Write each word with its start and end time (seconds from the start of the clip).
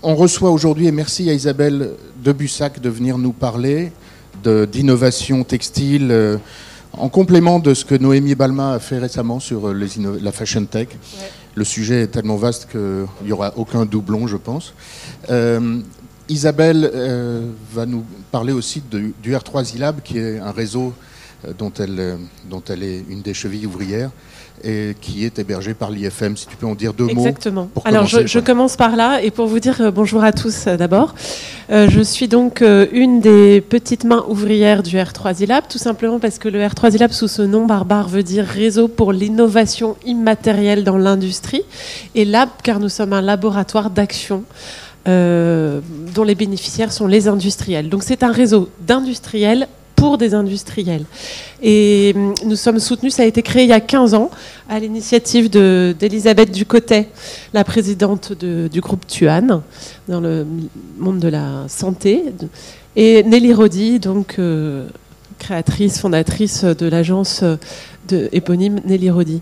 On 0.00 0.14
reçoit 0.14 0.52
aujourd'hui, 0.52 0.86
et 0.86 0.92
merci 0.92 1.28
à 1.28 1.32
Isabelle 1.32 1.90
Debussac 2.22 2.80
de 2.80 2.88
venir 2.88 3.18
nous 3.18 3.32
parler 3.32 3.90
d'innovation 4.44 5.42
textile, 5.42 6.12
euh, 6.12 6.36
en 6.92 7.08
complément 7.08 7.58
de 7.58 7.74
ce 7.74 7.84
que 7.84 7.96
Noémie 7.96 8.36
Balma 8.36 8.74
a 8.74 8.78
fait 8.78 8.98
récemment 8.98 9.40
sur 9.40 9.66
euh, 9.66 9.88
la 10.22 10.30
fashion 10.30 10.64
tech. 10.66 10.90
Le 11.56 11.64
sujet 11.64 12.02
est 12.02 12.06
tellement 12.06 12.36
vaste 12.36 12.68
qu'il 12.70 13.08
n'y 13.24 13.32
aura 13.32 13.52
aucun 13.56 13.84
doublon, 13.86 14.28
je 14.28 14.36
pense. 14.36 14.72
Euh, 15.30 15.80
Isabelle 16.28 16.92
va 17.72 17.84
nous 17.84 18.04
parler 18.30 18.52
aussi 18.52 18.80
du 18.88 19.34
R3 19.34 19.64
Zilab, 19.64 20.00
qui 20.02 20.18
est 20.18 20.38
un 20.38 20.52
réseau 20.52 20.92
dont 21.58 21.72
elle, 21.76 22.18
dont 22.48 22.62
elle 22.68 22.84
est 22.84 23.02
une 23.08 23.22
des 23.22 23.34
chevilles 23.34 23.66
ouvrières 23.66 24.10
et 24.64 24.94
qui 25.00 25.24
est 25.24 25.38
hébergé 25.38 25.74
par 25.74 25.90
l'IFM. 25.90 26.36
Si 26.36 26.46
tu 26.46 26.56
peux 26.56 26.66
en 26.66 26.74
dire 26.74 26.92
deux 26.92 27.04
mots. 27.04 27.26
Exactement. 27.26 27.70
Alors 27.84 28.06
je, 28.06 28.38
commence 28.38 28.76
par 28.76 28.96
là 28.96 29.22
et 29.22 29.30
pour 29.30 29.46
vous 29.46 29.60
dire 29.60 29.80
euh, 29.80 29.90
bonjour 29.90 30.22
à 30.24 30.32
tous 30.32 30.66
euh, 30.66 30.76
d'abord. 30.76 31.14
Euh, 31.70 31.88
je 31.90 32.00
suis 32.00 32.28
donc 32.28 32.62
une 32.92 33.20
des 33.20 33.60
petites 33.60 34.04
mains 34.04 34.24
ouvrières 34.28 34.82
du 34.82 34.96
R3 34.96 35.42
ILAB, 35.42 35.64
tout 35.68 35.78
simplement 35.78 36.18
parce 36.18 36.38
que 36.38 36.48
le 36.48 36.60
R3 36.60 36.94
ILAB 36.94 37.12
sous 37.12 37.28
ce 37.28 37.42
nom 37.42 37.66
barbare 37.66 38.08
veut 38.08 38.22
dire 38.22 38.44
réseau 38.46 38.88
pour 38.88 39.12
l'innovation 39.12 39.96
immatérielle 40.06 40.84
dans 40.84 40.96
l'industrie 40.96 41.62
et 42.14 42.24
lab 42.24 42.48
car 42.62 42.80
nous 42.80 42.88
sommes 42.88 43.12
un 43.12 43.22
laboratoire 43.22 43.90
d'action. 43.90 44.44
dont 45.06 46.24
les 46.24 46.34
bénéficiaires 46.34 46.92
sont 46.92 47.06
les 47.06 47.28
industriels. 47.28 47.88
Donc 47.88 48.02
c'est 48.02 48.22
un 48.22 48.32
réseau 48.32 48.68
d'industriels 48.86 49.66
pour 49.98 50.16
des 50.16 50.32
industriels. 50.32 51.04
Et 51.60 52.12
hum, 52.14 52.34
nous 52.44 52.56
sommes 52.56 52.78
soutenus, 52.78 53.14
ça 53.14 53.24
a 53.24 53.26
été 53.26 53.42
créé 53.42 53.64
il 53.64 53.68
y 53.68 53.72
a 53.72 53.80
15 53.80 54.14
ans, 54.14 54.30
à 54.68 54.78
l'initiative 54.78 55.50
d'Elisabeth 55.50 56.52
Ducotet, 56.52 57.08
la 57.52 57.64
présidente 57.64 58.32
du 58.32 58.80
groupe 58.80 59.06
TUAN, 59.06 59.62
dans 60.08 60.20
le 60.20 60.46
monde 60.98 61.18
de 61.18 61.28
la 61.28 61.64
santé, 61.68 62.22
et 62.94 63.24
Nelly 63.24 63.52
Rodi, 63.52 63.98
donc 63.98 64.36
euh, 64.38 64.86
créatrice, 65.38 65.98
fondatrice 65.98 66.64
de 66.64 66.86
l'agence 66.86 67.42
éponyme 68.32 68.80
Nelly 68.84 69.10
Rodi. 69.10 69.40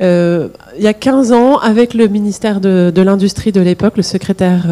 Euh, 0.00 0.48
il 0.78 0.84
y 0.84 0.88
a 0.88 0.94
15 0.94 1.32
ans, 1.32 1.58
avec 1.58 1.92
le 1.92 2.08
ministère 2.08 2.60
de, 2.60 2.92
l'Industrie 2.96 3.52
de 3.52 3.60
l'époque, 3.60 3.98
le 3.98 4.02
secrétaire 4.02 4.64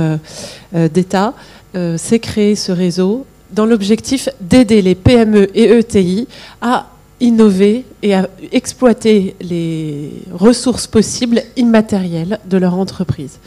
euh, 0.75 0.89
d'État, 0.89 1.35
s'est 1.99 2.21
créé 2.21 2.55
ce 2.55 2.73
réseau 2.73 3.27
dans 3.53 3.67
l'objectif 3.67 4.29
d'aider 4.41 4.83
les 4.83 4.95
PME 4.95 5.49
et 5.55 5.65
ETI 5.65 6.29
à 6.61 6.87
innover 7.21 7.85
et 8.03 8.15
à 8.15 8.29
exploiter 8.53 9.37
les 9.41 10.11
ressources 10.33 10.87
possibles 10.87 11.43
immatérielles 11.57 12.39
de 12.49 12.59
leur 12.59 12.75
entreprise. 12.75 13.39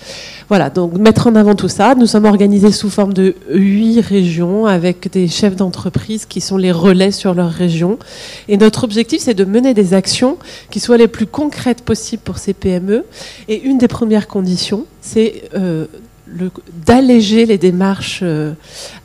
Voilà, 0.47 0.71
donc 0.71 0.93
mettre 0.93 1.27
en 1.27 1.35
avant 1.35 1.53
tout 1.53 1.67
ça. 1.67 1.93
Nous 1.93 2.07
sommes 2.07 2.25
organisés 2.25 2.71
sous 2.71 2.89
forme 2.89 3.13
de 3.13 3.35
huit 3.51 4.01
régions 4.01 4.65
avec 4.65 5.11
des 5.11 5.27
chefs 5.27 5.55
d'entreprise 5.55 6.25
qui 6.25 6.41
sont 6.41 6.57
les 6.57 6.71
relais 6.71 7.11
sur 7.11 7.35
leur 7.35 7.51
région. 7.51 7.99
Et 8.47 8.57
notre 8.57 8.83
objectif, 8.83 9.21
c'est 9.21 9.35
de 9.35 9.45
mener 9.45 9.75
des 9.75 9.93
actions 9.93 10.37
qui 10.71 10.79
soient 10.79 10.97
les 10.97 11.07
plus 11.07 11.27
concrètes 11.27 11.83
possibles 11.83 12.23
pour 12.23 12.39
ces 12.39 12.53
PME. 12.53 13.05
Et 13.47 13.61
une 13.61 13.77
des 13.77 13.87
premières 13.87 14.27
conditions, 14.27 14.85
c'est 15.01 15.43
euh, 15.53 15.85
d'alléger 16.85 17.45
les 17.45 17.57
démarches 17.57 18.21
euh, 18.23 18.53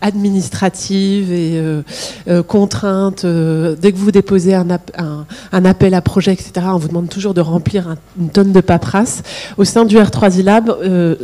administratives 0.05 1.33
et 1.33 1.57
euh, 1.57 1.83
euh, 2.29 2.43
contraintes. 2.43 3.25
dès 3.25 3.93
que 3.93 3.97
vous 3.97 4.11
déposez 4.11 4.55
un, 4.55 4.69
appel 5.51 5.95
à 5.95 6.01
projet, 6.03 6.33
etc., 6.33 6.67
on 6.67 6.77
vous 6.77 6.89
demande 6.89 7.09
toujours 7.09 7.33
de 7.33 7.41
remplir 7.41 7.97
une 8.21 8.29
tonne 8.29 8.53
de 8.53 8.61
paperasse. 8.61 9.23
Au 9.57 9.65
sein 9.65 9.85
du 9.85 9.97
R3 9.97 10.43
Lab, 10.43 10.77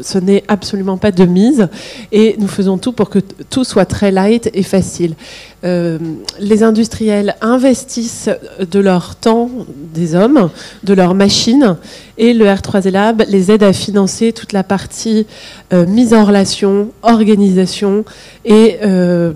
ce 0.02 0.18
n'est 0.18 0.44
absolument 0.48 0.96
pas 0.96 1.12
de 1.12 1.24
mise 1.24 1.68
et 2.10 2.36
nous 2.38 2.48
faisons 2.48 2.78
tout 2.78 2.92
pour 2.92 3.10
que 3.10 3.18
tout 3.18 3.64
soit 3.64 3.84
très 3.84 4.10
light 4.10 4.50
et 4.54 4.62
facile. 4.62 5.14
les 5.62 6.62
industriels 6.62 7.36
investissent 7.42 8.30
de 8.58 8.80
leur 8.80 9.16
temps, 9.16 9.50
des 9.94 10.14
hommes, 10.14 10.48
de 10.84 10.94
leurs 10.94 11.14
machines, 11.14 11.76
et 12.16 12.32
le 12.32 12.46
R3 12.46 12.90
Lab 12.90 13.24
les 13.28 13.50
aide 13.50 13.62
à 13.62 13.74
financer 13.74 14.32
toute 14.32 14.52
la 14.52 14.64
partie 14.64 15.26
mise 15.72 16.14
en 16.14 16.24
relation, 16.24 16.90
organisation 17.02 18.04
et 18.44 18.69
euh, 18.82 19.32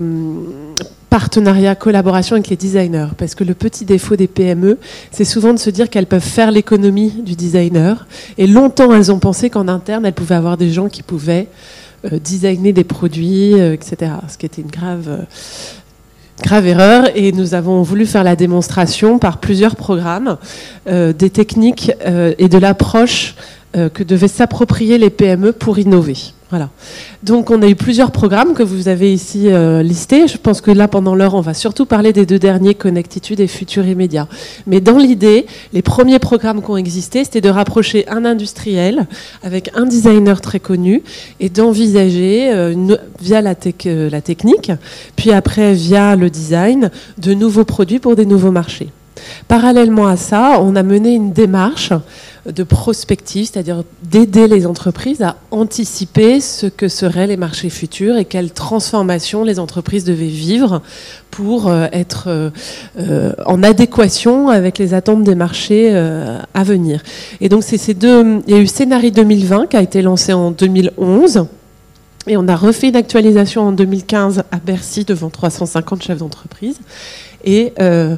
partenariat, 1.09 1.75
collaboration 1.75 2.35
avec 2.35 2.49
les 2.49 2.55
designers. 2.55 3.07
Parce 3.17 3.35
que 3.35 3.43
le 3.43 3.53
petit 3.53 3.85
défaut 3.85 4.15
des 4.15 4.27
PME, 4.27 4.77
c'est 5.11 5.25
souvent 5.25 5.53
de 5.53 5.59
se 5.59 5.69
dire 5.69 5.89
qu'elles 5.89 6.07
peuvent 6.07 6.21
faire 6.21 6.51
l'économie 6.51 7.11
du 7.23 7.35
designer. 7.35 8.07
Et 8.37 8.47
longtemps, 8.47 8.93
elles 8.93 9.11
ont 9.11 9.19
pensé 9.19 9.49
qu'en 9.49 9.67
interne, 9.67 10.05
elles 10.05 10.13
pouvaient 10.13 10.35
avoir 10.35 10.57
des 10.57 10.71
gens 10.71 10.87
qui 10.87 11.03
pouvaient 11.03 11.47
euh, 12.11 12.19
designer 12.19 12.73
des 12.73 12.83
produits, 12.83 13.53
euh, 13.53 13.73
etc. 13.73 14.11
Ce 14.27 14.37
qui 14.37 14.45
était 14.45 14.61
une 14.61 14.71
grave 14.71 15.25
grave 16.43 16.67
erreur 16.67 17.05
et 17.15 17.31
nous 17.31 17.53
avons 17.53 17.81
voulu 17.81 18.05
faire 18.05 18.25
la 18.25 18.35
démonstration 18.35 19.19
par 19.19 19.37
plusieurs 19.37 19.77
programmes 19.77 20.35
des 20.85 21.29
techniques 21.29 21.93
et 22.05 22.49
de 22.49 22.57
l'approche 22.57 23.35
que 23.71 24.03
devaient 24.03 24.27
s'approprier 24.27 24.97
les 24.97 25.09
PME 25.09 25.53
pour 25.53 25.79
innover. 25.79 26.17
Donc 27.23 27.51
on 27.51 27.61
a 27.61 27.67
eu 27.67 27.75
plusieurs 27.75 28.11
programmes 28.11 28.53
que 28.53 28.63
vous 28.63 28.87
avez 28.87 29.13
ici 29.13 29.47
euh, 29.47 29.81
listés. 29.81 30.27
Je 30.27 30.37
pense 30.37 30.61
que 30.61 30.71
là, 30.71 30.87
pendant 30.87 31.15
l'heure, 31.15 31.35
on 31.35 31.41
va 31.41 31.53
surtout 31.53 31.85
parler 31.85 32.13
des 32.13 32.25
deux 32.25 32.39
derniers, 32.39 32.75
Connectitude 32.75 33.39
et 33.39 33.47
Futur 33.47 33.85
Immédiat. 33.85 34.27
Mais 34.67 34.81
dans 34.81 34.97
l'idée, 34.97 35.45
les 35.73 35.81
premiers 35.81 36.19
programmes 36.19 36.61
qui 36.61 36.69
ont 36.69 36.77
existé, 36.77 37.23
c'était 37.23 37.41
de 37.41 37.49
rapprocher 37.49 38.07
un 38.09 38.25
industriel 38.25 39.07
avec 39.43 39.71
un 39.75 39.85
designer 39.85 40.41
très 40.41 40.59
connu 40.59 41.03
et 41.39 41.49
d'envisager, 41.49 42.51
euh, 42.53 42.95
via 43.21 43.41
la, 43.41 43.55
euh, 43.85 44.09
la 44.09 44.21
technique, 44.21 44.71
puis 45.15 45.31
après 45.31 45.73
via 45.73 46.15
le 46.15 46.29
design, 46.29 46.91
de 47.17 47.33
nouveaux 47.33 47.65
produits 47.65 47.99
pour 47.99 48.15
des 48.15 48.25
nouveaux 48.25 48.51
marchés. 48.51 48.89
Parallèlement 49.47 50.07
à 50.07 50.17
ça, 50.17 50.59
on 50.61 50.75
a 50.75 50.83
mené 50.83 51.13
une 51.13 51.31
démarche 51.31 51.93
de 52.45 52.63
prospective, 52.63 53.49
c'est-à-dire 53.51 53.83
d'aider 54.03 54.47
les 54.47 54.65
entreprises 54.67 55.21
à 55.21 55.37
anticiper 55.51 56.41
ce 56.41 56.67
que 56.67 56.87
seraient 56.87 57.27
les 57.27 57.37
marchés 57.37 57.69
futurs 57.69 58.17
et 58.17 58.25
quelles 58.25 58.51
transformations 58.51 59.43
les 59.43 59.59
entreprises 59.59 60.03
devaient 60.03 60.27
vivre 60.27 60.81
pour 61.31 61.67
euh, 61.67 61.87
être 61.91 62.25
euh, 62.27 62.49
euh, 62.99 63.33
en 63.45 63.63
adéquation 63.63 64.49
avec 64.49 64.77
les 64.77 64.93
attentes 64.93 65.23
des 65.23 65.35
marchés 65.35 65.95
à 65.95 66.63
venir. 66.63 67.01
Et 67.41 67.49
donc. 67.49 67.63
Il 67.71 68.41
y 68.47 68.53
a 68.53 68.59
eu 68.59 68.67
Scénarii 68.67 69.11
2020 69.11 69.67
qui 69.67 69.77
a 69.77 69.81
été 69.81 70.01
lancé 70.01 70.33
en 70.33 70.51
2011. 70.51 71.47
Et 72.27 72.37
on 72.37 72.47
a 72.47 72.55
refait 72.55 72.89
une 72.89 72.95
actualisation 72.95 73.63
en 73.63 73.71
2015 73.71 74.43
à 74.51 74.57
Bercy 74.57 75.05
devant 75.05 75.29
350 75.29 76.03
chefs 76.03 76.17
d'entreprise. 76.17 76.79
Et 77.45 77.73
euh, 77.79 78.15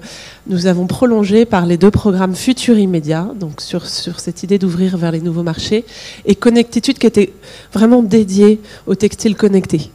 nous 0.48 0.68
avons 0.68 0.88
prolongé 0.88 1.46
par 1.46 1.66
les 1.66 1.78
deux 1.78 1.92
programmes 1.92 2.34
Futur 2.34 2.78
Immédiat, 2.78 3.30
donc 3.38 3.60
sur, 3.60 3.86
sur 3.86 4.22
cette 4.22 4.42
idée 4.44 4.58
d'ouvrir 4.58 4.98
vers 4.98 5.12
les 5.12 5.20
nouveaux 5.20 5.44
marchés, 5.44 5.86
et 6.26 6.34
Connectitude 6.34 6.98
qui 6.98 7.08
était 7.08 7.34
vraiment 7.74 8.02
dédié 8.02 8.62
au 8.88 8.96
textile 8.96 9.36
connecté. 9.36 9.92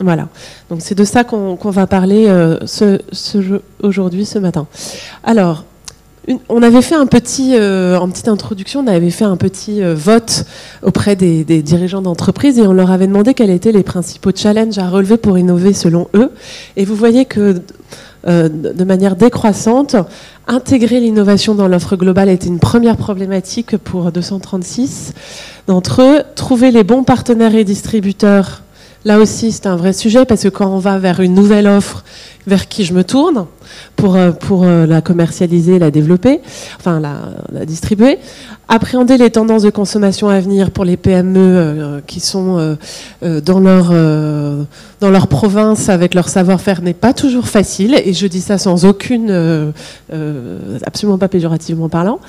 Voilà. 0.00 0.28
Donc 0.70 0.80
c'est 0.80 0.94
de 0.94 1.04
ça 1.04 1.24
qu'on 1.24 1.56
va 1.56 1.86
parler 1.86 2.24
euh, 2.28 2.58
aujourd'hui, 3.82 4.24
ce 4.24 4.38
matin. 4.38 4.66
Alors, 5.24 5.66
on 6.48 6.62
avait 6.62 6.80
fait 6.80 6.94
un 6.94 7.06
petit, 7.06 7.54
euh, 7.54 7.98
en 7.98 8.08
petite 8.08 8.28
introduction, 8.28 8.80
on 8.80 8.86
avait 8.86 9.10
fait 9.10 9.24
un 9.24 9.36
petit 9.36 9.82
vote 9.82 10.44
auprès 10.82 11.16
des, 11.16 11.44
des 11.44 11.60
dirigeants 11.60 12.00
d'entreprise 12.00 12.58
et 12.58 12.62
on 12.62 12.72
leur 12.72 12.90
avait 12.90 13.08
demandé 13.08 13.34
quels 13.34 13.50
étaient 13.50 13.72
les 13.72 13.82
principaux 13.82 14.30
challenges 14.34 14.78
à 14.78 14.88
relever 14.88 15.18
pour 15.18 15.36
innover 15.36 15.74
selon 15.74 16.08
eux. 16.14 16.30
Et 16.76 16.86
vous 16.86 16.94
voyez 16.94 17.26
que 17.26 17.60
de 18.26 18.84
manière 18.84 19.16
décroissante. 19.16 19.96
Intégrer 20.46 21.00
l'innovation 21.00 21.54
dans 21.54 21.68
l'offre 21.68 21.96
globale 21.96 22.28
était 22.28 22.48
une 22.48 22.58
première 22.58 22.96
problématique 22.96 23.76
pour 23.76 24.10
236 24.10 25.12
d'entre 25.66 26.02
eux. 26.02 26.22
Trouver 26.34 26.70
les 26.70 26.84
bons 26.84 27.04
partenaires 27.04 27.54
et 27.54 27.64
distributeurs, 27.64 28.62
là 29.04 29.18
aussi 29.18 29.52
c'est 29.52 29.66
un 29.66 29.76
vrai 29.76 29.92
sujet 29.92 30.24
parce 30.24 30.42
que 30.42 30.48
quand 30.48 30.68
on 30.68 30.78
va 30.78 30.98
vers 30.98 31.20
une 31.20 31.34
nouvelle 31.34 31.66
offre, 31.66 32.04
vers 32.50 32.68
qui 32.68 32.84
je 32.84 32.92
me 32.92 33.04
tourne 33.04 33.46
pour, 33.94 34.16
euh, 34.16 34.32
pour 34.32 34.64
euh, 34.64 34.84
la 34.84 35.00
commercialiser, 35.00 35.78
la 35.78 35.90
développer, 35.92 36.40
enfin 36.78 37.00
la, 37.00 37.64
distribuer. 37.64 38.18
Appréhender 38.68 39.16
les 39.16 39.30
tendances 39.30 39.62
de 39.62 39.70
consommation 39.70 40.28
à 40.28 40.38
venir 40.40 40.70
pour 40.70 40.84
les 40.84 40.96
PME 40.96 41.38
euh, 41.38 42.00
qui 42.06 42.20
sont 42.20 42.76
dans, 43.22 43.60
leur, 43.60 43.92
dans 45.00 45.10
leur 45.10 45.26
province 45.28 45.88
avec 45.88 46.14
leur 46.14 46.28
savoir-faire 46.28 46.82
n'est 46.82 46.94
pas 46.94 47.12
toujours 47.12 47.48
facile, 47.48 48.00
et 48.04 48.12
je 48.12 48.26
dis 48.26 48.40
ça 48.40 48.58
sans 48.58 48.84
aucune, 48.84 49.72
absolument 50.86 51.18
pas 51.18 51.28
péjorativement 51.28 51.88
parlant. 51.88 52.20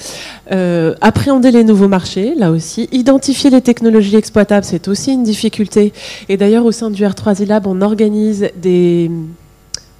appréhender 1.02 1.52
les 1.52 1.64
nouveaux 1.64 1.88
marchés, 1.88 2.34
là 2.36 2.52
aussi. 2.52 2.90
Identifier 2.92 3.50
les 3.50 3.62
technologies 3.62 4.16
exploitables, 4.16 4.66
c'est 4.66 4.88
aussi 4.88 5.14
une 5.14 5.24
difficulté. 5.24 5.94
Et 6.30 6.38
d'ailleurs, 6.38 6.66
au 6.66 6.72
sein 6.72 6.90
du 6.90 7.04
R3 7.04 7.46
Lab, 7.46 7.68
on 7.68 7.82
organise 7.82 8.50
des 8.62 9.10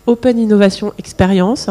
Open 0.08 0.40
Innovation 0.40 0.94
Experience. 0.98 1.70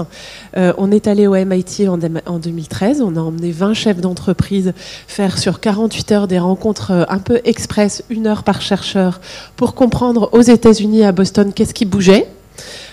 Euh, 0.57 0.73
on 0.79 0.91
est 0.91 1.07
allé 1.07 1.27
au 1.27 1.35
MIT 1.35 1.89
en, 1.89 1.99
en, 2.27 2.39
2013. 2.39 3.03
On 3.03 3.17
a 3.17 3.21
emmené 3.21 3.51
20 3.51 3.75
chefs 3.75 4.01
d'entreprise 4.01 4.73
faire 5.07 5.39
sur 5.39 5.61
48 5.61 6.13
heures 6.13 6.29
des 6.29 6.39
rencontres 6.39 6.91
euh, 6.91 7.05
un 7.09 7.19
peu 7.19 7.41
express, 7.45 8.05
une 8.11 8.27
heure 8.27 8.43
par 8.43 8.63
chercheur, 8.63 9.21
pour 9.57 9.75
comprendre 9.75 10.31
aux 10.33 10.43
États-Unis, 10.43 11.05
à 11.05 11.13
Boston, 11.13 11.53
qu'est-ce 11.55 11.75
qui 11.75 11.85
bougeait 11.85 12.27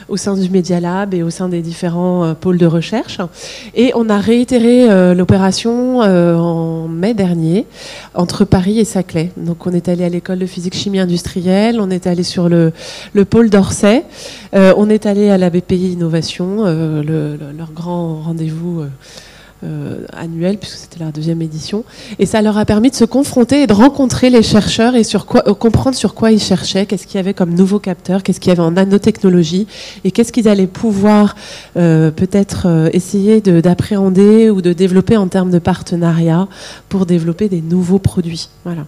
au 0.10 0.18
sein 0.18 0.36
du 0.36 0.50
Media 0.50 0.80
Lab 0.80 1.14
et 1.14 1.24
au 1.24 1.30
sein 1.30 1.50
des 1.50 1.62
différents 1.62 2.24
euh, 2.24 2.34
pôles 2.34 2.58
de 2.58 2.66
recherche. 2.66 3.20
Et 3.76 3.92
on 3.96 4.10
a 4.10 4.18
réitéré 4.20 4.90
euh, 4.90 5.14
l'opération 5.14 6.02
euh, 6.02 6.36
en 6.36 6.88
mai 6.88 7.14
dernier 7.14 7.66
entre 8.14 8.46
Paris 8.46 8.80
et 8.80 8.86
Saclay. 8.86 9.32
Donc 9.38 9.68
on 9.68 9.72
est 9.72 9.90
allé 9.90 10.04
à 10.04 10.10
l'école 10.10 10.40
de 10.40 10.46
physique 10.46 10.76
chimie 10.76 11.00
industrielle, 11.00 11.80
on 11.80 11.90
est 11.90 12.08
allé 12.08 12.24
sur 12.24 12.50
le, 12.50 12.72
le 13.14 13.26
pôle 13.26 13.50
d'Orsay, 13.50 14.04
on 14.54 14.90
est 14.90 15.06
allé 15.06 15.30
à 15.30 15.38
la 15.38 15.50
BPI 15.50 15.94
Innovation, 15.94 16.64
leur 16.64 17.72
grand 17.74 18.22
rendez-vous 18.22 18.84
euh, 19.64 20.06
annuel, 20.14 20.60
puisque 20.60 20.78
c'était 20.78 21.04
la 21.04 21.12
deuxième 21.12 21.42
édition. 21.42 21.84
Et 22.20 22.28
ça 22.28 22.44
leur 22.44 22.60
a 22.60 22.66
permis 22.66 22.92
de 22.92 22.96
se 22.96 23.06
confronter 23.06 23.64
et 23.64 23.68
de 23.68 23.74
rencontrer 23.74 24.30
les 24.30 24.44
chercheurs 24.44 24.94
et 24.96 25.04
sur 25.04 25.26
euh, 25.36 25.56
comprendre 25.56 25.96
sur 25.96 26.14
quoi 26.14 26.32
ils 26.32 26.40
cherchaient, 26.40 26.86
qu'est-ce 26.86 27.08
qu'il 27.08 27.16
y 27.16 27.20
avait 27.20 27.34
comme 27.34 27.56
nouveaux 27.56 27.80
capteurs, 27.80 28.22
qu'est-ce 28.22 28.40
qu'il 28.40 28.50
y 28.50 28.52
avait 28.52 28.62
en 28.62 28.70
nanotechnologie, 28.70 29.66
et 30.04 30.12
qu'est-ce 30.12 30.32
qu'ils 30.32 30.48
allaient 30.48 30.68
pouvoir 30.68 31.36
euh, 31.76 32.12
peut-être 32.12 32.90
essayer 32.94 33.42
d'appréhender 33.42 34.52
ou 34.52 34.62
de 34.62 34.74
développer 34.74 35.18
en 35.18 35.28
termes 35.28 35.50
de 35.50 35.60
partenariat 35.60 36.48
pour 36.88 37.08
développer 37.08 37.50
des 37.50 37.62
nouveaux 37.62 37.98
produits. 37.98 38.50
Voilà. 38.64 38.86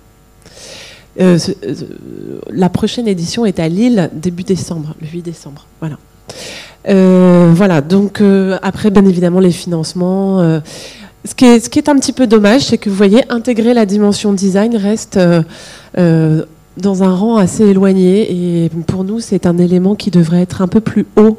la 2.52 2.70
prochaine 2.70 3.08
édition 3.08 3.44
est 3.48 3.60
à 3.60 3.68
Lille 3.68 4.12
début 4.14 4.44
décembre, 4.44 4.94
le 5.02 5.08
8 5.08 5.24
décembre. 5.24 5.66
Voilà. 5.80 5.98
Euh, 6.88 7.52
voilà, 7.54 7.82
donc 7.82 8.22
euh, 8.22 8.58
après, 8.62 8.90
bien 8.90 9.06
évidemment, 9.06 9.40
les 9.40 9.52
financements. 9.52 10.40
Euh, 10.42 10.60
ce, 11.26 11.36
qui 11.36 11.46
est, 11.46 11.60
ce 11.60 11.70
qui 11.70 11.80
est 11.80 11.90
un 11.90 11.96
petit 11.96 12.14
peu 12.14 12.28
dommage, 12.28 12.62
c'est 12.62 12.78
que 12.78 12.90
vous 12.90 12.96
voyez, 12.96 13.24
intégrer 13.30 13.74
la 13.74 13.86
dimension 13.86 14.34
design 14.34 14.76
reste 14.76 15.20
dans 15.98 17.04
un 17.04 17.14
rang 17.14 17.36
assez 17.38 17.66
éloigné. 17.66 18.64
Et 18.64 18.70
pour 18.88 19.04
nous, 19.04 19.20
c'est 19.20 19.46
un 19.46 19.58
élément 19.58 19.96
qui 19.96 20.12
devrait 20.12 20.42
être 20.42 20.62
un 20.62 20.68
peu 20.68 20.80
plus 20.80 21.06
haut 21.18 21.38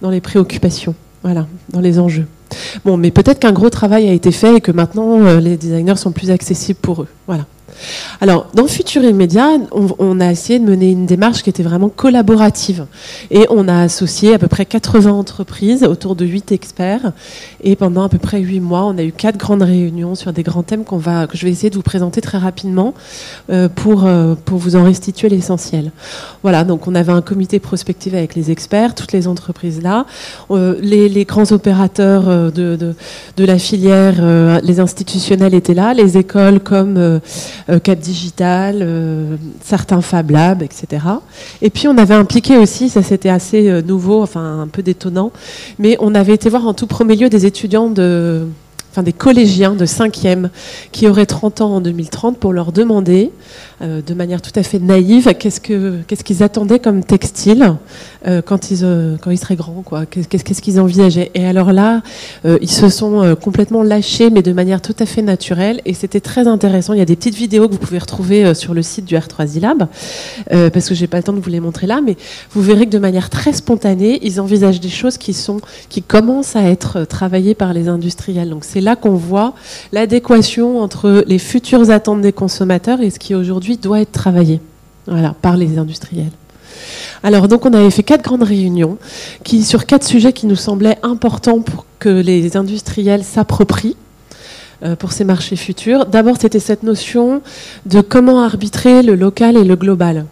dans 0.00 0.10
les 0.10 0.22
préoccupations, 0.22 0.94
voilà, 1.22 1.46
dans 1.68 1.80
les 1.80 1.98
enjeux. 1.98 2.26
Bon, 2.84 2.96
mais 2.96 3.10
peut-être 3.10 3.38
qu'un 3.38 3.52
gros 3.52 3.70
travail 3.70 4.08
a 4.08 4.12
été 4.12 4.32
fait 4.32 4.56
et 4.56 4.60
que 4.60 4.72
maintenant, 4.72 5.38
les 5.38 5.56
designers 5.56 5.96
sont 5.96 6.12
plus 6.12 6.30
accessibles 6.30 6.80
pour 6.80 7.02
eux. 7.02 7.08
Voilà. 7.26 7.44
Alors, 8.20 8.48
dans 8.54 8.66
Futur 8.66 9.02
Immédiat, 9.04 9.48
on, 9.72 9.88
on, 9.98 10.20
a 10.20 10.30
essayé 10.30 10.58
de 10.58 10.64
mener 10.64 10.90
une 10.90 11.06
démarche 11.06 11.42
qui 11.42 11.50
était 11.50 11.62
vraiment 11.62 11.88
collaborative. 11.88 12.86
Et 13.30 13.46
on 13.50 13.68
a 13.68 13.80
associé 13.80 14.34
à 14.34 14.38
peu 14.38 14.48
près 14.48 14.66
80 14.66 15.10
entreprises 15.10 15.84
autour 15.84 16.16
de 16.16 16.26
8 16.26 16.52
experts. 16.52 17.12
Et 17.62 17.76
pendant 17.76 18.02
à 18.02 18.08
peu 18.08 18.18
près 18.18 18.40
8 18.40 18.60
mois, 18.60 18.84
on 18.84 18.98
a 18.98 19.02
eu 19.02 19.12
4 19.12 19.36
grandes 19.36 19.62
réunions 19.62 20.14
sur 20.14 20.32
des 20.32 20.42
grands 20.42 20.62
thèmes 20.62 20.84
va, 20.98 21.26
que 21.26 21.36
je 21.36 21.44
vais 21.44 21.52
essayer 21.52 21.70
de 21.70 21.76
vous 21.76 21.82
présenter 21.82 22.20
très 22.20 22.38
rapidement 22.38 22.94
euh, 23.50 23.68
pour, 23.68 24.04
euh, 24.04 24.34
pour 24.44 24.58
vous 24.58 24.76
en 24.76 24.84
restituer 24.84 25.28
l'essentiel. 25.28 25.92
Voilà, 26.42 26.64
donc 26.64 26.86
on 26.86 26.94
avait 26.94 27.12
un 27.12 27.22
comité 27.22 27.58
prospectif 27.58 28.14
avec 28.14 28.34
les 28.34 28.50
experts, 28.50 28.94
toutes 28.94 29.12
les 29.12 29.28
entreprises 29.28 29.82
là, 29.82 30.06
euh, 30.50 30.76
les, 30.80 31.24
grands 31.24 31.52
opérateurs 31.52 32.50
de, 32.50 32.76
de, 33.36 33.44
la 33.44 33.58
filière, 33.58 34.60
les 34.62 34.80
institutionnels 34.80 35.54
étaient 35.54 35.74
là, 35.74 35.92
les 35.92 36.16
écoles 36.16 36.60
comme 36.60 37.20
Cap 37.82 37.98
Digital, 37.98 38.78
euh, 38.82 39.36
certains 39.62 40.00
Fab 40.00 40.30
Labs, 40.30 40.62
etc. 40.62 41.04
Et 41.62 41.70
puis 41.70 41.88
on 41.88 41.96
avait 41.98 42.14
impliqué 42.14 42.56
aussi, 42.56 42.88
ça 42.88 43.02
c'était 43.02 43.28
assez 43.28 43.68
euh, 43.68 43.82
nouveau, 43.82 44.22
enfin 44.22 44.60
un 44.60 44.68
peu 44.68 44.82
détonnant, 44.82 45.32
mais 45.78 45.96
on 46.00 46.14
avait 46.14 46.34
été 46.34 46.48
voir 46.48 46.66
en 46.66 46.74
tout 46.74 46.86
premier 46.86 47.16
lieu 47.16 47.28
des 47.28 47.46
étudiants 47.46 47.88
de 47.90 48.46
enfin 48.90 49.02
des 49.02 49.12
collégiens 49.12 49.74
de 49.74 49.86
5e 49.86 50.48
qui 50.90 51.06
auraient 51.06 51.26
30 51.26 51.60
ans 51.60 51.74
en 51.76 51.80
2030 51.80 52.38
pour 52.38 52.52
leur 52.52 52.72
demander 52.72 53.30
euh, 53.82 54.02
de 54.02 54.12
manière 54.12 54.42
tout 54.42 54.52
à 54.56 54.62
fait 54.62 54.78
naïve 54.78 55.32
qu'est-ce 55.38 55.58
que 55.58 56.00
qu'est-ce 56.06 56.22
qu'ils 56.22 56.42
attendaient 56.42 56.80
comme 56.80 57.02
textile 57.02 57.76
euh, 58.26 58.42
quand 58.42 58.70
ils 58.70 58.84
euh, 58.84 59.16
quand 59.18 59.30
ils 59.30 59.38
seraient 59.38 59.56
grands 59.56 59.82
qu'est-ce 60.10 60.60
qu'ils 60.60 60.78
envisageaient? 60.78 61.30
Et 61.34 61.46
alors 61.46 61.72
là 61.72 62.02
ils 62.44 62.70
se 62.70 62.88
sont 62.90 63.36
complètement 63.40 63.82
lâchés 63.82 64.28
mais 64.28 64.42
de 64.42 64.52
manière 64.52 64.82
tout 64.82 64.94
à 64.98 65.06
fait 65.06 65.22
naturelle 65.22 65.80
et 65.86 65.94
c'était 65.94 66.20
très 66.20 66.46
intéressant. 66.46 66.92
Il 66.92 66.98
y 66.98 67.02
a 67.02 67.06
des 67.06 67.16
petites 67.16 67.34
vidéos 67.34 67.68
que 67.68 67.72
vous 67.72 67.78
pouvez 67.78 67.98
retrouver 67.98 68.54
sur 68.54 68.74
le 68.74 68.82
site 68.82 69.06
du 69.06 69.14
R3 69.14 69.60
Lab 69.60 69.86
parce 70.50 70.88
que 70.88 70.94
j'ai 70.94 71.06
pas 71.06 71.16
le 71.16 71.22
temps 71.22 71.32
de 71.32 71.40
vous 71.40 71.50
les 71.50 71.60
montrer 71.60 71.86
là 71.86 72.00
mais 72.04 72.16
vous 72.50 72.60
verrez 72.60 72.86
que 72.86 72.90
de 72.90 72.98
manière 72.98 73.30
très 73.30 73.52
spontanée 73.52 74.18
ils 74.22 74.40
envisagent 74.40 74.80
des 74.80 74.88
choses 74.88 75.16
qui 75.16 75.36
qui 75.88 76.02
commencent 76.02 76.56
à 76.56 76.62
être 76.64 77.04
travaillées 77.04 77.54
par 77.54 77.72
les 77.72 77.88
industriels. 77.88 78.50
Donc 78.50 78.64
c'est 78.64 78.80
là 78.80 78.96
qu'on 78.96 79.14
voit 79.14 79.54
l'adéquation 79.92 80.80
entre 80.80 81.24
les 81.26 81.38
futures 81.38 81.90
attentes 81.90 82.20
des 82.20 82.32
consommateurs 82.32 83.00
et 83.00 83.10
ce 83.10 83.18
qui 83.18 83.34
aujourd'hui 83.34 83.69
doit 83.76 84.00
être 84.00 84.12
travaillé 84.12 84.60
par 85.42 85.56
les 85.56 85.78
industriels. 85.78 86.32
Alors, 87.22 87.48
donc, 87.48 87.66
on 87.66 87.72
avait 87.72 87.90
fait 87.90 88.02
quatre 88.02 88.22
grandes 88.22 88.42
réunions 88.42 88.96
qui, 89.44 89.62
sur 89.62 89.86
quatre 89.86 90.06
sujets 90.06 90.32
qui 90.32 90.46
nous 90.46 90.56
semblaient 90.56 90.98
importants 91.02 91.60
pour 91.60 91.84
que 91.98 92.08
les 92.08 92.56
industriels 92.56 93.24
s'approprient 93.24 93.96
euh, 94.82 94.96
pour 94.96 95.12
ces 95.12 95.24
marchés 95.24 95.56
futurs. 95.56 96.06
D'abord, 96.06 96.36
c'était 96.40 96.60
cette 96.60 96.82
notion 96.82 97.42
de 97.84 98.00
comment 98.00 98.42
arbitrer 98.42 99.02
le 99.02 99.14
local 99.14 99.56
et 99.56 99.64
le 99.64 99.76
global. 99.76 100.24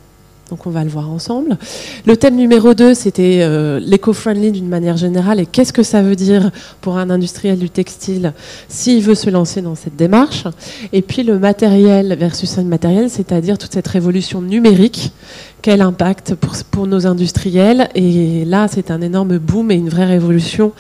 Donc 0.51 0.67
on 0.67 0.71
va 0.71 0.83
le 0.83 0.91
voir 0.91 1.11
ensemble. 1.11 1.59
Le 2.07 2.17
thème 2.17 2.37
numéro 2.37 2.73
2, 2.73 2.95
c'était 2.95 3.41
euh, 3.43 3.79
l'éco-friendly 3.81 4.51
d'une 4.51 4.69
manière 4.69 4.97
générale 4.97 5.41
et 5.41 5.47
qu'est-ce 5.47 5.73
que 5.73 5.83
ça 5.83 6.01
veut 6.01 6.17
dire 6.17 6.51
pour 6.81 6.97
un 6.97 7.11
industriel 7.11 7.59
du 7.59 7.69
textile 7.69 8.33
s'il 8.69 9.03
veut 9.03 9.15
se 9.15 9.29
lancer 9.29 9.61
dans 9.61 9.75
cette 9.75 9.97
démarche? 9.97 10.45
Et 10.93 11.03
puis 11.03 11.23
le 11.23 11.39
matériel 11.39 12.17
versus 12.19 12.57
immatériel, 12.57 13.11
c'est-à-dire 13.11 13.59
toute 13.59 13.75
cette 13.75 13.89
révolution 13.89 14.41
numérique, 14.41 15.13
quel 15.63 15.81
impact 15.81 16.35
pour, 16.35 16.87
nos 16.87 17.07
industriels. 17.07 17.89
Et 17.95 18.45
là, 18.45 18.69
c'est 18.69 18.91
un 18.91 19.01
énorme 19.01 19.39
boom 19.39 19.71
et 19.71 19.75
une 19.75 19.89
vraie 19.89 20.05
révolution 20.05 20.73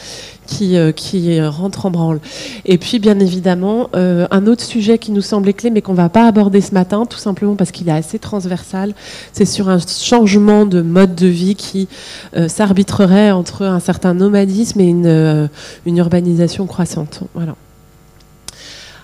qui, 0.46 0.76
euh, 0.76 1.50
rentre 1.50 1.86
en 1.86 1.90
branle. 1.90 2.20
Et 2.64 2.78
puis, 2.78 2.98
bien 2.98 3.18
évidemment, 3.18 3.90
euh, 3.94 4.26
un 4.30 4.46
autre 4.46 4.62
sujet 4.62 4.98
qui 4.98 5.10
nous 5.10 5.20
semblait 5.20 5.52
clé, 5.52 5.70
mais 5.70 5.82
qu'on 5.82 5.92
ne 5.92 5.96
va 5.96 6.08
pas 6.08 6.26
aborder 6.26 6.60
ce 6.60 6.72
matin, 6.72 7.04
tout 7.04 7.18
simplement 7.18 7.54
parce 7.54 7.70
qu'il 7.70 7.88
est 7.88 7.92
assez 7.92 8.18
transversal, 8.18 8.94
c'est 9.32 9.44
sur 9.44 9.68
un 9.68 9.78
changement 9.78 10.64
de 10.64 10.80
mode 10.80 11.14
de 11.14 11.26
vie 11.26 11.54
qui 11.54 11.88
euh, 12.36 12.48
s'arbitrerait 12.48 13.30
entre 13.30 13.64
un 13.64 13.80
certain 13.80 14.14
nomadisme 14.14 14.80
et 14.80 14.88
une, 14.88 15.48
urbanisation 15.86 16.66
croissante. 16.66 17.20
Voilà. 17.34 17.54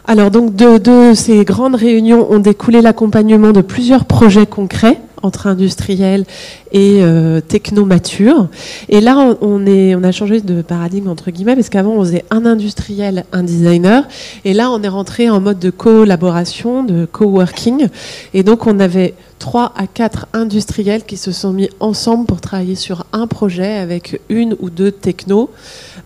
Alors 0.07 0.31
donc 0.31 0.55
de, 0.55 1.13
ces 1.15 1.45
grandes 1.45 1.77
réunions 1.77 2.31
ont 2.31 2.39
découlé 2.39 2.83
l'accompagnement 2.83 3.53
de 3.53 3.63
plusieurs 3.63 4.05
projets 4.05 4.47
concrets 4.47 5.01
entre 5.25 5.47
industriels 5.47 6.25
et 6.71 6.99
euh, 7.03 7.41
techno-matures. 7.41 8.49
Et 8.89 9.01
là, 9.01 9.37
on, 9.41 9.67
est, 9.67 9.95
on 9.95 10.05
a 10.05 10.13
changé 10.13 10.41
de 10.41 10.63
paradigme, 10.63 11.09
entre 11.09 11.31
guillemets, 11.31 11.55
parce 11.55 11.71
qu'avant, 11.71 11.93
on 11.93 12.05
faisait 12.05 12.25
un 12.31 12.45
industriel, 12.45 13.25
un 13.33 13.43
designer. 13.43 14.05
Et 14.45 14.53
là, 14.53 14.71
on 14.71 14.83
est 14.83 14.89
rentré 14.89 15.31
en 15.31 15.41
mode 15.41 15.59
de 15.59 15.71
collaboration, 15.71 16.85
de 16.85 17.07
coworking. 17.07 17.89
Et 18.35 18.43
donc, 18.43 18.67
on 18.67 18.79
avait 18.81 19.15
trois 19.39 19.73
à 19.77 19.87
quatre 19.87 20.27
industriels 20.33 21.05
qui 21.05 21.17
se 21.17 21.33
sont 21.33 21.53
mis 21.53 21.71
ensemble 21.81 22.27
pour 22.27 22.41
travailler 22.41 22.77
sur 22.77 23.07
un 23.13 23.27
projet 23.27 23.75
avec 23.79 24.21
une 24.29 24.57
ou 24.61 24.71
deux 24.71 24.93
techno 24.93 25.51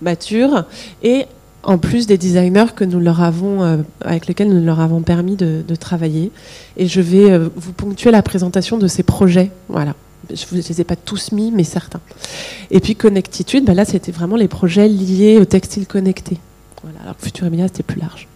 matures 0.00 0.64
et 1.02 1.26
en 1.62 1.78
plus 1.78 2.06
des 2.06 2.18
designers 2.18 2.72
que 2.74 2.84
nous 2.84 3.00
leur 3.00 3.22
avons, 3.22 3.62
euh, 3.62 3.76
avec 4.00 4.26
lesquels 4.26 4.48
nous 4.48 4.64
leur 4.64 4.80
avons 4.80 5.02
permis 5.02 5.36
de, 5.36 5.62
travailler. 5.78 6.30
Et 6.76 6.86
je 6.86 7.00
vais 7.00 7.30
euh, 7.30 7.48
vous 7.54 7.72
ponctuer 7.72 8.10
la 8.10 8.22
présentation 8.22 8.78
de 8.78 8.86
ces 8.86 9.02
projets. 9.02 9.50
Voilà. 9.68 9.94
Je 10.30 10.44
ne 10.52 10.60
les 10.60 10.80
ai 10.80 10.84
pas 10.84 10.96
tous 10.96 11.32
mis, 11.32 11.50
mais 11.52 11.64
certains. 11.64 12.00
Et 12.70 12.80
puis 12.80 12.96
Connectitude, 12.96 13.64
bah 13.64 13.74
là, 13.74 13.84
c'était 13.84 14.12
vraiment 14.12 14.36
les 14.36 14.48
projets 14.48 14.88
liés 14.88 15.38
au 15.38 15.44
textile 15.44 15.86
connecté. 15.86 16.38
Voilà, 16.82 17.00
alors 17.02 17.16
que 17.16 17.24
Futur 17.24 17.46
Emilia, 17.46 17.66
c'était 17.68 17.82
plus 17.82 18.00
large. 18.00 18.28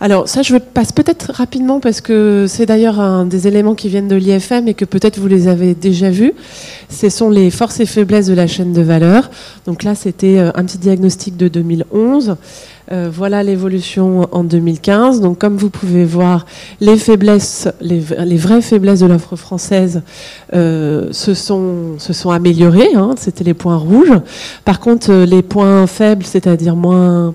Alors 0.00 0.28
ça, 0.28 0.42
je 0.42 0.56
passe 0.56 0.92
peut-être 0.92 1.32
rapidement 1.32 1.80
parce 1.80 2.00
que 2.00 2.46
c'est 2.48 2.66
d'ailleurs 2.66 3.00
un 3.00 3.24
des 3.24 3.46
éléments 3.46 3.74
qui 3.74 3.88
viennent 3.88 4.08
de 4.08 4.16
l'IFM 4.16 4.68
et 4.68 4.74
que 4.74 4.84
peut-être 4.84 5.18
vous 5.18 5.28
les 5.28 5.48
avez 5.48 5.74
déjà 5.74 6.10
vus. 6.10 6.32
Ce 6.88 7.08
sont 7.08 7.30
les 7.30 7.50
forces 7.50 7.80
et 7.80 7.86
faiblesses 7.86 8.26
de 8.26 8.34
la 8.34 8.46
chaîne 8.46 8.72
de 8.72 8.82
valeur. 8.82 9.30
Donc 9.66 9.82
là, 9.82 9.94
c'était 9.94 10.38
euh, 10.38 10.50
un 10.54 10.64
petit 10.64 10.78
diagnostic 10.78 11.36
de 11.36 11.48
2011. 11.48 12.36
Euh, 12.90 13.08
voilà 13.12 13.42
l'évolution 13.42 14.28
en 14.32 14.44
2015. 14.44 15.20
Donc, 15.20 15.38
comme 15.38 15.56
vous 15.56 15.70
pouvez 15.70 16.04
voir, 16.04 16.46
les 16.80 16.96
faiblesses, 16.96 17.68
les, 17.80 18.00
vraies 18.00 18.60
faiblesses 18.60 19.00
de 19.00 19.06
l'offre 19.06 19.36
française 19.36 20.02
euh, 20.52 21.08
se, 21.12 21.34
sont, 21.34 22.30
améliorées. 22.30 22.94
Hein. 22.94 23.14
C'était 23.16 23.44
les 23.44 23.54
points 23.54 23.76
rouges. 23.76 24.20
Par 24.64 24.80
contre, 24.80 25.12
les 25.12 25.42
points 25.42 25.86
faibles, 25.86 26.24
c'est-à-dire 26.26 26.76
moins 26.76 27.34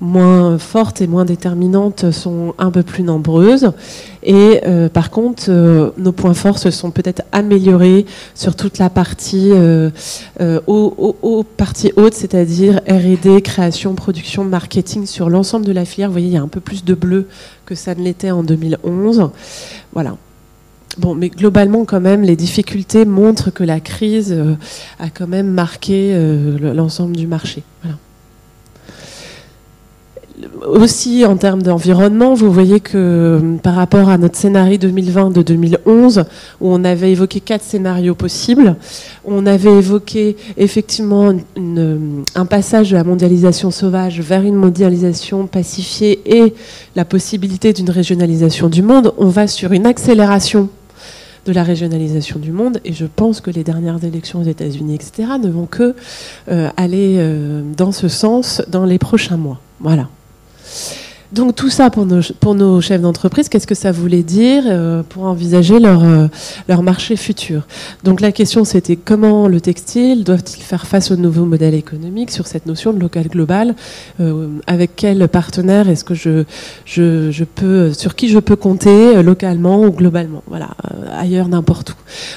moins 0.00 0.58
fortes 0.58 1.00
et 1.00 1.06
moins 1.06 1.24
déterminantes 1.24 2.10
sont 2.10 2.54
un 2.58 2.70
peu 2.70 2.82
plus 2.82 3.02
nombreuses. 3.02 3.72
Et 4.22 4.60
euh, 4.66 4.88
par 4.88 5.10
contre, 5.10 5.44
euh, 5.48 5.90
nos 5.98 6.12
points 6.12 6.34
forts 6.34 6.58
se 6.58 6.70
sont 6.70 6.90
peut-être 6.90 7.22
améliorés 7.32 8.06
sur 8.34 8.56
toute 8.56 8.78
la 8.78 8.90
partie 8.90 9.50
euh, 9.52 9.90
au, 10.66 11.44
partie 11.56 11.92
haute, 11.96 12.14
c'est-à-dire 12.14 12.80
R&D, 12.88 13.42
création, 13.42 13.94
production, 13.94 14.44
marketing 14.44 15.06
sur 15.06 15.30
l'ensemble 15.30 15.66
de 15.66 15.72
la 15.72 15.84
filière. 15.84 16.08
Vous 16.08 16.14
voyez, 16.14 16.28
il 16.28 16.34
y 16.34 16.38
a 16.38 16.42
un 16.42 16.48
peu 16.48 16.60
plus 16.60 16.84
de 16.84 16.94
bleu 16.94 17.28
que 17.66 17.74
ça 17.74 17.94
ne 17.94 18.02
l'était 18.02 18.30
en 18.30 18.42
2011. 18.42 19.30
Voilà. 19.92 20.16
Bon, 20.96 21.14
mais 21.14 21.28
globalement, 21.28 21.84
quand 21.84 22.00
même, 22.00 22.22
les 22.22 22.36
difficultés 22.36 23.04
montrent 23.04 23.50
que 23.50 23.64
la 23.64 23.80
crise 23.80 24.36
a 25.00 25.10
quand 25.10 25.26
même 25.26 25.50
marqué 25.50 26.16
l'ensemble 26.60 27.16
du 27.16 27.26
marché. 27.26 27.64
Voilà 27.82 27.96
aussi 30.66 31.24
en 31.24 31.36
termes 31.36 31.62
d'environnement, 31.62 32.34
vous 32.34 32.52
voyez 32.52 32.80
que 32.80 32.92
euh, 32.96 33.56
par 33.62 33.74
rapport 33.74 34.08
à 34.08 34.18
notre 34.18 34.36
scénario 34.36 34.78
2020 34.78 35.30
de 35.30 35.42
2011, 35.42 36.24
où 36.60 36.72
on 36.72 36.84
avait 36.84 37.12
évoqué 37.12 37.40
quatre 37.40 37.62
scénarios 37.62 38.14
possibles, 38.14 38.76
on 39.24 39.46
avait 39.46 39.72
évoqué 39.72 40.36
effectivement 40.56 41.32
euh, 41.58 41.98
un 42.34 42.46
passage 42.46 42.90
de 42.90 42.96
la 42.96 43.04
mondialisation 43.04 43.70
sauvage 43.70 44.20
vers 44.20 44.42
une 44.42 44.56
mondialisation 44.56 45.46
pacifiée 45.46 46.20
et 46.26 46.54
la 46.96 47.04
possibilité 47.04 47.72
d'une 47.72 47.90
régionalisation 47.90 48.68
du 48.68 48.82
monde. 48.82 49.12
On 49.18 49.28
va 49.28 49.46
sur 49.46 49.72
une 49.72 49.86
accélération 49.86 50.68
de 51.46 51.52
la 51.52 51.62
régionalisation 51.62 52.40
du 52.40 52.52
monde. 52.52 52.80
Et 52.84 52.92
je 52.94 53.04
pense 53.04 53.40
que 53.40 53.50
les 53.50 53.64
dernières 53.64 54.02
élections 54.02 54.40
aux 54.40 54.44
États-Unis, 54.44 54.94
etc., 54.94 55.28
ne 55.42 55.50
vont 55.50 55.66
que 55.66 55.94
euh, 56.50 56.70
aller 56.78 57.22
dans 57.76 57.92
ce 57.92 58.08
sens 58.08 58.62
dans 58.68 58.86
les 58.86 58.98
prochains 58.98 59.36
mois. 59.36 59.60
Voilà. 59.78 60.08
Yeah. 60.64 61.03
Donc 61.34 61.56
tout 61.56 61.68
ça 61.68 61.90
pour 61.90 62.06
nos, 62.06 62.20
pour 62.38 62.54
nos 62.54 62.80
chefs 62.80 63.00
d'entreprise, 63.00 63.48
qu'est-ce 63.48 63.66
que 63.66 63.74
ça 63.74 63.90
voulait 63.90 64.22
dire 64.22 64.62
euh, 64.66 65.02
pour 65.02 65.24
envisager 65.24 65.80
leur, 65.80 66.04
euh, 66.04 66.28
leur 66.68 66.84
marché 66.84 67.16
futur? 67.16 67.66
Donc 68.04 68.20
la 68.20 68.30
question 68.30 68.64
c'était 68.64 68.94
comment 68.94 69.48
le 69.48 69.60
textile 69.60 70.22
doit-il 70.22 70.62
faire 70.62 70.86
face 70.86 71.10
au 71.10 71.16
nouveau 71.16 71.44
modèle 71.44 71.74
économique 71.74 72.30
sur 72.30 72.46
cette 72.46 72.66
notion 72.66 72.92
de 72.92 73.00
local 73.00 73.26
global 73.26 73.74
euh, 74.20 74.46
Avec 74.68 74.92
quel 74.94 75.26
partenaire 75.26 75.88
est-ce 75.88 76.04
que 76.04 76.14
je, 76.14 76.44
je, 76.84 77.32
je, 77.32 77.42
peux, 77.42 77.92
sur 77.92 78.14
qui 78.14 78.28
je 78.28 78.38
peux 78.38 78.56
compter 78.56 79.20
localement 79.20 79.80
ou 79.80 79.90
globalement? 79.90 80.44
Voilà, 80.46 80.68
ailleurs 81.18 81.48
n'importe 81.48 81.90
où. 81.90 81.94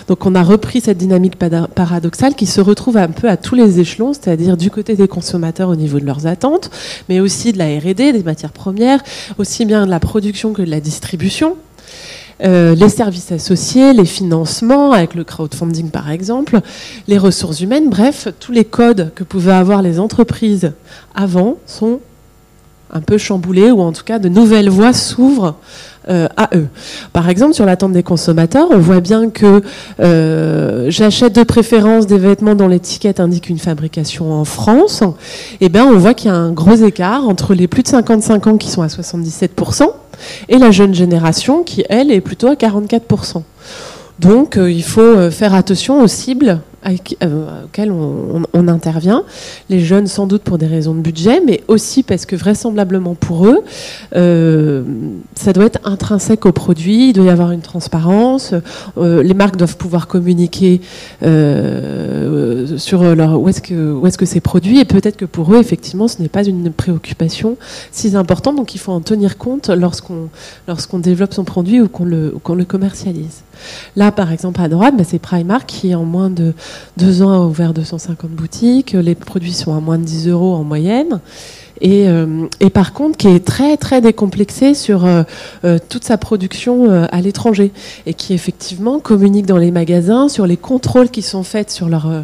Donc 0.07 0.25
on 0.25 0.33
a 0.33 0.41
repris 0.41 0.81
cette 0.81 0.97
dynamique 0.97 1.35
paradoxale 1.35 2.33
qui 2.33 2.47
se 2.47 2.61
retrouve 2.61 2.97
un 2.97 3.09
peu 3.09 3.29
à 3.29 3.37
tous 3.37 3.53
les 3.53 3.79
échelons, 3.79 4.13
c'est-à-dire 4.13 4.57
du 4.57 4.71
côté 4.71 4.95
des 4.95 5.07
consommateurs 5.07 5.69
au 5.69 5.75
niveau 5.75 5.99
de 5.99 6.05
leurs 6.05 6.25
attentes, 6.25 6.71
mais 7.09 7.19
aussi 7.19 7.53
de 7.53 7.59
la 7.59 7.65
R&D, 7.65 8.13
des 8.13 8.23
matières 8.23 8.51
premières 8.51 8.86
aussi 9.37 9.65
bien 9.65 9.85
de 9.85 9.91
la 9.91 9.99
production 9.99 10.53
que 10.53 10.61
de 10.61 10.69
la 10.69 10.79
distribution. 10.79 11.57
Euh, 12.43 12.75
les 12.75 12.89
services 12.89 13.31
associés, 13.31 13.93
les 13.93 14.05
financements 14.05 14.91
avec 14.91 15.15
le 15.15 15.23
crowdfunding 15.23 15.89
par 15.89 16.11
exemple, 16.11 16.59
les 17.07 17.17
ressources 17.17 17.61
humaines, 17.61 17.89
bref, 17.89 18.27
tous 18.39 18.51
les 18.51 18.63
codes 18.63 19.11
que 19.15 19.23
pouvaient 19.23 19.53
avoir 19.53 19.81
les 19.81 19.99
entreprises 19.99 20.73
avant 21.15 21.57
sont 21.65 21.99
un 22.91 23.01
peu 23.01 23.17
chamboulés 23.17 23.71
ou 23.71 23.81
en 23.81 23.91
tout 23.91 24.03
cas 24.03 24.19
de 24.19 24.29
nouvelles 24.29 24.69
voies 24.69 24.93
s'ouvrent 24.93 25.55
euh, 26.09 26.29
à 26.37 26.49
eux. 26.55 26.67
Par 27.11 27.27
exemple, 27.27 27.53
sur 27.53 27.65
l'attente 27.65 27.91
des 27.91 28.03
consommateurs, 28.03 28.67
on 28.71 28.77
voit 28.77 29.01
bien 29.01 29.29
que 29.29 29.61
euh, 29.99 30.85
j'achète 30.89 31.35
de 31.35 31.43
préférence 31.43 32.07
des 32.07 32.17
vêtements 32.17 32.55
dont 32.55 32.69
l'étiquette 32.69 33.19
indique 33.19 33.49
une 33.49 33.59
fabrication 33.59 34.31
en 34.31 34.45
France. 34.45 35.01
Et 35.59 35.65
eh 35.65 35.69
bien, 35.69 35.85
on 35.85 35.97
voit 35.97 36.13
qu'il 36.13 36.31
y 36.31 36.33
a 36.33 36.37
un 36.37 36.53
gros 36.53 36.75
écart 36.75 37.27
entre 37.27 37.53
les 37.53 37.67
plus 37.67 37.83
de 37.83 37.89
55 37.89 38.47
ans 38.47 38.57
qui 38.57 38.69
sont 38.69 38.83
à 38.83 38.87
77% 38.87 39.89
et 40.47 40.57
la 40.57 40.71
jeune 40.71 40.93
génération 40.93 41.63
qui, 41.63 41.83
elle, 41.89 42.09
est 42.09 42.21
plutôt 42.21 42.47
à 42.47 42.53
44%. 42.53 43.41
Donc, 44.19 44.57
euh, 44.57 44.71
il 44.71 44.83
faut 44.83 45.29
faire 45.29 45.53
attention 45.53 46.01
aux 46.01 46.07
cibles 46.07 46.61
euh, 47.23 47.65
auxquels 47.65 47.91
on, 47.91 48.67
intervient. 48.67 49.23
Les 49.69 49.79
jeunes, 49.79 50.07
sans 50.07 50.27
doute 50.27 50.41
pour 50.41 50.57
des 50.57 50.67
raisons 50.67 50.93
de 50.93 50.99
budget, 50.99 51.41
mais 51.45 51.63
aussi 51.67 52.03
parce 52.03 52.25
que 52.25 52.35
vraisemblablement 52.35 53.15
pour 53.15 53.47
eux, 53.47 53.59
euh, 54.15 54.83
ça 55.35 55.53
doit 55.53 55.65
être 55.65 55.79
intrinsèque 55.85 56.45
au 56.45 56.51
produit, 56.51 57.09
il 57.09 57.13
doit 57.13 57.25
y 57.25 57.29
avoir 57.29 57.51
une 57.51 57.61
transparence, 57.61 58.53
euh, 58.97 59.23
les 59.23 59.33
marques 59.33 59.55
doivent 59.55 59.77
pouvoir 59.77 60.07
communiquer 60.07 60.81
sur 61.21 63.01
où 63.01 63.49
est-ce 63.49 64.17
que, 64.17 64.25
c'est 64.25 64.41
produit, 64.41 64.79
et 64.79 64.85
peut-être 64.85 65.17
que 65.17 65.25
pour 65.25 65.53
eux, 65.53 65.59
effectivement, 65.59 66.07
ce 66.07 66.21
n'est 66.21 66.29
pas 66.29 66.43
une 66.43 66.71
préoccupation 66.71 67.57
si 67.91 68.15
importante, 68.15 68.57
donc 68.57 68.75
il 68.75 68.79
faut 68.79 68.91
en 68.91 69.01
tenir 69.01 69.37
compte 69.37 69.69
lorsqu'on, 69.69 70.99
développe 70.99 71.33
son 71.33 71.43
produit 71.43 71.81
ou 71.81 71.87
qu'on 71.87 72.05
le 72.05 72.65
commercialise. 72.65 73.43
Là, 73.95 74.11
par 74.11 74.31
exemple, 74.31 74.61
à 74.61 74.69
droite, 74.69 74.95
bah, 74.97 75.03
c'est 75.05 75.19
Primark 75.19 75.65
qui, 75.65 75.95
en 75.95 76.05
moins 76.05 76.29
de 76.29 76.53
deux 76.97 77.21
ans, 77.21 77.31
a 77.31 77.45
ouvert 77.45 77.73
250 77.73 78.31
boutiques. 78.31 78.93
Les 78.93 79.15
produits 79.15 79.53
sont 79.53 79.75
à 79.75 79.79
moins 79.79 79.97
de 79.97 80.03
10 80.03 80.29
euros 80.29 80.55
en 80.55 80.63
moyenne. 80.63 81.19
Et, 81.81 82.07
euh, 82.07 82.47
et, 82.59 82.69
par 82.69 82.93
contre 82.93 83.17
qui 83.17 83.27
est 83.27 83.45
très 83.45 83.77
très 83.77 84.01
décomplexé 84.01 84.73
sur 84.73 85.05
euh, 85.05 85.23
euh, 85.63 85.77
toute 85.89 86.03
sa 86.03 86.17
production 86.17 86.89
à 87.11 87.21
l'étranger 87.21 87.71
et 88.05 88.13
qui 88.13 88.33
effectivement 88.33 88.99
communique 88.99 89.45
dans 89.45 89.57
les 89.57 89.71
magasins 89.71 90.29
sur 90.29 90.47
les 90.47 90.57
contrôles 90.57 91.09
qui 91.09 91.21
sont 91.21 91.43
faits 91.43 91.69
sur 91.69 91.89
leurs 91.89 92.23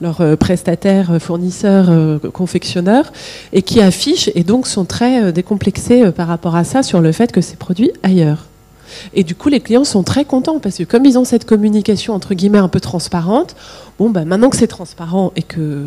leur 0.00 0.36
prestataires, 0.38 1.20
fournisseurs, 1.20 2.20
confectionneurs 2.32 3.12
et 3.52 3.62
qui 3.62 3.80
affichent 3.80 4.30
et 4.34 4.44
donc 4.44 4.66
sont 4.66 4.84
très 4.84 5.32
décomplexés 5.32 6.10
par 6.12 6.28
rapport 6.28 6.56
à 6.56 6.64
ça 6.64 6.82
sur 6.82 7.00
le 7.00 7.12
fait 7.12 7.32
que 7.32 7.40
c'est 7.40 7.58
produit 7.58 7.90
ailleurs. 8.02 8.46
Et 9.12 9.24
du 9.24 9.34
coup, 9.34 9.48
les 9.48 9.60
clients 9.60 9.84
sont 9.84 10.02
très 10.02 10.24
contents 10.24 10.58
parce 10.58 10.78
que 10.78 10.84
comme 10.84 11.04
ils 11.04 11.18
ont 11.18 11.24
cette 11.24 11.44
communication 11.44 12.14
entre 12.14 12.34
guillemets 12.34 12.58
un 12.58 12.68
peu 12.68 12.80
transparente, 12.80 13.56
bon, 13.98 14.10
bah, 14.10 14.24
maintenant 14.24 14.50
que 14.50 14.56
c'est 14.56 14.66
transparent 14.66 15.32
et 15.36 15.42
que, 15.42 15.86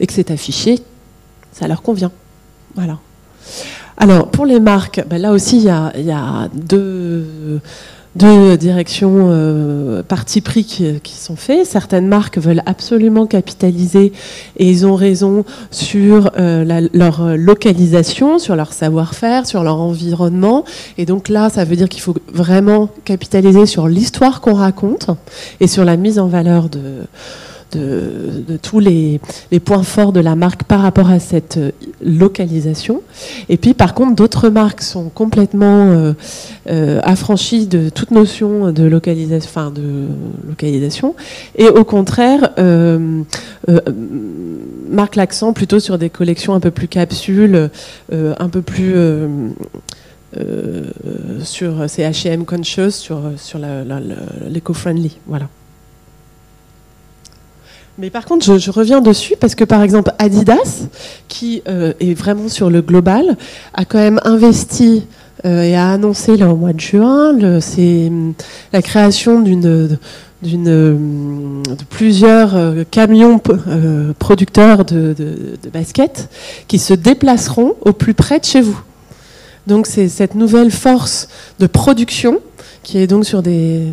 et 0.00 0.06
que 0.06 0.12
c'est 0.12 0.30
affiché, 0.30 0.80
ça 1.52 1.68
leur 1.68 1.82
convient. 1.82 2.12
Voilà. 2.74 2.98
Alors, 3.96 4.28
pour 4.30 4.46
les 4.46 4.60
marques, 4.60 5.02
bah, 5.08 5.18
là 5.18 5.32
aussi, 5.32 5.58
il 5.58 5.64
y 5.64 6.10
a 6.12 6.48
deux 6.54 7.60
deux 8.16 8.56
directions 8.56 9.28
euh, 9.30 10.02
parti 10.02 10.40
pris 10.40 10.64
qui, 10.64 11.14
sont 11.14 11.36
faits. 11.36 11.66
Certaines 11.66 12.06
marques 12.06 12.38
veulent 12.38 12.62
absolument 12.66 13.26
capitaliser 13.26 14.12
et 14.56 14.68
ils 14.68 14.86
ont 14.86 14.94
raison 14.94 15.44
sur 15.70 16.30
euh, 16.38 16.88
leur 16.92 17.36
localisation, 17.36 18.38
sur 18.38 18.56
leur 18.56 18.72
savoir-faire, 18.72 19.46
sur 19.46 19.62
leur 19.62 19.80
environnement. 19.80 20.64
Et 20.96 21.06
donc 21.06 21.28
là, 21.28 21.50
ça 21.50 21.64
veut 21.64 21.76
dire 21.76 21.88
qu'il 21.88 22.02
faut 22.02 22.16
vraiment 22.32 22.88
capitaliser 23.04 23.66
sur 23.66 23.88
l'histoire 23.88 24.40
qu'on 24.40 24.54
raconte 24.54 25.10
et 25.60 25.66
sur 25.66 25.84
la 25.84 25.96
mise 25.96 26.18
en 26.18 26.28
valeur 26.28 26.68
de 26.68 26.80
de, 27.72 28.56
tous 28.62 28.80
les, 28.80 29.20
points 29.64 29.82
forts 29.82 30.12
de 30.12 30.20
la 30.20 30.36
marque 30.36 30.64
par 30.64 30.80
rapport 30.80 31.10
à 31.10 31.18
cette 31.18 31.58
euh, 31.58 31.70
localisation. 32.02 33.02
Et 33.48 33.56
puis, 33.56 33.74
par 33.74 33.94
contre, 33.94 34.14
d'autres 34.14 34.48
marques 34.48 34.82
sont 34.82 35.08
complètement 35.08 35.90
euh, 35.90 36.12
euh, 36.70 37.00
affranchies 37.02 37.66
de 37.66 37.88
toute 37.88 38.10
notion 38.10 38.72
de 38.72 38.84
localisation, 38.84 39.48
enfin, 39.48 39.70
de 39.70 40.06
localisation, 40.46 41.14
et 41.56 41.68
au 41.68 41.84
contraire, 41.84 42.50
marquent 44.90 45.16
l'accent 45.16 45.52
plutôt 45.52 45.80
sur 45.80 45.98
des 45.98 46.10
collections 46.10 46.54
un 46.54 46.60
peu 46.60 46.70
plus 46.70 46.88
capsules, 46.88 47.70
un 48.12 48.48
peu 48.48 48.62
plus 48.62 48.94
sur 51.42 51.90
ces 51.90 52.02
H&M 52.02 52.44
conscious, 52.44 52.90
sur, 52.90 53.20
sur 53.36 53.60
l'éco-friendly, 54.48 55.18
voilà. 55.26 55.48
Mais 58.00 58.10
par 58.10 58.26
contre, 58.26 58.58
je, 58.58 58.70
reviens 58.70 59.00
dessus 59.00 59.34
parce 59.40 59.56
que 59.56 59.64
par 59.64 59.82
exemple 59.82 60.12
Adidas, 60.20 60.86
qui 61.26 61.62
euh, 61.66 61.92
est 61.98 62.14
vraiment 62.14 62.48
sur 62.48 62.70
le 62.70 62.80
global, 62.80 63.36
a 63.74 63.84
quand 63.84 63.98
même 63.98 64.20
investi 64.24 65.04
euh, 65.44 65.62
et 65.62 65.74
a 65.74 65.90
annoncé 65.90 66.36
là 66.36 66.48
au 66.48 66.54
mois 66.54 66.72
de 66.72 66.78
juin 66.78 67.30
hum, 67.30 68.34
la 68.72 68.82
création 68.82 69.40
d'une 69.40 69.98
d'une 70.40 70.64
de 70.64 71.84
plusieurs 71.90 72.54
euh, 72.54 72.84
camions 72.88 73.40
producteurs 74.20 74.84
de, 74.84 75.12
de 75.18 75.68
baskets 75.68 76.28
qui 76.68 76.78
se 76.78 76.94
déplaceront 76.94 77.74
au 77.80 77.92
plus 77.92 78.14
près 78.14 78.38
de 78.38 78.44
chez 78.44 78.60
vous. 78.60 78.80
Donc 79.66 79.88
c'est 79.88 80.08
cette 80.08 80.36
nouvelle 80.36 80.70
force 80.70 81.28
de 81.58 81.66
production 81.66 82.38
qui 82.84 82.98
est 82.98 83.08
donc 83.08 83.24
sur 83.24 83.42
des, 83.42 83.92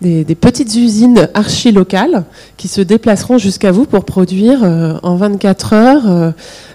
des, 0.00 0.34
petites 0.34 0.74
usines 0.74 1.28
archi-locales 1.34 2.24
qui 2.56 2.68
se 2.68 2.80
déplaceront 2.80 3.38
jusqu'à 3.38 3.72
vous 3.72 3.86
pour 3.86 4.04
produire 4.04 4.62
euh, 4.62 4.94
en 5.02 5.16
24 5.16 5.72
heures. 5.72 6.10
Euh, 6.10 6.30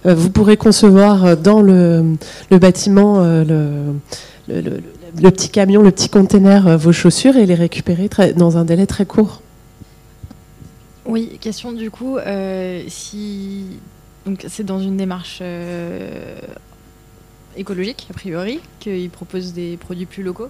euh, 0.05 0.15
vous 0.15 0.29
pourrez 0.29 0.57
concevoir 0.57 1.37
dans 1.37 1.61
le, 1.61 2.15
bâtiment 2.51 3.21
le, 3.21 3.93
petit 5.31 5.49
camion, 5.49 5.81
le 5.81 5.91
petit 5.91 6.09
container, 6.09 6.77
vos 6.77 6.91
chaussures 6.91 7.35
et 7.35 7.45
les 7.45 7.55
récupérer 7.55 8.09
dans 8.35 8.57
un 8.57 8.65
délai 8.65 8.87
très 8.87 9.05
court. 9.05 9.41
Oui, 11.05 11.37
question 11.41 11.71
du 11.71 11.89
coup, 11.89 12.17
si 12.87 13.65
donc 14.25 14.45
c'est 14.47 14.65
dans 14.65 14.79
une 14.79 14.97
démarche 14.97 15.41
écologique, 17.57 18.07
a 18.09 18.13
priori, 18.13 18.59
qu'ils 18.79 19.09
proposent 19.09 19.53
des 19.53 19.77
produits 19.77 20.05
plus 20.05 20.23
locaux? 20.23 20.49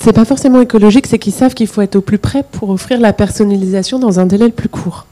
C'est 0.00 0.12
pas 0.12 0.24
forcément 0.24 0.60
écologique, 0.60 1.06
c'est 1.06 1.18
qu'ils 1.18 1.32
savent 1.32 1.54
qu'il 1.54 1.66
faut 1.66 1.80
être 1.80 1.96
au 1.96 2.00
plus 2.00 2.18
près 2.18 2.42
pour 2.42 2.70
offrir 2.70 3.00
la 3.00 3.12
personnalisation 3.12 3.98
dans 3.98 4.20
un 4.20 4.26
délai 4.26 4.46
le 4.46 4.52
plus 4.52 4.68
court. 4.68 5.06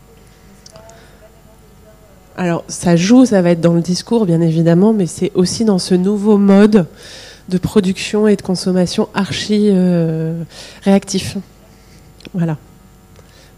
Alors, 2.37 2.65
ça 2.69 2.97
joue, 2.97 3.27
ça 3.27 3.43
va 3.43 3.51
être 3.51 3.61
dans 3.61 3.75
le 3.75 3.81
discours, 3.81 4.27
bien 4.27 4.41
évidemment, 4.41 4.93
mais 4.93 5.07
c'est 5.07 5.31
aussi 5.35 5.65
dans 5.65 5.79
ce 5.79 5.95
nouveau 5.95 6.39
mode 6.39 6.87
de 7.49 7.59
production 7.59 8.27
et 8.27 8.37
de 8.37 8.43
consommation 8.43 9.09
archi 9.15 9.69
euh, 9.71 10.43
réactif. 10.83 11.37
Voilà. 12.35 12.57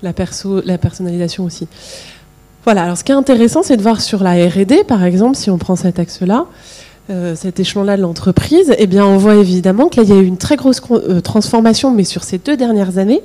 La, 0.03 0.13
perso, 0.13 0.61
la 0.65 0.79
personnalisation 0.79 1.45
aussi. 1.45 1.69
Voilà, 2.65 2.85
alors 2.85 2.99
ce 2.99 3.05
qui 3.05 3.13
est 3.13 3.15
intéressant, 3.15 3.63
c'est 3.63 3.77
de 3.77 3.83
voir 3.83 4.01
sur 4.01 4.23
la 4.23 4.33
RD, 4.33 4.87
par 4.87 5.05
exemple, 5.05 5.37
si 5.37 5.51
on 5.51 5.59
prend 5.59 5.77
cet 5.77 5.99
axe-là, 5.99 6.47
euh, 7.11 7.35
cet 7.37 7.61
échelon-là 7.61 7.99
de 7.99 8.03
l'entreprise, 8.03 8.75
eh 8.79 8.87
bien, 8.87 9.05
on 9.05 9.19
voit 9.19 9.35
évidemment 9.35 9.89
qu'il 9.89 10.09
y 10.09 10.13
a 10.13 10.17
eu 10.17 10.25
une 10.25 10.39
très 10.39 10.57
grosse 10.57 10.81
euh, 10.91 11.21
transformation, 11.21 11.91
mais 11.91 12.05
sur 12.05 12.25
ces 12.25 12.39
deux 12.39 12.57
dernières 12.57 12.97
années, 12.97 13.21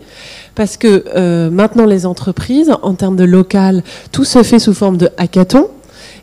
parce 0.53 0.75
que 0.75 1.05
euh, 1.15 1.49
maintenant 1.49 1.85
les 1.85 2.05
entreprises, 2.05 2.73
en 2.81 2.93
termes 2.93 3.15
de 3.15 3.23
local, 3.23 3.83
tout 4.11 4.25
se 4.25 4.43
fait 4.43 4.59
sous 4.59 4.73
forme 4.73 4.97
de 4.97 5.09
hackathon. 5.17 5.67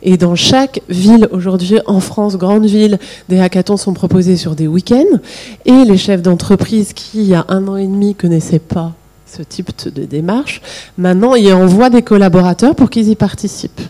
Et 0.02 0.18
dans 0.18 0.34
chaque 0.34 0.82
ville 0.90 1.28
aujourd'hui 1.32 1.78
en 1.86 2.00
France, 2.00 2.36
grande 2.36 2.66
ville, 2.66 2.98
des 3.30 3.40
hackathons 3.40 3.78
sont 3.78 3.94
proposés 3.94 4.36
sur 4.36 4.54
des 4.54 4.66
week-ends. 4.66 5.18
Et 5.64 5.84
les 5.84 5.96
chefs 5.96 6.20
d'entreprise 6.20 6.92
qui, 6.92 7.20
il 7.20 7.28
y 7.28 7.34
a 7.34 7.46
un 7.48 7.66
an 7.68 7.76
et 7.76 7.86
demi, 7.86 8.14
connaissaient 8.14 8.58
pas 8.58 8.92
ce 9.26 9.42
type 9.42 9.70
de 9.92 10.04
démarche, 10.04 10.60
maintenant 10.98 11.34
ils 11.34 11.52
envoient 11.52 11.90
des 11.90 12.02
collaborateurs 12.02 12.74
pour 12.74 12.90
qu'ils 12.90 13.08
y 13.08 13.16
participent. 13.16 13.80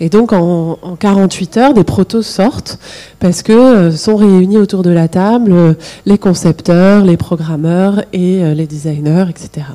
Et 0.00 0.08
donc 0.08 0.32
en, 0.32 0.78
48 0.98 1.56
heures, 1.56 1.74
des 1.74 1.84
protos 1.84 2.22
sortent 2.22 2.78
parce 3.18 3.42
que 3.42 3.52
euh, 3.52 3.90
sont 3.90 4.16
réunis 4.16 4.58
autour 4.58 4.82
de 4.82 4.90
la 4.90 5.08
table 5.08 5.52
euh, 5.52 5.74
les 6.04 6.18
concepteurs, 6.18 7.04
les 7.04 7.16
programmeurs 7.16 8.04
et 8.12 8.44
euh, 8.44 8.54
les 8.54 8.66
designers, 8.66 9.26
etc. 9.30 9.66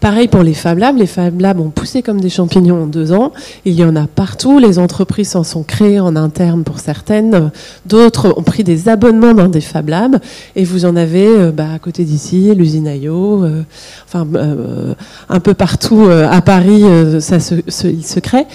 Pareil 0.00 0.28
pour 0.28 0.42
les 0.42 0.54
Fab 0.54 0.78
Labs. 0.78 0.96
Les 0.96 1.06
Fab 1.06 1.40
Labs 1.40 1.60
ont 1.60 1.70
poussé 1.70 2.02
comme 2.02 2.20
des 2.20 2.28
champignons 2.28 2.82
en 2.82 2.86
deux 2.86 3.12
ans. 3.12 3.32
Il 3.64 3.74
y 3.74 3.84
en 3.84 3.96
a 3.96 4.06
partout. 4.06 4.58
Les 4.58 4.78
entreprises 4.78 5.30
s'en 5.30 5.44
sont 5.44 5.62
créées 5.62 6.00
en 6.00 6.16
interne 6.16 6.64
pour 6.64 6.78
certaines. 6.78 7.50
D'autres 7.86 8.34
ont 8.36 8.42
pris 8.42 8.64
des 8.64 8.88
abonnements 8.88 9.34
dans 9.34 9.48
des 9.48 9.60
Fab 9.60 9.88
Labs. 9.88 10.18
Et 10.56 10.64
vous 10.64 10.84
en 10.84 10.96
avez 10.96 11.26
euh, 11.26 11.52
bah, 11.52 11.68
à 11.74 11.78
côté 11.78 12.04
d'ici, 12.04 12.54
l'usine 12.54 12.86
IO, 12.86 13.44
euh, 13.44 13.62
enfin 14.06 14.26
euh, 14.34 14.94
un 15.28 15.40
peu 15.40 15.54
partout 15.54 16.08
à 16.08 16.40
Paris, 16.40 16.84
ça 17.20 17.40
se, 17.40 17.54
il 17.84 18.04
se 18.04 18.20
crée. 18.20 18.46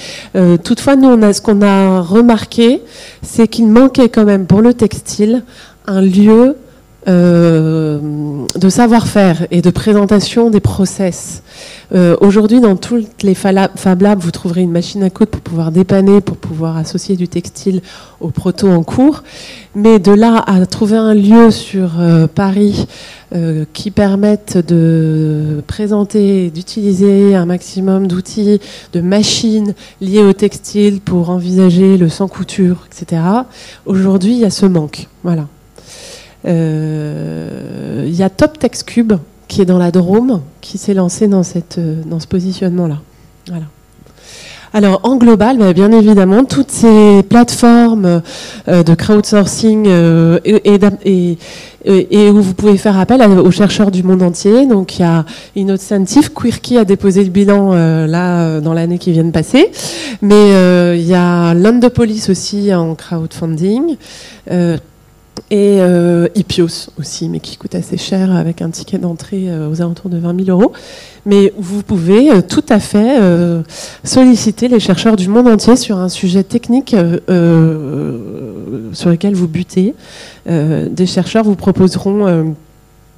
toutefois, 0.63 0.96
nous, 0.96 1.34
ce 1.34 1.41
qu'on 1.41 1.62
a 1.62 2.01
remarqué, 2.01 2.81
c'est 3.22 3.48
qu'il 3.48 3.67
manquait 3.67 4.10
quand 4.10 4.25
même 4.25 4.46
pour 4.46 4.62
le 4.62 4.74
textile 4.74 5.43
un 5.88 6.01
lieu 6.01 6.55
euh, 7.08 8.46
de 8.60 8.70
savoir-faire 8.70 9.48
et 9.51 9.62
de 9.62 9.70
présentation 9.70 10.50
des 10.50 10.60
process. 10.60 11.44
Euh, 11.96 12.18
aujourd'hui, 12.20 12.60
dans 12.60 12.75
toutes 12.75 13.24
les 13.24 13.36
Fab 13.36 14.01
Labs, 14.01 14.20
vous 14.20 14.32
trouverez 14.32 14.62
une 14.62 14.72
machine 14.72 15.01
à 15.03 15.10
coudre 15.10 15.32
pour 15.32 15.41
pouvoir 15.41 15.72
dépanner, 15.72 16.20
pour 16.20 16.36
pouvoir 16.36 16.75
associer 16.75 17.15
du 17.15 17.29
textile 17.29 17.82
au 18.20 18.32
proto 18.32 18.68
en 18.70 18.84
cours. 18.84 19.24
Mais 19.75 20.00
de 20.00 20.12
là 20.12 20.44
à 20.46 20.65
trouver 20.65 20.98
un 20.98 21.13
lieu 21.13 21.51
sur 21.51 22.00
euh, 22.00 22.27
Paris 22.27 22.86
qui 23.74 23.91
permette 23.91 24.58
de 24.58 25.63
présenter, 25.68 26.50
d'utiliser 26.50 27.36
un 27.36 27.46
maximum 27.46 28.08
d'outils, 28.08 28.60
de 28.91 29.01
machines 29.01 29.75
liées 30.01 30.24
au 30.24 30.34
textile 30.34 31.00
pour 31.00 31.29
envisager 31.29 31.98
le 31.98 32.10
sans 32.10 32.27
couture, 32.27 32.88
etc. 32.91 33.22
Aujourd'hui, 33.86 34.32
il 34.32 34.39
y 34.39 34.46
a 34.46 34.50
ce 34.50 34.65
manque. 34.65 35.08
Voilà. 35.24 35.46
Euh, 36.46 38.05
il 38.08 38.15
y 38.15 38.24
a 38.24 38.29
Top 38.29 38.58
Text 38.60 38.84
Cube 38.86 39.13
qui 39.48 39.62
est 39.62 39.65
dans 39.65 39.79
la 39.79 39.91
Drôme, 39.91 40.41
qui 40.62 40.77
s'est 40.77 40.93
lancé 40.93 41.27
dans, 41.27 41.43
cette, 41.43 41.79
euh, 41.79 42.01
dans 42.05 42.19
ce 42.19 42.27
positionnement-là. 42.27 43.00
Alors 44.72 45.00
en 45.01 45.15
global, 45.15 45.58
bah, 45.58 45.74
bien 45.74 45.91
évidemment, 45.91 46.46
toutes 46.46 46.69
ces 46.69 47.24
plateformes 47.24 48.22
euh, 48.67 48.84
de 48.84 48.93
crowdsourcing 48.93 49.88
et, 50.46 51.38
et, 51.86 52.29
où 52.29 52.39
vous 52.39 52.53
pouvez 52.53 52.77
faire 52.77 53.00
appel 53.00 53.24
aux 53.24 53.50
chercheurs 53.50 53.89
du 53.89 54.03
monde 54.03 54.22
entier. 54.22 54.67
Donc 54.67 55.00
il 55.00 55.01
y 55.01 55.05
a 55.05 55.25
Innocentive, 55.55 56.31
Quirky 56.31 56.77
a 56.77 56.86
déposé 56.86 57.24
le 57.24 57.31
bilan 57.31 57.74
là 58.05 58.62
dans 58.62 58.74
l'année 58.74 59.00
qui 59.00 59.12
vient 59.12 59.24
de 59.24 59.31
passer, 59.31 59.72
mais 60.22 60.96
il 60.96 61.07
y 61.07 61.16
a 61.16 61.55
Landopolis 61.55 62.27
aussi 62.29 62.72
en 62.72 62.94
crowdfunding 62.94 63.98
et 65.51 65.77
euh, 65.79 66.27
Ipios 66.35 66.89
aussi, 66.99 67.29
mais 67.29 67.39
qui 67.39 67.57
coûte 67.57 67.75
assez 67.75 67.97
cher 67.97 68.35
avec 68.35 68.61
un 68.61 68.69
ticket 68.69 68.97
d'entrée 68.97 69.49
euh, 69.49 69.69
aux 69.69 69.81
alentours 69.81 70.09
de 70.09 70.17
20 70.17 70.45
000 70.45 70.57
euros. 70.57 70.71
Mais 71.25 71.53
vous 71.57 71.83
pouvez 71.83 72.31
euh, 72.31 72.41
tout 72.41 72.63
à 72.69 72.79
fait 72.79 73.19
solliciter 74.03 74.67
les 74.67 74.79
chercheurs 74.79 75.15
du 75.15 75.27
monde 75.27 75.47
entier 75.47 75.75
sur 75.75 75.97
un 75.97 76.09
sujet 76.09 76.43
technique 76.43 76.95
sur 78.93 79.09
lequel 79.09 79.35
vous 79.35 79.47
butez. 79.47 79.95
des 80.47 81.05
chercheurs 81.05 81.43
vous 81.43 81.55
proposeront 81.55 82.55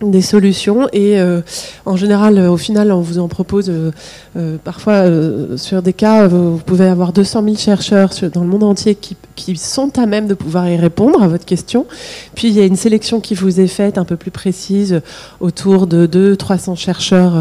des 0.10 0.22
solutions 0.22 0.88
et 0.94 1.20
euh, 1.20 1.42
en 1.86 1.96
général 1.96 2.40
au 2.40 2.58
final 2.58 2.92
on 2.92 3.02
vous 3.02 3.20
en 3.20 3.28
propose 3.28 3.70
euh, 3.70 3.92
euh, 4.36 4.58
parfois 4.64 5.06
sur 5.58 5.82
des 5.82 5.94
cas 5.94 6.28
vous 6.28 6.58
pouvez 6.66 6.88
avoir 6.88 7.14
200 7.14 7.44
000 7.44 7.56
chercheurs 7.58 8.10
dans 8.34 8.42
le 8.42 8.48
monde 8.48 8.64
entier 8.64 8.96
qui, 8.96 9.16
qui, 9.36 9.56
sont 9.56 9.98
à 10.00 10.06
même 10.06 10.28
de 10.28 10.34
pouvoir 10.34 10.70
y 10.70 10.78
répondre 10.78 11.22
à 11.22 11.28
votre 11.28 11.46
question. 11.46 11.86
Puis 12.36 12.48
il 12.48 12.54
y 12.54 12.62
a 12.62 12.66
une 12.66 12.76
sélection 12.76 13.20
qui 13.20 13.36
vous 13.36 13.60
est 13.60 13.68
faite 13.68 13.98
un 13.98 14.06
peu 14.06 14.16
plus 14.16 14.32
précise 14.32 15.02
autour 15.40 15.88
de 15.88 16.06
2 16.06 16.36
300 16.36 16.76
chercheurs 16.76 17.34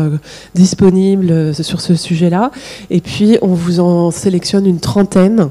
disponibles 0.54 1.54
sur 1.54 1.80
ce 1.80 1.94
sujet 1.94 2.30
là 2.30 2.50
et 2.90 3.00
puis 3.00 3.38
on 3.42 3.54
vous 3.54 3.80
en 3.80 4.10
sélectionne 4.10 4.66
une 4.66 4.80
trentaine 4.80 5.50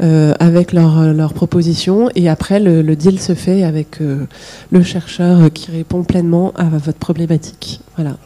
euh, 0.00 0.32
avec 0.38 0.72
leurs 0.72 1.12
leur 1.12 1.34
propositions 1.34 2.08
et 2.14 2.28
après 2.28 2.60
le, 2.60 2.94
deal 2.94 3.20
se 3.20 3.34
fait 3.34 3.64
avec 3.64 4.00
euh, 4.00 4.26
le 4.70 4.82
chercheur 4.84 5.52
qui 5.52 5.72
répond 5.72 6.04
pleinement 6.04 6.52
à 6.56 6.64
votre 6.64 6.98
problématique. 6.98 7.80
Voilà. 7.96 8.16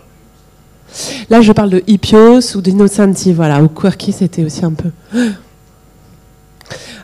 Là, 1.30 1.40
je 1.40 1.50
parle 1.52 1.70
de 1.70 1.82
Hippios 1.86 2.54
ou 2.54 2.60
d'Innocenti, 2.60 3.32
voilà, 3.32 3.62
ou 3.62 3.68
Quirky, 3.68 4.12
c'était 4.12 4.44
aussi 4.44 4.64
un 4.64 4.72
peu. 4.74 4.90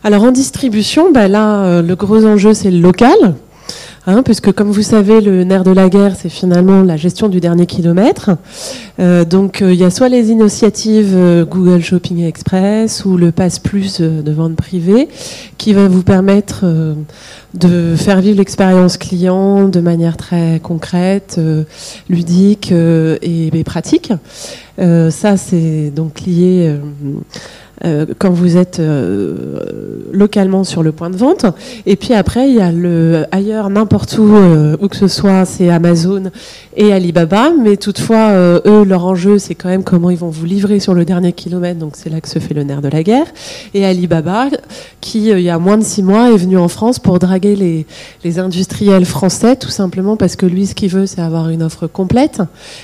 Alors 0.03 0.23
en 0.23 0.31
distribution, 0.31 1.11
bah 1.11 1.27
là, 1.27 1.63
euh, 1.63 1.81
le 1.81 1.95
gros 1.95 2.23
enjeu, 2.25 2.53
c'est 2.53 2.71
le 2.71 2.79
local. 2.79 3.35
Hein, 4.07 4.23
puisque 4.23 4.51
comme 4.53 4.71
vous 4.71 4.81
savez, 4.81 5.19
le 5.19 5.43
nerf 5.43 5.63
de 5.63 5.71
la 5.71 5.89
guerre, 5.89 6.15
c'est 6.15 6.29
finalement 6.29 6.83
la 6.83 6.95
gestion 6.95 7.27
du 7.27 7.39
dernier 7.39 7.65
kilomètre. 7.65 8.31
Euh, 8.99 9.25
donc 9.25 9.61
euh, 9.61 9.73
il 9.73 9.79
y 9.79 9.83
a 9.83 9.89
soit 9.89 10.09
les 10.09 10.31
initiatives 10.31 11.13
euh, 11.15 11.45
Google 11.45 11.81
Shopping 11.81 12.23
Express 12.23 13.03
ou 13.05 13.17
le 13.17 13.31
Pass 13.31 13.59
Plus 13.59 13.99
de 13.99 14.31
vente 14.31 14.55
privée, 14.55 15.09
qui 15.57 15.73
va 15.73 15.87
vous 15.87 16.03
permettre 16.03 16.65
de 17.53 17.95
faire 17.95 18.21
vivre 18.21 18.37
l'expérience 18.37 18.97
client 18.97 19.67
de 19.67 19.79
manière 19.81 20.15
très 20.15 20.59
concrète, 20.61 21.39
ludique 22.09 22.71
et, 22.71 23.47
et, 23.53 23.63
pratique. 23.63 24.13
ça, 24.77 25.37
c'est 25.37 25.91
donc 25.93 26.21
lié 26.21 26.77
euh, 27.85 28.05
quand 28.17 28.31
vous 28.31 28.57
êtes 28.57 28.79
euh, 28.79 29.59
localement 30.11 30.63
sur 30.63 30.83
le 30.83 30.91
point 30.91 31.09
de 31.09 31.15
vente. 31.15 31.45
Et 31.85 31.95
puis 31.95 32.13
après, 32.13 32.49
il 32.49 32.55
y 32.55 32.61
a 32.61 32.71
le 32.71 33.25
ailleurs, 33.31 33.69
n'importe 33.69 34.17
où, 34.17 34.35
euh, 34.35 34.75
où 34.81 34.87
que 34.87 34.95
ce 34.95 35.07
soit, 35.07 35.45
c'est 35.45 35.69
Amazon 35.69 36.23
et 36.75 36.91
Alibaba. 36.91 37.51
Mais 37.51 37.77
toutefois, 37.77 38.31
eux, 38.65 38.83
leur 38.83 39.05
enjeu, 39.05 39.39
c'est 39.39 39.55
quand 39.55 39.69
même 39.69 39.83
comment 39.83 40.09
ils 40.09 40.17
vont 40.17 40.29
vous 40.29 40.45
livrer 40.45 40.79
sur 40.79 40.93
le 40.93 41.05
dernier 41.05 41.31
kilomètre. 41.31 41.79
Donc 41.79 41.93
c'est 41.95 42.09
là 42.09 42.21
que 42.21 42.27
se 42.27 42.39
fait 42.39 42.53
le 42.53 42.63
nerf 42.63 42.81
de 42.81 42.89
la 42.89 43.03
guerre. 43.03 43.27
Et 43.73 43.85
Alibaba, 43.85 44.47
qui 45.01 45.29
il 45.29 45.41
y 45.41 45.49
a 45.49 45.59
moins 45.59 45.77
de 45.77 45.83
six 45.83 46.03
mois 46.03 46.31
est 46.31 46.37
venu 46.37 46.57
en 46.57 46.67
France 46.67 46.99
pour 46.99 47.19
draguer 47.19 47.55
les, 47.55 47.85
les 48.23 48.39
industriels 48.39 49.05
français, 49.05 49.55
tout 49.55 49.69
simplement 49.69 50.17
parce 50.17 50.35
que 50.35 50.45
lui, 50.45 50.65
ce 50.65 50.75
qu'il 50.75 50.89
veut, 50.89 51.05
c'est 51.05 51.21
avoir 51.21 51.49
une 51.49 51.63
offre 51.63 51.87
complète, 51.87 52.41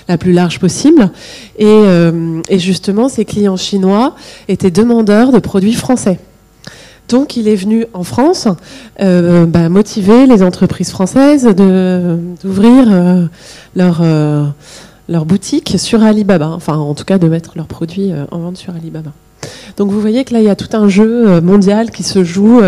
la 0.08 0.18
plus 0.18 0.34
large 0.34 0.60
possible. 0.60 1.12
Et, 1.58 2.58
justement, 2.58 3.10
ses 3.10 3.26
clients 3.26 3.58
chinois 3.58 4.16
étaient 4.48 4.72
de 4.72 4.85
de 4.86 5.40
produits 5.40 5.74
français. 5.74 6.20
Donc 7.10 7.38
il 7.38 7.48
est 7.48 7.56
venu 7.56 7.86
en 7.94 8.04
France 8.04 8.48
euh, 9.00 9.46
bah, 9.46 9.70
motiver 9.70 10.26
les 10.26 10.42
entreprises 10.42 10.90
françaises 10.90 11.46
d'ouvrir 11.46 12.88
euh, 12.90 13.26
leur, 13.76 14.00
euh, 14.02 14.46
leur 15.08 15.26
boutique 15.26 15.76
sur 15.78 16.04
Alibaba, 16.04 16.50
enfin 16.50 16.78
en 16.78 16.96
tout 16.96 17.06
cas 17.06 17.20
de 17.20 17.28
mettre 17.28 17.54
leurs 17.56 17.68
produits 17.68 18.12
en 18.32 18.40
vente 18.40 18.58
sur 18.58 18.76
Alibaba. 18.76 19.12
Donc 19.78 19.92
vous 19.92 20.00
voyez 20.00 20.24
que 20.24 20.34
là, 20.34 20.40
il 20.40 20.46
y 20.46 20.50
a 20.50 20.56
tout 20.56 20.76
un 20.76 20.88
jeu 20.88 21.42
mondial 21.42 21.92
qui 21.92 22.04
se 22.04 22.24
joue 22.24 22.62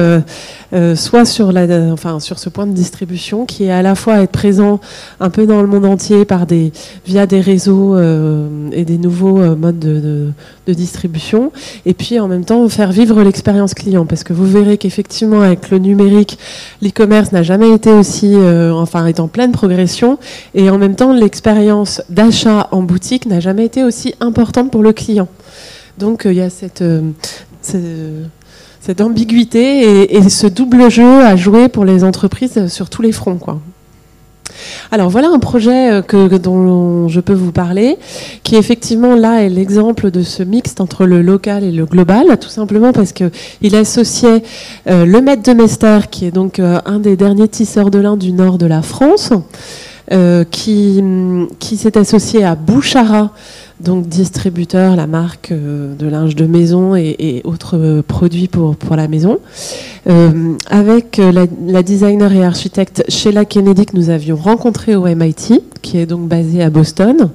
soit 0.96 1.26
sur, 1.26 1.52
la, 1.52 1.66
enfin, 1.92 2.20
sur 2.20 2.40
ce 2.40 2.50
point 2.50 2.68
de 2.68 2.74
distribution 2.74 3.46
qui 3.46 3.66
est 3.66 3.72
à 3.72 3.82
la 3.82 3.96
fois 3.96 4.22
être 4.22 4.32
présent 4.32 4.80
un 5.20 5.30
peu 5.30 5.46
dans 5.46 5.62
le 5.62 5.68
monde 5.68 5.86
entier 5.86 6.26
par 6.26 6.46
des, 6.46 6.72
via 7.06 7.26
des 7.26 7.40
réseaux 7.40 7.98
et 7.98 8.86
des 8.86 8.98
nouveaux 8.98 9.56
modes 9.56 9.80
de, 9.80 10.32
de, 10.68 10.74
distribution, 10.74 11.52
et 11.86 11.94
puis 11.94 12.20
en 12.20 12.28
même 12.28 12.44
temps 12.44 12.68
faire 12.68 12.92
vivre 12.92 13.24
l'expérience 13.24 13.74
client, 13.74 14.06
parce 14.06 14.24
que 14.24 14.34
vous 14.34 14.46
verrez 14.46 14.78
qu'effectivement 14.78 15.42
avec 15.42 15.70
le 15.70 15.80
numérique, 15.80 16.38
l'e-commerce 16.82 17.32
n'a 17.32 17.44
jamais 17.44 17.72
été 17.72 17.92
aussi, 17.92 18.36
enfin, 18.36 19.06
est 19.06 19.20
en 19.20 19.28
pleine 19.28 19.52
progression, 19.52 20.18
et 20.54 20.70
en 20.70 20.78
même 20.78 20.96
temps 20.96 21.14
l'expérience 21.14 22.02
d'achat 22.10 22.68
en 22.72 22.82
boutique 22.82 23.26
n'a 23.26 23.40
jamais 23.40 23.66
été 23.66 23.84
aussi 23.84 24.16
importante 24.20 24.72
pour 24.72 24.84
le 24.84 24.94
client. 24.94 25.28
Donc 25.98 26.26
euh, 26.26 26.34
il 26.34 26.38
y 26.38 26.42
a 26.42 26.50
cette, 26.50 26.82
euh, 26.82 28.24
ambiguïté 29.00 30.16
et, 30.16 30.30
ce 30.30 30.48
double 30.48 30.90
jeu 30.90 31.22
à 31.24 31.36
jouer 31.36 31.70
pour 31.70 31.86
les 31.86 32.04
entreprises 32.04 32.68
sur 32.68 32.90
tous 32.90 33.02
les 33.02 33.12
fronts. 33.12 33.40
Alors 34.92 35.10
voilà 35.10 35.30
un 35.30 35.40
projet 35.40 35.92
euh, 35.92 36.02
que, 36.02 36.38
dont 36.38 37.08
je 37.08 37.20
peux 37.20 37.34
vous 37.34 37.52
parler, 37.52 37.98
qui 38.44 38.56
effectivement 38.56 39.16
là 39.16 39.44
est 39.44 39.50
l'exemple 39.50 40.12
de 40.12 40.22
ce 40.22 40.44
mixte 40.44 40.82
entre 40.82 41.06
le 41.06 41.22
local 41.22 41.64
et 41.64 41.72
le 41.72 41.86
global, 41.86 42.38
tout 42.40 42.50
simplement 42.50 42.94
parce 42.94 43.12
qu'il 43.12 43.76
associait 43.76 44.44
le 44.86 45.20
maître 45.20 45.44
de 45.44 45.54
Mester, 45.54 46.00
qui 46.12 46.26
est 46.26 46.32
donc 46.32 46.60
un 46.60 47.00
des 47.00 47.16
derniers 47.16 47.48
tisseurs 47.48 47.90
de 47.90 48.00
lin 48.00 48.18
du 48.18 48.32
nord 48.32 48.58
de 48.58 48.66
la 48.66 48.82
France, 48.82 49.34
qui 50.52 51.04
s'est 51.60 51.98
associé 51.98 52.44
à 52.44 52.56
Bouchara, 52.56 53.32
donc 53.80 54.08
distributeur, 54.08 54.96
la 54.96 55.06
marque 55.06 55.52
euh, 55.52 55.94
de 55.96 56.08
linge 56.08 56.36
de 56.36 56.48
maison 56.48 56.96
et, 56.96 57.42
autres 57.44 57.78
euh, 57.78 58.02
produits 58.02 58.48
pour, 58.48 58.76
pour 58.76 58.96
la 58.96 59.08
maison. 59.08 59.40
Euh, 60.10 60.54
avec 60.70 61.18
la, 61.18 61.46
la, 61.68 61.84
designer 61.84 62.32
et 62.32 62.44
architecte 62.44 63.04
Sheila 63.10 63.46
Kennedy 63.46 63.86
que 63.86 63.96
nous 63.96 64.10
avions 64.10 64.36
rencontré 64.36 64.96
au 64.96 65.04
MIT, 65.06 65.62
qui 65.82 66.00
est 66.00 66.06
donc 66.06 66.28
basé 66.28 66.64
à 66.64 66.70
Boston. 66.70 67.30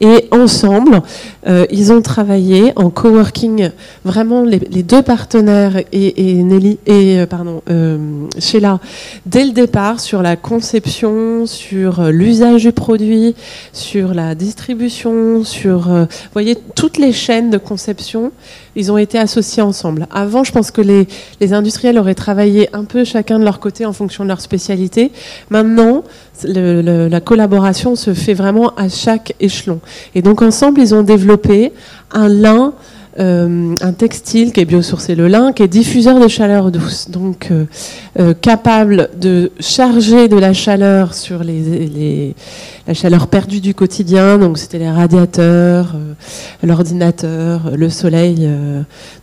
Et 0.00 0.28
ensemble, 0.30 1.02
euh, 1.46 1.66
ils 1.70 1.92
ont 1.92 2.02
travaillé 2.02 2.72
en 2.76 2.90
coworking, 2.90 3.70
vraiment 4.04 4.44
les, 4.44 4.60
deux 4.60 5.02
partenaires 5.02 5.82
et, 5.92 6.42
Nelly 6.42 6.78
et 6.86 7.18
euh, 7.18 7.26
pardon 7.26 7.62
euh, 7.68 7.98
Sheila 8.38 8.78
dès 9.26 9.44
le 9.44 9.50
départ 9.50 9.98
sur 9.98 10.22
la 10.22 10.36
conception, 10.36 11.46
sur 11.46 12.04
l'usage 12.04 12.62
du 12.62 12.72
produit, 12.72 13.34
sur 13.72 14.14
la 14.14 14.34
distribution, 14.34 15.44
sur 15.44 15.90
voyez 16.32 16.56
toutes 16.76 16.98
les 16.98 17.12
chaînes 17.12 17.50
de 17.50 17.58
conception, 17.58 18.32
ils 18.76 18.90
ont 18.90 18.98
été 18.98 19.18
associés 19.18 19.62
ensemble. 19.62 20.06
Avant, 20.10 20.44
je 20.44 20.52
pense 20.52 20.70
que 20.70 20.80
les, 20.80 21.06
industriels 21.52 21.98
auraient 21.98 22.14
travaillé 22.14 22.68
un 22.74 22.84
peu 22.84 23.04
chacun 23.04 23.38
de 23.38 23.44
leur 23.44 23.60
côté 23.60 23.84
en 23.84 23.92
fonction 23.92 24.24
de 24.24 24.28
leur 24.28 24.40
spécialité. 24.40 25.12
Maintenant, 25.50 26.04
la 26.44 27.20
collaboration 27.20 27.96
se 27.96 28.14
fait 28.14 28.34
vraiment 28.34 28.74
à 28.76 28.88
chaque 28.88 29.34
échelon. 29.40 29.80
Et 30.14 30.22
donc 30.22 30.42
ensemble, 30.42 30.80
ils 30.80 30.94
ont 30.94 31.02
développé 31.02 31.72
un 32.12 32.28
lin 32.28 32.74
euh, 33.18 33.74
un 33.82 33.92
textile 33.92 34.52
qui 34.52 34.60
est 34.60 34.64
biosourcé 34.64 35.14
le 35.14 35.28
lin, 35.28 35.52
qui 35.52 35.62
est 35.62 35.68
diffuseur 35.68 36.18
de 36.18 36.28
chaleur 36.28 36.70
douce, 36.70 37.10
donc 37.10 37.48
euh, 37.50 37.66
euh, 38.18 38.32
capable 38.32 39.10
de 39.20 39.52
charger 39.60 40.28
de 40.28 40.36
la 40.36 40.54
chaleur 40.54 41.12
sur 41.12 41.42
la 41.44 42.94
chaleur 42.94 43.26
perdue 43.26 43.60
du 43.60 43.74
quotidien, 43.74 44.38
donc 44.38 44.56
c'était 44.56 44.78
les 44.78 44.90
radiateurs, 44.90 45.94
l'ordinateur, 46.62 47.72
le 47.76 47.90
soleil 47.90 48.48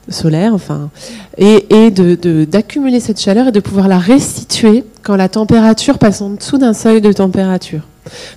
solaire, 0.08 0.54
enfin, 0.54 0.92
et, 1.38 1.90
d'accumuler 1.92 3.00
cette 3.00 3.20
chaleur 3.20 3.48
et 3.48 3.52
de 3.52 3.60
pouvoir 3.60 3.88
la 3.88 3.98
restituer 3.98 4.84
quand 5.02 5.16
la 5.16 5.30
température 5.30 5.98
passe 5.98 6.22
en 6.22 6.30
dessous 6.32 6.60
d'un 6.60 6.74
seuil 6.74 7.02
de 7.02 7.12
température. 7.12 7.82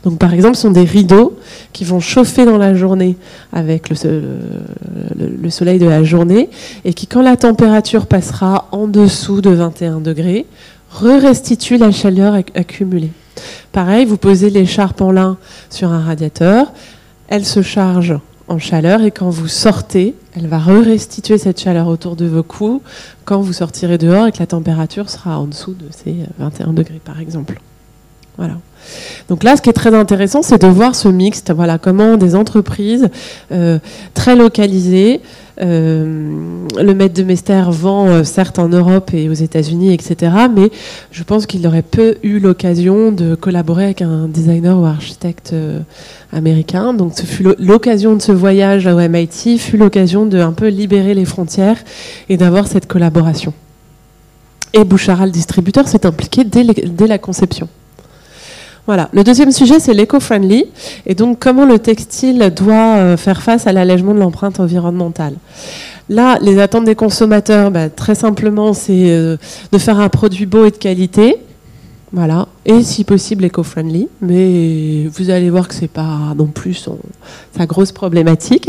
Donc, 0.04 0.18
par 0.18 0.34
exemple, 0.34 0.56
ce 0.56 0.62
sont 0.62 0.70
des 0.70 0.84
rideaux 0.84 1.38
qui 1.72 1.84
vont 1.84 2.00
chauffer 2.00 2.44
dans 2.44 2.58
la 2.58 2.74
journée 2.74 3.16
avec 3.52 3.88
le, 3.88 5.50
soleil 5.50 5.78
de 5.78 5.86
la 5.86 6.02
journée 6.02 6.50
et 6.84 6.94
qui, 6.94 7.06
quand 7.06 7.22
la 7.22 7.36
température 7.36 8.06
passera 8.06 8.68
en 8.72 8.86
dessous 8.86 9.40
de 9.40 9.50
21 9.50 10.00
degrés, 10.00 10.46
re-restituent 10.90 11.78
la 11.78 11.90
chaleur 11.90 12.34
accumulée. 12.54 13.12
Pareil, 13.72 14.04
vous 14.04 14.18
posez 14.18 14.50
l'écharpe 14.50 15.00
en 15.00 15.12
lin 15.12 15.38
sur 15.70 15.90
un 15.90 16.04
radiateur, 16.04 16.72
elle 17.28 17.46
se 17.46 17.62
charge 17.62 18.14
en 18.48 18.58
chaleur 18.58 19.02
et 19.02 19.10
quand 19.10 19.30
vous 19.30 19.48
sortez, 19.48 20.14
elle 20.36 20.46
va 20.46 20.58
re-restituer 20.58 21.38
cette 21.38 21.60
chaleur 21.60 21.88
autour 21.88 22.16
de 22.16 22.26
vos 22.26 22.42
coups 22.42 22.82
quand 23.24 23.40
vous 23.40 23.52
sortirez 23.52 23.98
dehors 23.98 24.26
et 24.26 24.32
que 24.32 24.38
la 24.38 24.46
température 24.46 25.08
sera 25.08 25.38
en 25.38 25.46
dessous 25.46 25.72
de 25.72 25.86
ces 25.90 26.16
21 26.38 26.72
degrés 26.72 27.00
par 27.02 27.20
exemple. 27.20 27.60
Voilà. 28.36 28.54
Donc 29.28 29.44
là, 29.44 29.56
ce 29.56 29.62
qui 29.62 29.70
est 29.70 29.74
très 29.74 29.94
intéressant, 29.94 30.42
c'est 30.42 30.60
de 30.60 30.66
voir 30.66 30.94
ce 30.94 31.08
mixte. 31.08 31.52
Voilà, 31.52 31.78
comment 31.78 32.16
des 32.16 32.34
entreprises 32.34 33.08
euh, 33.52 33.78
très 34.14 34.36
localisées, 34.36 35.20
euh, 35.60 36.66
le 36.80 36.94
maître 36.94 37.14
de 37.14 37.22
Mester 37.22 37.62
vend 37.68 38.08
euh, 38.08 38.24
certes 38.24 38.58
en 38.58 38.68
Europe 38.68 39.10
et 39.14 39.28
aux 39.28 39.34
États-Unis, 39.34 39.92
etc. 39.92 40.32
Mais 40.54 40.70
je 41.10 41.22
pense 41.22 41.46
qu'il 41.46 41.66
aurait 41.66 41.82
peu 41.82 42.16
eu 42.22 42.40
l'occasion 42.40 43.12
de 43.12 43.34
collaborer 43.34 43.84
avec 43.84 44.02
un 44.02 44.28
designer 44.28 44.78
ou 44.78 44.84
architecte 44.84 45.54
américain. 46.32 46.94
Donc 46.94 47.12
ce 47.14 47.24
fut 47.24 47.46
l'occasion 47.58 48.16
de 48.16 48.22
ce 48.22 48.32
voyage 48.32 48.86
au 48.86 48.96
MIT, 48.96 49.58
fut 49.58 49.76
l'occasion 49.76 50.26
de 50.26 50.38
un 50.38 50.52
peu 50.52 50.68
libérer 50.68 51.14
les 51.14 51.24
frontières 51.24 51.78
et 52.28 52.36
d'avoir 52.36 52.66
cette 52.66 52.86
collaboration. 52.86 53.52
Et 54.74 54.84
Bouchara, 54.84 55.26
le 55.26 55.32
distributeur, 55.32 55.86
s'est 55.86 56.06
impliqué 56.06 56.44
dès 56.44 57.06
la 57.06 57.18
conception. 57.18 57.68
Voilà. 58.86 59.08
Le 59.12 59.22
deuxième 59.22 59.52
sujet, 59.52 59.78
c'est 59.78 59.94
l'éco-friendly. 59.94 60.64
Et 61.06 61.14
donc, 61.14 61.38
comment 61.38 61.64
le 61.64 61.78
textile 61.78 62.52
doit 62.54 62.96
euh, 62.96 63.16
faire 63.16 63.42
face 63.42 63.66
à 63.66 63.72
l'allègement 63.72 64.12
de 64.12 64.18
l'empreinte 64.18 64.58
environnementale. 64.58 65.34
Là, 66.08 66.38
les 66.42 66.60
attentes 66.60 66.84
des 66.84 66.96
consommateurs, 66.96 67.70
bah, 67.70 67.88
très 67.88 68.16
simplement, 68.16 68.72
c'est 68.72 69.10
euh, 69.10 69.36
de 69.70 69.78
faire 69.78 70.00
un 70.00 70.08
produit 70.08 70.46
beau 70.46 70.64
et 70.64 70.72
de 70.72 70.76
qualité. 70.76 71.38
Voilà. 72.12 72.48
Et 72.66 72.82
si 72.82 73.04
possible, 73.04 73.44
éco-friendly. 73.44 74.08
Mais 74.20 75.06
vous 75.12 75.30
allez 75.30 75.50
voir 75.50 75.68
que 75.68 75.74
c'est 75.74 75.88
pas 75.88 76.34
non 76.36 76.46
plus 76.46 76.88
sa 77.56 77.66
grosse 77.66 77.92
problématique. 77.92 78.68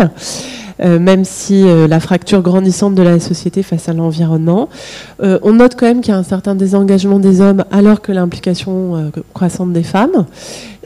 Euh, 0.81 0.99
même 0.99 1.23
si 1.23 1.67
euh, 1.67 1.87
la 1.87 1.99
fracture 1.99 2.41
grandissante 2.41 2.95
de 2.95 3.03
la 3.03 3.19
société 3.19 3.61
face 3.61 3.89
à 3.89 3.93
l'environnement. 3.93 4.69
Euh, 5.21 5.37
on 5.43 5.53
note 5.53 5.75
quand 5.77 5.85
même 5.85 6.01
qu'il 6.01 6.11
y 6.11 6.15
a 6.15 6.19
un 6.19 6.23
certain 6.23 6.55
désengagement 6.55 7.19
des 7.19 7.41
hommes 7.41 7.63
alors 7.71 8.01
que 8.01 8.11
l'implication 8.11 9.11
croissante 9.33 9.71
des 9.71 9.83
femmes 9.83 10.25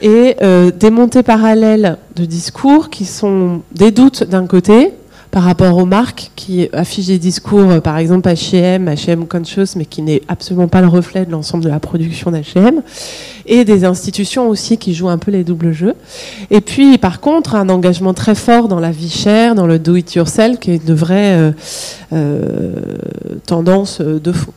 et 0.00 0.36
des 0.78 0.90
montées 0.90 1.22
parallèles 1.22 1.96
de 2.16 2.24
discours 2.24 2.90
qui 2.90 3.04
sont 3.04 3.62
des 3.72 3.90
doutes 3.90 4.24
d'un 4.24 4.46
côté, 4.46 4.92
par 5.38 5.44
rapport 5.44 5.76
aux 5.76 5.86
marques 5.86 6.32
qui 6.34 6.68
affichent 6.72 7.06
des 7.06 7.18
discours, 7.20 7.70
euh, 7.70 7.80
par 7.80 7.96
exemple 7.96 8.28
H&M, 8.28 8.88
H&M 8.88 9.24
Conscious, 9.28 9.76
mais 9.76 9.84
qui 9.84 10.02
n'est 10.02 10.20
absolument 10.26 10.66
pas 10.66 10.80
le 10.80 10.88
reflet 10.88 11.24
de 11.24 11.30
l'ensemble 11.30 11.62
de 11.62 11.68
la 11.68 11.78
production 11.78 12.32
d'H&M, 12.32 12.82
et 13.46 13.64
des 13.64 13.84
institutions 13.84 14.48
aussi 14.48 14.78
qui 14.78 14.94
jouent 14.94 15.10
un 15.10 15.18
peu 15.18 15.30
les 15.30 15.44
doubles 15.44 15.70
jeux. 15.70 15.94
Et 16.50 16.60
puis, 16.60 16.98
par 16.98 17.20
contre, 17.20 17.54
un 17.54 17.68
engagement 17.68 18.14
très 18.14 18.34
fort 18.34 18.66
dans 18.66 18.80
la 18.80 18.90
vie 18.90 19.10
chère, 19.10 19.54
dans 19.54 19.68
le 19.68 19.78
do-it-yourself, 19.78 20.58
qui 20.58 20.72
est 20.72 20.88
une 20.88 20.94
vraie 20.96 21.36
euh, 21.36 21.52
euh, 22.12 22.72
tendance 23.46 24.00
de 24.00 24.32
fond. 24.32 24.52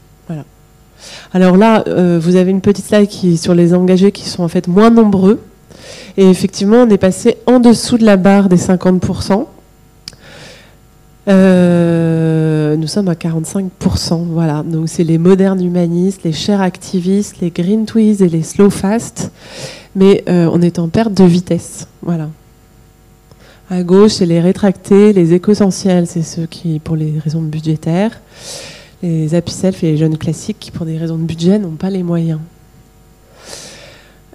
Alors 1.32 1.58
là, 1.58 1.84
vous 2.20 2.38
avez 2.38 2.50
une 2.50 2.62
petite 2.62 2.88
slide 2.88 3.38
sur 3.38 3.54
les 3.54 3.76
engagés 3.76 4.12
qui 4.12 4.28
sont 4.28 4.44
en 4.44 4.48
fait 4.48 4.68
moins 4.68 4.90
nombreux. 4.90 5.40
Et 6.18 6.28
effectivement, 6.28 6.78
on 6.78 6.90
est 6.90 6.98
passé 6.98 7.38
en 7.46 7.60
dessous 7.60 8.00
de 8.00 8.06
la 8.06 8.18
barre 8.18 8.50
des 8.50 8.58
50%. 8.58 9.46
Euh, 11.28 12.76
nous 12.76 12.88
sommes 12.88 13.10
à 13.10 13.14
45%. 13.14 14.26
Voilà. 14.28 14.64
Donc, 14.64 14.90
c'est 14.90 15.04
les 15.04 15.18
modernes 15.18 15.64
humanistes, 15.64 16.24
les 16.24 16.34
chers 16.34 16.62
activistes, 16.62 17.40
les 17.42 17.52
green 17.52 17.86
twists 17.86 18.22
et 18.22 18.30
les 18.30 18.44
slow 18.44 18.70
fast. 18.70 19.32
Mais 19.96 20.24
euh, 20.30 20.50
on 20.52 20.62
est 20.62 20.80
en 20.80 20.88
perte 20.88 21.14
de 21.14 21.24
vitesse. 21.24 21.88
Voilà. 22.02 22.30
À 23.70 23.84
gauche, 23.84 24.14
c'est 24.14 24.26
les 24.26 24.42
rétractés, 24.42 25.14
les 25.14 25.34
éco-essentiels, 25.34 26.06
c'est 26.08 26.24
ceux 26.24 26.46
qui, 26.46 26.80
pour 26.80 26.96
les 26.96 27.20
raisons 27.20 27.42
budgétaires. 27.42 28.20
Les 29.02 29.30
self 29.48 29.84
et 29.84 29.92
les 29.92 29.98
jeunes 29.98 30.18
classiques 30.18 30.58
qui, 30.60 30.72
pour 30.72 30.86
des 30.86 30.98
raisons 30.98 31.18
de 31.18 31.24
budget, 31.24 31.58
n'ont 31.58 31.72
pas 31.72 31.90
les 31.90 32.04
moyens. 32.04 32.40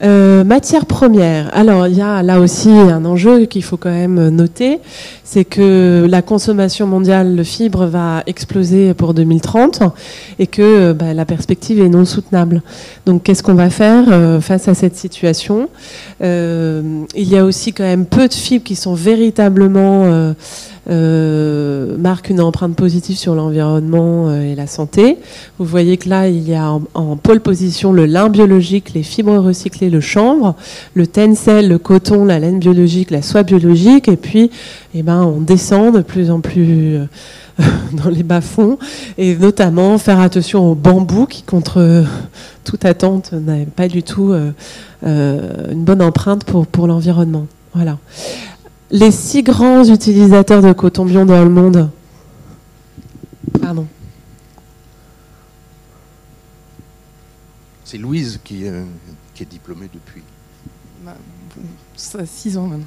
Euh, 0.03 0.45
matière 0.45 0.85
première. 0.85 1.49
Alors, 1.57 1.87
il 1.87 1.97
y 1.97 2.03
a 2.03 2.23
là 2.23 2.39
aussi 2.39 2.71
un 2.71 3.05
enjeu 3.07 3.47
qu'il 3.47 3.63
faut 3.63 3.79
quand 3.79 3.91
même 3.91 4.29
noter, 4.29 4.81
c'est 5.25 5.45
que 5.45 6.07
la 6.09 6.21
consommation 6.21 6.87
mondiale 6.87 7.35
de 7.35 7.43
fibres 7.43 7.87
va 7.87 8.23
exploser 8.27 8.93
pour 8.93 9.15
2030 9.15 9.83
et 10.39 10.47
que 10.47 10.93
bah, 10.93 11.15
la 11.15 11.25
perspective 11.25 11.81
est 11.81 11.89
non 11.89 12.05
soutenable. 12.05 12.63
Donc, 13.07 13.23
qu'est-ce 13.23 13.43
qu'on 13.43 13.55
va 13.55 13.71
faire 13.71 14.05
euh, 14.09 14.41
face 14.41 14.69
à 14.69 14.75
cette 14.75 14.97
situation? 14.97 15.71
Euh, 16.23 17.05
Il 17.15 17.29
y 17.29 17.39
a 17.39 17.45
aussi 17.45 17.73
quand 17.73 17.85
même 17.85 18.05
peu 18.05 18.29
de 18.29 18.35
fibres 18.35 18.65
qui 18.65 18.77
sont 18.77 18.95
véritablement 18.95 20.35
euh, 20.89 21.97
marque 21.97 22.31
une 22.31 22.41
empreinte 22.41 22.77
positive 22.77 23.17
sur 23.17 23.35
l'environnement 23.35 24.33
et 24.35 24.55
la 24.55 24.67
santé. 24.67 25.19
Vous 25.59 25.65
voyez 25.65 25.97
que 25.97 26.09
là, 26.09 26.29
il 26.29 26.49
y 26.49 26.55
a 26.55 26.73
en, 26.95 27.17
pôle 27.17 27.41
position 27.41 27.93
le 27.93 28.07
lin 28.07 28.29
biologique, 28.29 28.93
les 28.95 29.03
fibres 29.03 29.39
recyclées, 29.39 29.91
le 29.91 30.01
chanvre, 30.01 30.55
le 30.95 31.07
tencel, 31.07 31.69
le 31.69 31.79
coton, 31.79 32.25
la 32.25 32.39
laine 32.39 32.59
biologique, 32.59 33.11
la 33.11 33.23
soie 33.23 33.43
biologique, 33.43 34.09
et 34.09 34.17
puis 34.17 34.51
eh 34.95 35.03
ben, 35.03 35.23
on 35.23 35.41
descend 35.41 35.95
de 35.95 36.03
plus 36.03 36.31
en 36.31 36.41
plus 36.41 36.99
dans 37.93 38.11
les 38.11 38.23
bas-fonds, 38.23 38.79
et 39.19 39.35
notamment 39.37 39.99
faire 39.99 40.21
attention 40.21 40.71
au 40.71 40.75
bambou 40.75 41.27
qui, 41.27 41.43
contre 41.43 42.05
toute 42.65 42.85
attente, 42.85 43.33
n'avait 43.33 43.65
pas 43.65 43.89
du 43.89 44.03
tout 44.03 44.33
euh, 44.33 44.53
euh, 45.05 45.73
une 45.73 45.85
bonne 45.85 46.03
empreinte 46.03 46.45
pour, 46.45 46.67
pour 46.67 46.87
l'environnement. 46.87 47.47
Voilà. 47.75 47.99
Les 48.91 49.11
six 49.11 49.43
grands 49.43 49.85
utilisateurs 49.85 50.63
de 50.63 50.73
coton 50.73 51.05
bio 51.05 51.25
dans 51.25 51.43
le 51.43 51.51
monde. 51.51 51.91
Pardon. 53.61 53.87
C'est 57.85 57.99
Louise 57.99 58.41
qui, 58.45 58.67
euh, 58.67 58.85
qui, 59.35 59.43
est 59.43 59.47
diplômée 59.47 59.89
depuis. 59.93 60.23
Bah, 61.05 61.15
six 62.25 62.57
ans 62.57 62.67
maintenant. 62.67 62.85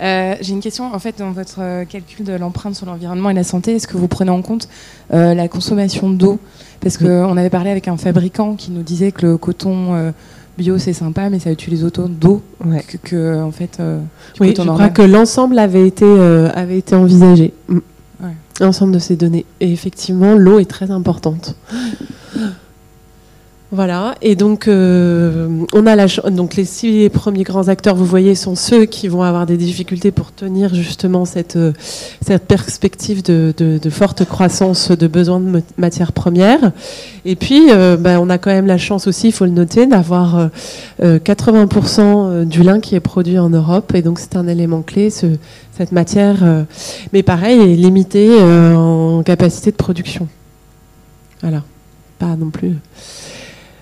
Euh, 0.00 0.34
j'ai 0.40 0.52
une 0.52 0.60
question. 0.60 0.92
En 0.92 0.98
fait, 0.98 1.18
dans 1.18 1.30
votre 1.30 1.60
euh, 1.60 1.84
calcul 1.84 2.24
de 2.24 2.32
l'empreinte 2.32 2.74
sur 2.74 2.86
l'environnement 2.86 3.30
et 3.30 3.34
la 3.34 3.44
santé, 3.44 3.76
est-ce 3.76 3.86
que 3.86 3.96
vous 3.96 4.08
prenez 4.08 4.30
en 4.30 4.42
compte 4.42 4.68
euh, 5.12 5.34
la 5.34 5.48
consommation 5.48 6.10
d'eau? 6.10 6.38
Parce 6.80 6.98
qu'on 6.98 7.36
avait 7.36 7.50
parlé 7.50 7.70
avec 7.70 7.88
un 7.88 7.96
fabricant 7.96 8.56
qui 8.56 8.70
nous 8.70 8.82
disait 8.82 9.12
que 9.12 9.24
le 9.26 9.36
coton 9.38 10.12
bio 10.56 10.78
c'est 10.78 10.92
sympa, 10.92 11.30
mais 11.30 11.38
ça 11.38 11.50
utilise 11.50 11.84
autant 11.84 12.08
d'eau 12.08 12.42
que, 13.02 13.42
en 13.42 13.50
fait. 13.50 13.80
oui, 14.40 14.54
je 14.56 14.62
crois 14.62 14.88
que 14.88 15.02
l'ensemble 15.02 15.58
avait 15.58 15.86
été 15.86 16.06
avait 16.54 16.78
été 16.78 16.94
envisagé. 16.94 17.52
Mm. 17.68 17.78
L'ensemble 18.60 18.92
de 18.92 19.00
ces 19.00 19.16
données. 19.16 19.46
Et 19.60 19.72
effectivement, 19.72 20.34
l'eau 20.34 20.60
est 20.60 20.70
très 20.70 20.92
importante. 20.92 21.56
Voilà, 23.74 24.14
et 24.22 24.36
donc 24.36 24.68
euh, 24.68 25.48
on 25.72 25.86
a 25.88 25.96
la 25.96 26.06
donc 26.30 26.54
les 26.54 26.64
six 26.64 27.08
premiers 27.08 27.42
grands 27.42 27.66
acteurs, 27.66 27.96
vous 27.96 28.04
voyez, 28.04 28.36
sont 28.36 28.54
ceux 28.54 28.84
qui 28.84 29.08
vont 29.08 29.22
avoir 29.22 29.46
des 29.46 29.56
difficultés 29.56 30.12
pour 30.12 30.30
tenir 30.32 30.72
justement 30.72 31.24
cette 31.24 31.56
euh, 31.56 31.72
perspective 32.46 33.24
de, 33.24 33.80
forte 33.90 34.24
croissance 34.26 34.92
de 34.92 35.08
besoins 35.08 35.40
de 35.40 35.60
matières 35.76 36.12
premières. 36.12 36.70
Et 37.24 37.34
puis, 37.34 37.72
euh, 37.72 37.96
ben, 37.96 38.20
on 38.20 38.30
a 38.30 38.38
quand 38.38 38.52
même 38.52 38.68
la 38.68 38.78
chance 38.78 39.08
aussi, 39.08 39.28
il 39.28 39.32
faut 39.32 39.44
le 39.44 39.50
noter, 39.50 39.88
d'avoir 39.88 40.50
80% 41.02 42.44
du 42.44 42.62
lin 42.62 42.78
qui 42.78 42.94
est 42.94 43.00
produit 43.00 43.40
en 43.40 43.50
Europe, 43.50 43.92
et 43.96 44.02
donc 44.02 44.20
c'est 44.20 44.36
un 44.36 44.46
élément 44.46 44.82
clé. 44.82 45.10
Ce, 45.10 45.26
cette 45.76 45.90
matière, 45.90 46.36
mais 47.12 47.24
pareil, 47.24 47.58
est 47.60 47.74
limitée 47.74 48.40
en 48.40 49.24
capacité 49.24 49.72
de 49.72 49.76
production. 49.76 50.28
Voilà, 51.42 51.64
pas 52.20 52.36
non 52.36 52.50
plus. 52.50 52.74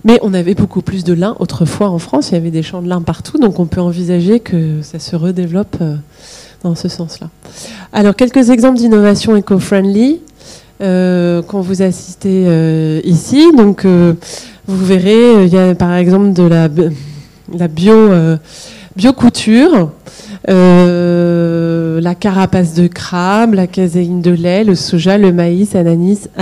Mais 0.04 0.18
on 0.22 0.34
avait 0.34 0.54
beaucoup 0.54 0.82
plus 0.82 1.04
de 1.04 1.12
lin 1.12 1.36
autrefois 1.38 1.88
en 1.88 1.98
France, 1.98 2.30
il 2.30 2.34
y 2.34 2.36
avait 2.36 2.50
des 2.50 2.62
champs 2.62 2.82
de 2.82 2.88
lin 2.88 3.02
partout, 3.02 3.38
donc 3.38 3.60
on 3.60 3.66
peut 3.66 3.80
envisager 3.80 4.40
que 4.40 4.82
ça 4.82 4.98
se 4.98 5.14
redéveloppe 5.14 5.76
euh, 5.80 5.94
dans 6.64 6.74
ce 6.74 6.88
sens-là. 6.88 7.28
Alors, 7.92 8.16
quelques 8.16 8.50
exemples 8.50 8.78
d'innovation 8.78 9.36
éco-friendly 9.36 10.20
euh, 10.80 11.42
qu'on 11.42 11.60
vous 11.60 11.82
assistez 11.82 12.44
euh, 12.46 13.00
ici. 13.04 13.52
Donc, 13.56 13.84
vous 13.84 14.84
verrez, 14.84 15.44
il 15.44 15.52
y 15.52 15.58
a 15.58 15.74
par 15.74 15.94
exemple 15.94 16.32
de 16.32 16.42
la, 16.42 16.68
la 17.56 17.68
bio, 17.68 18.10
biocouture. 18.96 19.90
Euh, 20.48 22.00
la 22.00 22.14
carapace 22.14 22.74
de 22.74 22.88
crabe, 22.88 23.54
la 23.54 23.66
caséine 23.66 24.22
de 24.22 24.32
lait, 24.32 24.64
le 24.64 24.74
soja, 24.74 25.18
le 25.18 25.32
maïs, 25.32 25.76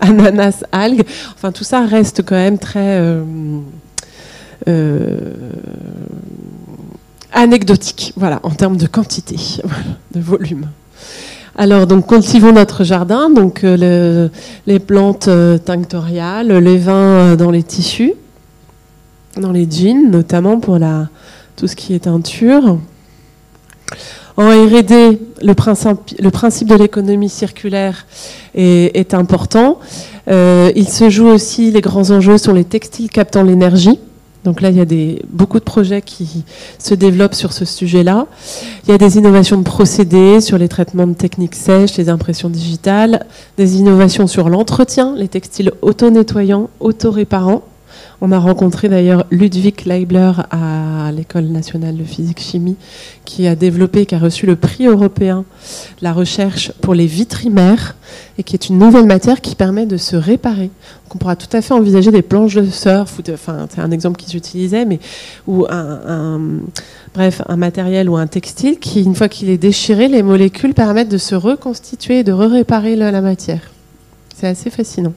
ananas, 0.00 0.64
algues. 0.72 1.04
Enfin, 1.34 1.52
tout 1.52 1.64
ça 1.64 1.84
reste 1.84 2.22
quand 2.22 2.36
même 2.36 2.58
très 2.58 2.98
euh, 2.98 3.22
euh, 4.68 5.32
anecdotique, 7.32 8.14
en 8.42 8.50
termes 8.50 8.78
de 8.78 8.86
quantité, 8.86 9.36
de 10.14 10.20
volume. 10.20 10.68
Alors, 11.54 11.86
donc, 11.86 12.06
cultivons 12.06 12.52
notre 12.52 12.82
jardin, 12.82 13.28
donc 13.28 13.60
les 13.62 14.78
plantes 14.78 15.28
tinctoriales, 15.66 16.56
les 16.56 16.78
vins 16.78 17.36
dans 17.36 17.50
les 17.50 17.62
tissus, 17.62 18.14
dans 19.36 19.52
les 19.52 19.68
jeans, 19.70 20.10
notamment 20.10 20.60
pour 20.60 20.78
la, 20.78 21.08
tout 21.56 21.66
ce 21.66 21.76
qui 21.76 21.94
est 21.94 22.00
teinture. 22.00 22.78
En 24.36 24.48
R&D, 24.48 25.18
le 25.42 25.54
principe, 25.54 26.68
de 26.68 26.74
l'économie 26.74 27.28
circulaire 27.28 28.06
est, 28.54 29.14
important. 29.14 29.78
Euh, 30.28 30.72
il 30.74 30.88
se 30.88 31.10
joue 31.10 31.28
aussi, 31.28 31.70
les 31.70 31.82
grands 31.82 32.10
enjeux 32.10 32.38
sur 32.38 32.54
les 32.54 32.64
textiles 32.64 33.10
captant 33.10 33.42
l'énergie. 33.42 33.98
Donc 34.44 34.60
là, 34.60 34.70
il 34.70 34.76
y 34.76 34.80
a 34.80 35.16
beaucoup 35.28 35.60
de 35.60 35.64
projets 35.64 36.02
qui 36.02 36.44
se 36.78 36.94
développent 36.94 37.34
sur 37.34 37.52
ce 37.52 37.64
sujet-là. 37.64 38.26
Il 38.84 38.90
y 38.90 38.94
a 38.94 38.98
des 38.98 39.16
innovations 39.18 39.56
de 39.56 39.62
procédés 39.62 40.40
sur 40.40 40.58
les 40.58 40.68
traitements 40.68 41.06
de 41.06 41.14
techniques 41.14 41.54
sèches, 41.54 41.96
les 41.96 42.08
impressions 42.08 42.48
digitales, 42.48 43.26
des 43.56 43.76
innovations 43.76 44.26
sur 44.26 44.48
l'entretien, 44.48 45.14
les 45.16 45.28
textiles 45.28 45.70
auto-nettoyants, 45.82 46.70
auto-réparants. 46.80 47.62
On 48.24 48.30
a 48.30 48.38
rencontré 48.38 48.88
d'ailleurs 48.88 49.26
Ludwig 49.32 49.84
Leibler 49.84 50.30
à 50.52 51.10
l'École 51.10 51.46
nationale 51.46 51.96
de 51.96 52.04
physique-chimie, 52.04 52.76
qui 53.24 53.48
a 53.48 53.56
développé, 53.56 54.06
qui 54.06 54.14
a 54.14 54.20
reçu 54.20 54.46
le 54.46 54.54
prix 54.54 54.86
européen 54.86 55.44
la 56.02 56.12
recherche 56.12 56.70
pour 56.82 56.94
les 56.94 57.06
vitrimères, 57.06 57.96
et 58.38 58.44
qui 58.44 58.54
est 58.54 58.68
une 58.68 58.78
nouvelle 58.78 59.06
matière 59.06 59.40
qui 59.40 59.56
permet 59.56 59.86
de 59.86 59.96
se 59.96 60.14
réparer. 60.14 60.70
on 61.12 61.18
pourra 61.18 61.34
tout 61.34 61.48
à 61.52 61.60
fait 61.62 61.74
envisager 61.74 62.12
des 62.12 62.22
planches 62.22 62.54
de 62.54 62.70
surf, 62.70 63.20
enfin, 63.28 63.66
c'est 63.68 63.80
un 63.80 63.90
exemple 63.90 64.20
qu'ils 64.20 64.36
utilisaient, 64.36 64.84
mais 64.84 65.00
ou 65.48 65.66
un, 65.68 66.38
bref, 67.14 67.42
un 67.48 67.56
matériel 67.56 68.08
ou 68.08 68.16
un 68.16 68.28
textile 68.28 68.78
qui, 68.78 69.02
une 69.02 69.16
fois 69.16 69.28
qu'il 69.28 69.50
est 69.50 69.58
déchiré, 69.58 70.06
les 70.06 70.22
molécules 70.22 70.74
permettent 70.74 71.10
de 71.10 71.18
se 71.18 71.34
reconstituer, 71.34 72.22
de 72.22 72.30
réparer 72.30 72.94
la 72.94 73.20
matière. 73.20 73.72
C'est 74.36 74.46
assez 74.46 74.70
fascinant. 74.70 75.12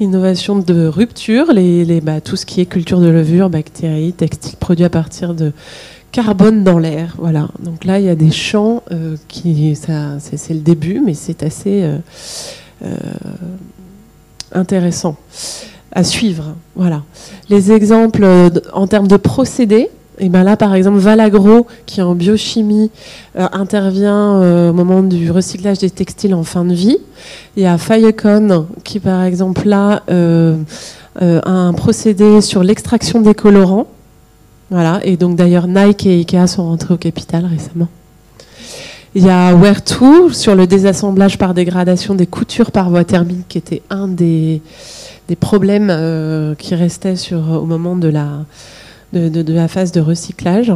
Innovation 0.00 0.58
de 0.58 0.86
rupture, 0.86 1.46
bah, 2.02 2.20
tout 2.20 2.36
ce 2.36 2.46
qui 2.46 2.60
est 2.60 2.66
culture 2.66 3.00
de 3.00 3.08
levure, 3.08 3.50
bactéries, 3.50 4.12
textiles 4.12 4.56
produits 4.58 4.84
à 4.84 4.90
partir 4.90 5.34
de 5.34 5.52
carbone 6.12 6.64
dans 6.64 6.78
l'air. 6.78 7.14
Voilà. 7.18 7.48
Donc 7.60 7.84
là, 7.84 7.98
il 7.98 8.06
y 8.06 8.08
a 8.08 8.14
des 8.14 8.30
champs 8.30 8.82
euh, 8.90 9.16
qui, 9.28 9.76
ça, 9.76 10.18
c'est, 10.20 10.54
le 10.54 10.60
début, 10.60 11.00
mais 11.00 11.14
c'est 11.14 11.42
assez 11.42 11.82
euh, 11.82 11.98
euh, 12.84 12.96
intéressant 14.52 15.16
à 15.92 16.04
suivre. 16.04 16.54
Voilà. 16.76 17.02
Les 17.48 17.72
exemples 17.72 18.26
en 18.72 18.86
termes 18.86 19.08
de 19.08 19.16
procédés. 19.16 19.90
Et 20.20 20.28
ben 20.28 20.44
là, 20.44 20.56
par 20.56 20.74
exemple, 20.74 20.98
Valagro, 20.98 21.66
qui 21.86 22.02
en 22.02 22.14
biochimie 22.14 22.90
euh, 23.38 23.48
intervient 23.52 24.34
euh, 24.34 24.70
au 24.70 24.74
moment 24.74 25.02
du 25.02 25.30
recyclage 25.30 25.78
des 25.78 25.88
textiles 25.88 26.34
en 26.34 26.42
fin 26.42 26.64
de 26.66 26.74
vie. 26.74 26.98
Il 27.56 27.62
y 27.62 27.66
a 27.66 27.78
Firecon, 27.78 28.66
qui 28.84 29.00
par 29.00 29.22
exemple 29.22 29.66
euh, 30.10 30.56
a 31.16 31.50
un 31.50 31.72
procédé 31.72 32.42
sur 32.42 32.62
l'extraction 32.62 33.22
des 33.22 33.34
colorants. 33.34 33.86
Voilà. 34.70 35.00
Et 35.04 35.16
donc 35.16 35.36
d'ailleurs, 35.36 35.66
Nike 35.66 36.06
et 36.06 36.18
Ikea 36.18 36.46
sont 36.46 36.64
rentrés 36.64 36.92
au 36.92 36.98
capital 36.98 37.46
récemment. 37.46 37.88
Il 39.14 39.24
y 39.24 39.30
a 39.30 39.54
Wear2 39.54 40.34
sur 40.34 40.54
le 40.54 40.66
désassemblage 40.66 41.38
par 41.38 41.54
dégradation 41.54 42.14
des 42.14 42.26
coutures 42.26 42.70
par 42.70 42.90
voie 42.90 43.04
thermique, 43.04 43.48
qui 43.48 43.58
était 43.58 43.82
un 43.88 44.06
des, 44.06 44.60
problèmes 45.40 46.54
qui 46.58 46.74
restait 46.74 47.14
au 47.32 47.64
moment 47.64 47.96
de 47.96 48.08
la 48.08 48.44
de, 49.12 49.52
la 49.52 49.68
phase 49.68 49.92
de 49.92 50.00
recyclage. 50.00 50.72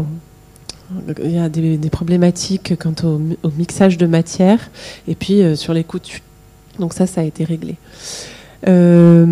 Il 1.22 1.32
y 1.32 1.38
a 1.38 1.48
des, 1.48 1.90
problématiques 1.90 2.74
quant 2.78 2.94
au, 3.04 3.50
mixage 3.56 3.98
de 3.98 4.06
matière 4.06 4.70
et 5.08 5.14
puis 5.14 5.42
euh, 5.42 5.56
sur 5.56 5.72
les 5.72 5.82
coups 5.82 6.20
Donc 6.78 6.92
ça, 6.92 7.06
ça 7.06 7.22
a 7.22 7.24
été 7.24 7.44
réglé. 7.44 7.76
Euh, 8.68 9.24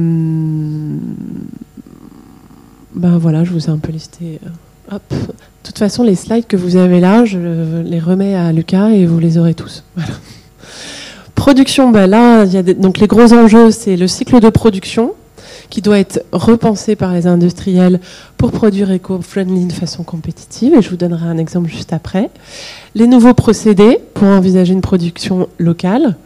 ben 2.95 3.19
voilà, 3.19 3.45
je 3.45 3.53
vous 3.53 3.67
ai 3.67 3.71
un 3.71 3.79
peu 3.79 3.93
listé. 3.93 4.41
Euh, 4.45 4.97
hop. 4.97 5.03
De 5.11 5.69
toute 5.69 5.79
façon, 5.79 6.03
les 6.03 6.17
slides 6.17 6.47
que 6.47 6.57
vous 6.57 6.77
avez 6.77 7.01
là, 7.01 7.25
je 7.25 7.83
les 7.83 8.01
remets 8.01 8.35
à 8.35 8.53
Lucas 8.53 8.91
et 8.91 9.07
vous 9.07 9.19
les 9.19 9.39
aurez 9.39 9.55
tous. 9.55 9.85
Production, 11.35 11.91
ben 11.91 12.07
là, 12.07 12.45
il 12.45 12.53
y 12.53 12.57
a 12.57 12.63
donc 12.63 12.99
les 12.99 13.07
gros 13.07 13.33
enjeux, 13.33 13.71
c'est 13.71 13.97
le 13.97 14.07
cycle 14.07 14.41
de 14.41 14.49
production 14.49 15.15
qui 15.73 15.81
doit 15.81 15.99
être 15.99 16.23
repensé 16.33 16.97
par 16.97 17.15
les 17.15 17.27
industriels 17.27 17.99
pour 18.37 18.53
produire 18.53 18.91
éco-friendly 18.91 19.65
de 19.65 19.73
façon 19.73 20.03
compétitive, 20.03 20.75
et 20.75 20.83
je 20.83 20.91
vous 20.91 20.99
donnerai 20.99 21.25
un 21.25 21.39
exemple 21.39 21.71
juste 21.71 21.95
après. 21.95 22.29
Les 22.95 23.07
nouveaux 23.07 23.33
procédés 23.33 23.99
pour 24.13 24.29
envisager 24.29 24.75
une 24.75 24.83
production 24.83 25.49
locale. 25.59 26.17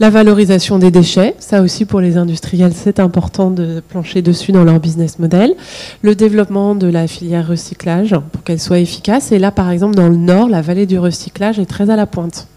La 0.00 0.10
valorisation 0.10 0.78
des 0.78 0.90
déchets, 0.90 1.34
ça 1.38 1.62
aussi 1.62 1.86
pour 1.86 2.02
les 2.02 2.18
industriels, 2.18 2.74
c'est 2.74 3.00
important 3.00 3.50
de 3.50 3.82
plancher 3.88 4.20
dessus 4.20 4.52
dans 4.52 4.64
leur 4.64 4.80
business 4.80 5.18
model. 5.18 5.54
Le 6.02 6.14
développement 6.14 6.74
de 6.74 6.86
la 6.86 7.06
filière 7.06 7.48
recyclage 7.48 8.14
pour 8.32 8.44
qu'elle 8.44 8.60
soit 8.60 8.80
efficace. 8.80 9.32
Et 9.32 9.38
là, 9.38 9.50
par 9.50 9.70
exemple, 9.70 9.94
dans 9.94 10.10
le 10.10 10.16
Nord, 10.16 10.50
la 10.50 10.60
vallée 10.60 10.84
du 10.84 10.98
recyclage 10.98 11.58
est 11.58 11.64
très 11.64 11.88
à 11.88 11.96
la 11.96 12.04
pointe. 12.04 12.48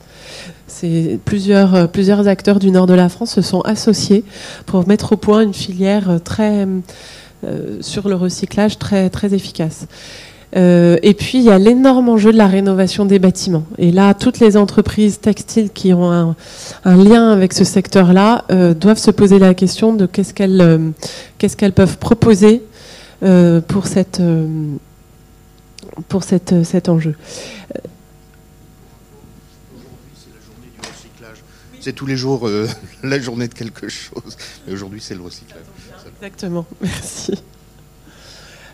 Plusieurs, 1.25 1.89
plusieurs 1.89 2.27
acteurs 2.27 2.59
du 2.59 2.71
nord 2.71 2.87
de 2.87 2.93
la 2.93 3.09
France 3.09 3.33
se 3.33 3.41
sont 3.41 3.61
associés 3.61 4.23
pour 4.65 4.87
mettre 4.87 5.13
au 5.13 5.17
point 5.17 5.41
une 5.41 5.53
filière 5.53 6.19
très, 6.23 6.67
euh, 7.45 7.77
sur 7.81 8.07
le 8.07 8.15
recyclage 8.15 8.79
très, 8.79 9.09
très 9.09 9.33
efficace. 9.33 9.87
Euh, 10.55 10.97
et 11.01 11.13
puis, 11.13 11.39
il 11.39 11.43
y 11.43 11.49
a 11.49 11.57
l'énorme 11.57 12.07
enjeu 12.07 12.31
de 12.31 12.37
la 12.37 12.47
rénovation 12.47 13.05
des 13.05 13.19
bâtiments. 13.19 13.65
Et 13.77 13.91
là, 13.91 14.13
toutes 14.13 14.39
les 14.39 14.55
entreprises 14.55 15.19
textiles 15.19 15.69
qui 15.71 15.93
ont 15.93 16.09
un, 16.85 16.95
lien 16.95 17.31
avec 17.31 17.51
ce 17.51 17.65
secteur-là 17.65 18.45
euh, 18.51 18.73
doivent 18.73 18.99
se 18.99 19.11
poser 19.11 19.39
la 19.39 19.53
question 19.55 19.93
de 19.93 20.05
qu'est-ce 20.05 20.33
qu'elles 20.33 20.93
qu'est-ce 21.37 21.57
qu'elles 21.57 21.73
peuvent 21.73 21.97
proposer 21.97 22.61
pour, 23.67 23.87
cette, 23.87 24.21
pour 26.07 26.23
cette, 26.23 26.63
cet 26.63 26.89
enjeu. 26.89 27.15
C'est 31.83 31.91
tous 31.91 32.05
les 32.05 32.15
jours 32.15 32.49
la 33.03 33.19
journée 33.19 33.49
de 33.49 33.53
quelque 33.53 33.89
chose. 33.89 34.37
Mais 34.65 34.73
aujourd'hui, 34.73 35.01
c'est 35.01 35.15
le 35.15 35.21
recyclage. 35.21 35.63
Exactement, 36.21 36.65
merci. 36.81 37.33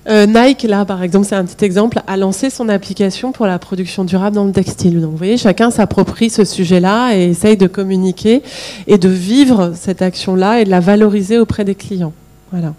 Euh, 0.07 0.27
Nike, 0.27 0.63
là, 0.63 0.85
par 0.85 1.01
exemple, 1.01 1.25
c'est 1.27 1.35
un 1.35 1.43
petit 1.43 1.65
exemple, 1.65 2.01
a 2.05 2.17
lancé 2.17 2.51
son 2.51 2.69
application 2.69 3.31
pour 3.31 3.47
la 3.47 3.57
production 3.57 4.05
durable 4.05 4.35
dans 4.35 4.45
le 4.45 4.51
textile. 4.51 5.01
Donc, 5.01 5.11
vous 5.11 5.17
voyez, 5.17 5.37
chacun 5.37 5.71
s'approprie 5.71 6.29
ce 6.29 6.45
sujet-là 6.45 7.15
et 7.15 7.29
essaye 7.29 7.57
de 7.57 7.65
communiquer 7.65 8.43
et 8.85 8.99
de 8.99 9.09
vivre 9.09 9.73
cette 9.75 10.03
action-là 10.03 10.61
et 10.61 10.65
de 10.65 10.69
la 10.69 10.79
valoriser 10.79 11.39
auprès 11.39 11.65
des 11.65 11.75
clients. 11.75 12.13
Voilà. 12.51 12.75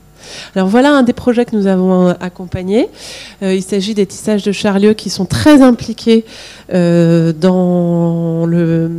Alors 0.54 0.68
voilà 0.68 0.92
un 0.92 1.02
des 1.02 1.12
projets 1.12 1.44
que 1.44 1.56
nous 1.56 1.66
avons 1.66 2.08
euh, 2.08 2.12
accompagnés. 2.20 2.88
Euh, 3.42 3.54
il 3.54 3.62
s'agit 3.62 3.94
des 3.94 4.06
tissages 4.06 4.42
de 4.42 4.52
Charlieu 4.52 4.94
qui 4.94 5.10
sont 5.10 5.26
très 5.26 5.62
impliqués 5.62 6.24
dans 6.70 8.46
le 8.46 8.90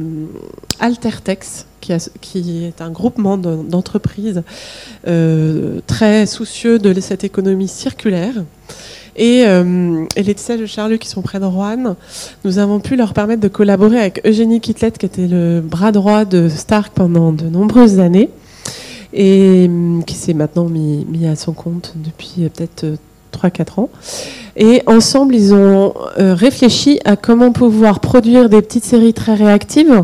Altertex, 0.80 1.66
qui, 1.80 2.66
est 2.66 2.82
un 2.82 2.90
groupement 2.90 3.38
d'entreprises 3.38 4.44
euh, 5.08 5.80
très 5.88 6.26
soucieux 6.26 6.80
de 6.80 7.00
cette 7.00 7.24
économie 7.24 7.68
circulaire. 7.68 8.34
Et, 9.16 9.44
euh, 9.46 10.06
les 10.16 10.34
tissages 10.34 10.60
de 10.60 10.66
Charles 10.66 10.98
qui 10.98 11.10
sont 11.10 11.22
près 11.22 11.40
de 11.40 11.46
Rouen, 11.46 11.96
nous 12.46 12.60
avons 12.60 12.80
pu 12.80 12.96
leur 12.96 13.14
permettre 13.14 13.42
de 13.42 13.48
collaborer 13.48 14.00
avec 14.00 14.26
Eugénie 14.26 14.62
Kitlet, 14.62 14.92
qui 14.92 15.06
était 15.06 15.28
le 15.28 15.62
bras 15.62 15.92
droit 15.92 16.26
de 16.26 16.48
Stark 16.48 16.94
pendant 16.94 17.34
de 17.34 17.46
nombreuses 17.46 18.00
années, 18.00 18.30
et 19.14 19.68
euh, 19.70 20.02
qui 20.02 20.16
s'est 20.16 20.34
maintenant 20.34 20.66
mis, 20.66 21.26
à 21.26 21.36
son 21.36 21.54
compte 21.54 21.94
depuis 21.96 22.50
peut-être 22.50 22.86
3-4 23.34 23.82
ans. 23.82 23.90
Et 24.56 24.82
ensemble, 24.86 25.36
ils 25.36 25.54
ont 25.54 25.94
réfléchi 26.18 27.00
à 27.06 27.16
comment 27.16 27.52
pouvoir 27.54 28.02
produire 28.02 28.50
des 28.50 28.62
petites 28.62 28.84
séries 28.84 29.14
très 29.14 29.36
réactives 29.36 30.04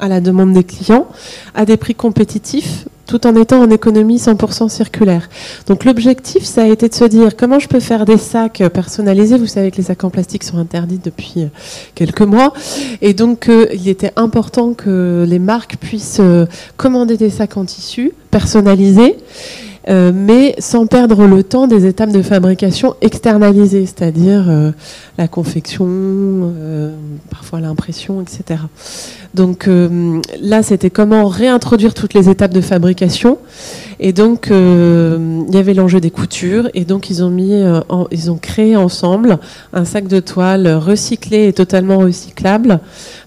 à 0.00 0.08
la 0.08 0.20
demande 0.20 0.52
des 0.52 0.64
clients 0.64 1.06
à 1.54 1.64
des 1.64 1.76
prix 1.76 1.94
compétitifs 1.94 2.86
tout 3.12 3.26
en 3.26 3.36
étant 3.36 3.60
en 3.60 3.68
économie 3.68 4.16
100% 4.16 4.70
circulaire. 4.70 5.28
Donc 5.66 5.84
l'objectif, 5.84 6.44
ça 6.44 6.62
a 6.62 6.66
été 6.66 6.88
de 6.88 6.94
se 6.94 7.04
dire 7.04 7.36
comment 7.36 7.58
je 7.58 7.68
peux 7.68 7.78
faire 7.78 8.06
des 8.06 8.16
sacs 8.16 8.62
personnalisés? 8.72 9.36
Vous 9.36 9.46
savez 9.46 9.70
que 9.70 9.76
les 9.76 9.82
sacs 9.82 10.02
en 10.04 10.08
plastique 10.08 10.44
sont 10.44 10.56
interdits 10.56 10.98
depuis 11.02 11.34
euh, 11.36 11.46
quelques 11.94 12.22
mois. 12.22 12.54
Et 13.02 13.12
donc 13.12 13.50
euh, 13.50 13.66
il 13.74 13.86
était 13.86 14.12
important 14.16 14.72
que 14.72 15.26
les 15.28 15.38
marques 15.38 15.76
puissent 15.76 16.20
euh, 16.20 16.46
commander 16.78 17.18
des 17.18 17.28
sacs 17.28 17.58
en 17.58 17.66
tissu 17.66 18.12
personnalisés. 18.30 19.18
Mais 19.88 20.54
sans 20.58 20.86
perdre 20.86 21.26
le 21.26 21.42
temps 21.42 21.66
des 21.66 21.86
étapes 21.86 22.12
de 22.12 22.22
fabrication 22.22 22.94
externalisées, 23.00 23.86
c'est-à-dire 23.86 24.72
la 25.18 25.28
confection, 25.28 26.52
parfois 27.30 27.60
l'impression, 27.60 28.20
etc. 28.20 28.60
Donc 29.34 29.66
euh, 29.66 30.20
là, 30.40 30.62
c'était 30.62 30.90
comment 30.90 31.26
réintroduire 31.26 31.94
toutes 31.94 32.14
les 32.14 32.28
étapes 32.28 32.52
de 32.52 32.60
fabrication. 32.60 33.38
Et 34.04 34.12
donc, 34.12 34.50
euh, 34.50 35.44
il 35.48 35.54
y 35.54 35.58
avait 35.58 35.74
l'enjeu 35.74 36.00
des 36.00 36.10
coutures. 36.10 36.68
Et 36.74 36.84
donc, 36.84 37.08
ils 37.08 37.22
ont, 37.22 37.30
mis, 37.30 37.54
euh, 37.54 37.80
ils 38.10 38.32
ont 38.32 38.36
créé 38.36 38.74
ensemble 38.74 39.38
un 39.72 39.84
sac 39.84 40.08
de 40.08 40.18
toile 40.18 40.66
recyclé 40.66 41.46
et 41.46 41.52
totalement 41.52 41.98
recyclable. 41.98 42.80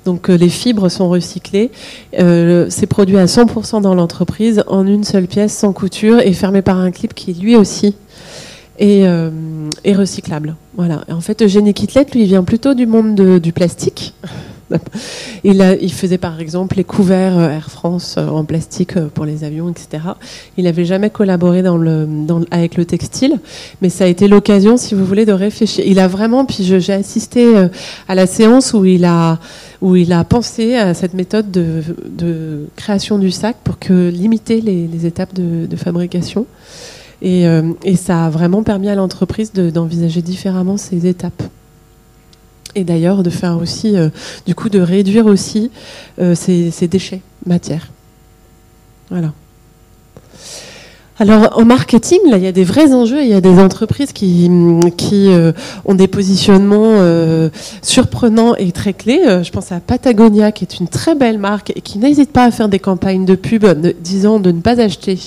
Donc, 0.03 0.27
les 0.27 0.49
fibres 0.49 0.89
sont 0.89 1.07
recyclées. 1.07 1.71
C'est 2.11 2.87
produit 2.87 3.17
à 3.17 3.25
100% 3.25 3.81
dans 3.81 3.95
l'entreprise, 3.95 4.65
en 4.67 4.85
une 4.85 5.05
seule 5.05 5.27
pièce, 5.27 5.53
sans 5.57 5.71
couture, 5.71 6.19
et 6.19 6.33
fermé 6.33 6.61
par 6.61 6.77
un 6.77 6.91
clip 6.91 7.13
qui, 7.13 7.33
lui 7.33 7.55
aussi, 7.55 7.95
est, 8.77 9.07
recyclable. 9.95 10.57
Voilà. 10.75 11.05
en 11.09 11.21
fait, 11.21 11.41
Eugénie 11.41 11.73
Kitlet, 11.73 12.05
lui, 12.13 12.25
vient 12.25 12.43
plutôt 12.43 12.73
du 12.73 12.85
monde 12.85 13.39
du 13.39 13.53
plastique. 13.53 14.13
il, 15.43 15.93
faisait 15.93 16.17
par 16.17 16.39
exemple 16.39 16.77
les 16.77 16.83
couverts 16.83 17.37
euh, 17.37 17.49
Air 17.49 17.69
France 17.69 18.15
euh, 18.17 18.27
en 18.27 18.45
plastique 18.45 18.97
euh, 18.97 19.07
pour 19.13 19.25
les 19.25 19.43
avions, 19.43 19.69
etc. 19.69 20.03
Il 20.57 20.63
n'avait 20.63 20.85
jamais 20.85 21.09
collaboré 21.09 21.63
avec 22.51 22.75
le 22.75 22.85
textile, 22.85 23.39
mais 23.81 23.89
ça 23.89 24.05
a 24.05 24.07
été 24.07 24.27
l'occasion, 24.27 24.77
si 24.77 24.95
vous 24.95 25.05
voulez, 25.05 25.25
de 25.25 25.33
réfléchir. 25.33 25.83
Il 25.87 25.99
a 25.99 26.07
vraiment, 26.07 26.45
puis 26.45 26.63
j'ai 26.63 26.93
assisté 26.93 27.53
à 28.07 28.15
la 28.15 28.27
séance 28.27 28.73
où 28.73 28.85
il 28.85 29.05
a, 29.05 29.39
où 29.81 29.95
il 29.95 30.11
a 30.13 30.23
pensé 30.23 30.75
à 30.75 30.93
cette 30.93 31.13
méthode 31.13 31.51
de, 31.51 32.67
création 32.75 33.17
du 33.17 33.31
sac 33.31 33.57
pour 33.63 33.79
que 33.79 34.09
limiter 34.09 34.61
les, 34.61 35.05
étapes 35.05 35.33
de, 35.33 35.75
fabrication. 35.75 36.45
Et, 37.21 37.45
et, 37.83 37.95
ça 37.95 38.25
a 38.25 38.29
vraiment 38.29 38.63
permis 38.63 38.89
à 38.89 38.95
l'entreprise 38.95 39.53
d'envisager 39.53 40.21
différemment 40.21 40.77
ces 40.77 41.07
étapes 41.07 41.43
et 42.75 42.83
d'ailleurs 42.83 43.23
de 43.23 43.29
faire 43.29 43.57
aussi, 43.57 43.95
euh, 43.95 44.09
du 44.45 44.53
coup, 44.53 44.69
de 44.69 44.79
réduire 44.79 45.25
aussi 45.25 45.71
euh, 46.19 46.35
ces, 46.35 46.87
déchets 46.87 47.21
matières. 47.45 47.87
Voilà. 49.09 49.31
Alors 51.17 51.57
en 51.57 51.63
marketing, 51.63 52.19
là, 52.29 52.37
il 52.37 52.43
y 52.43 52.47
a 52.47 52.51
des 52.51 52.65
vrais 52.65 52.93
enjeux. 52.93 53.21
Il 53.21 53.29
y 53.29 53.33
a 53.33 53.39
des 53.39 53.57
entreprises 53.57 54.11
qui, 54.11 54.51
qui 54.97 55.29
euh, 55.29 55.53
ont 55.85 55.95
des 55.95 56.09
positionnements 56.09 56.99
surprenants 57.81 58.55
et 58.55 58.73
très 58.73 58.93
clés. 58.93 59.21
je 59.41 59.49
pense 59.49 59.71
à 59.71 59.79
Patagonia, 59.79 60.51
qui 60.51 60.65
est 60.65 60.79
une 60.79 60.89
très 60.89 61.15
belle 61.15 61.37
marque 61.37 61.71
et 61.73 61.79
qui 61.79 61.99
n'hésite 61.99 62.33
pas 62.33 62.43
à 62.43 62.51
faire 62.51 62.67
des 62.67 62.79
campagnes 62.79 63.25
de 63.25 63.35
pub 63.35 63.65
disant 64.01 64.39
de 64.39 64.51
ne 64.51 64.59
pas 64.59 64.81
acheter 64.81 65.17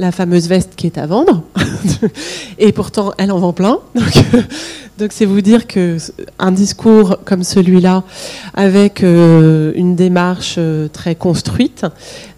la 0.00 0.12
fameuse 0.12 0.48
veste 0.48 0.72
qui 0.76 0.86
est 0.86 0.98
à 0.98 1.06
vendre. 1.06 1.42
et 2.58 2.72
pourtant, 2.72 3.12
elle 3.18 3.30
en 3.30 3.38
vend 3.38 3.52
plein. 3.52 3.78
Donc, 4.98 5.12
c'est 5.12 5.26
vous 5.26 5.42
dire 5.42 5.66
que 5.66 5.98
un 6.38 6.52
discours 6.52 7.18
comme 7.24 7.44
celui-là, 7.44 8.02
avec 8.54 9.02
euh, 9.02 9.72
une 9.74 9.96
démarche 9.96 10.56
euh, 10.58 10.88
très 10.88 11.14
construite 11.14 11.86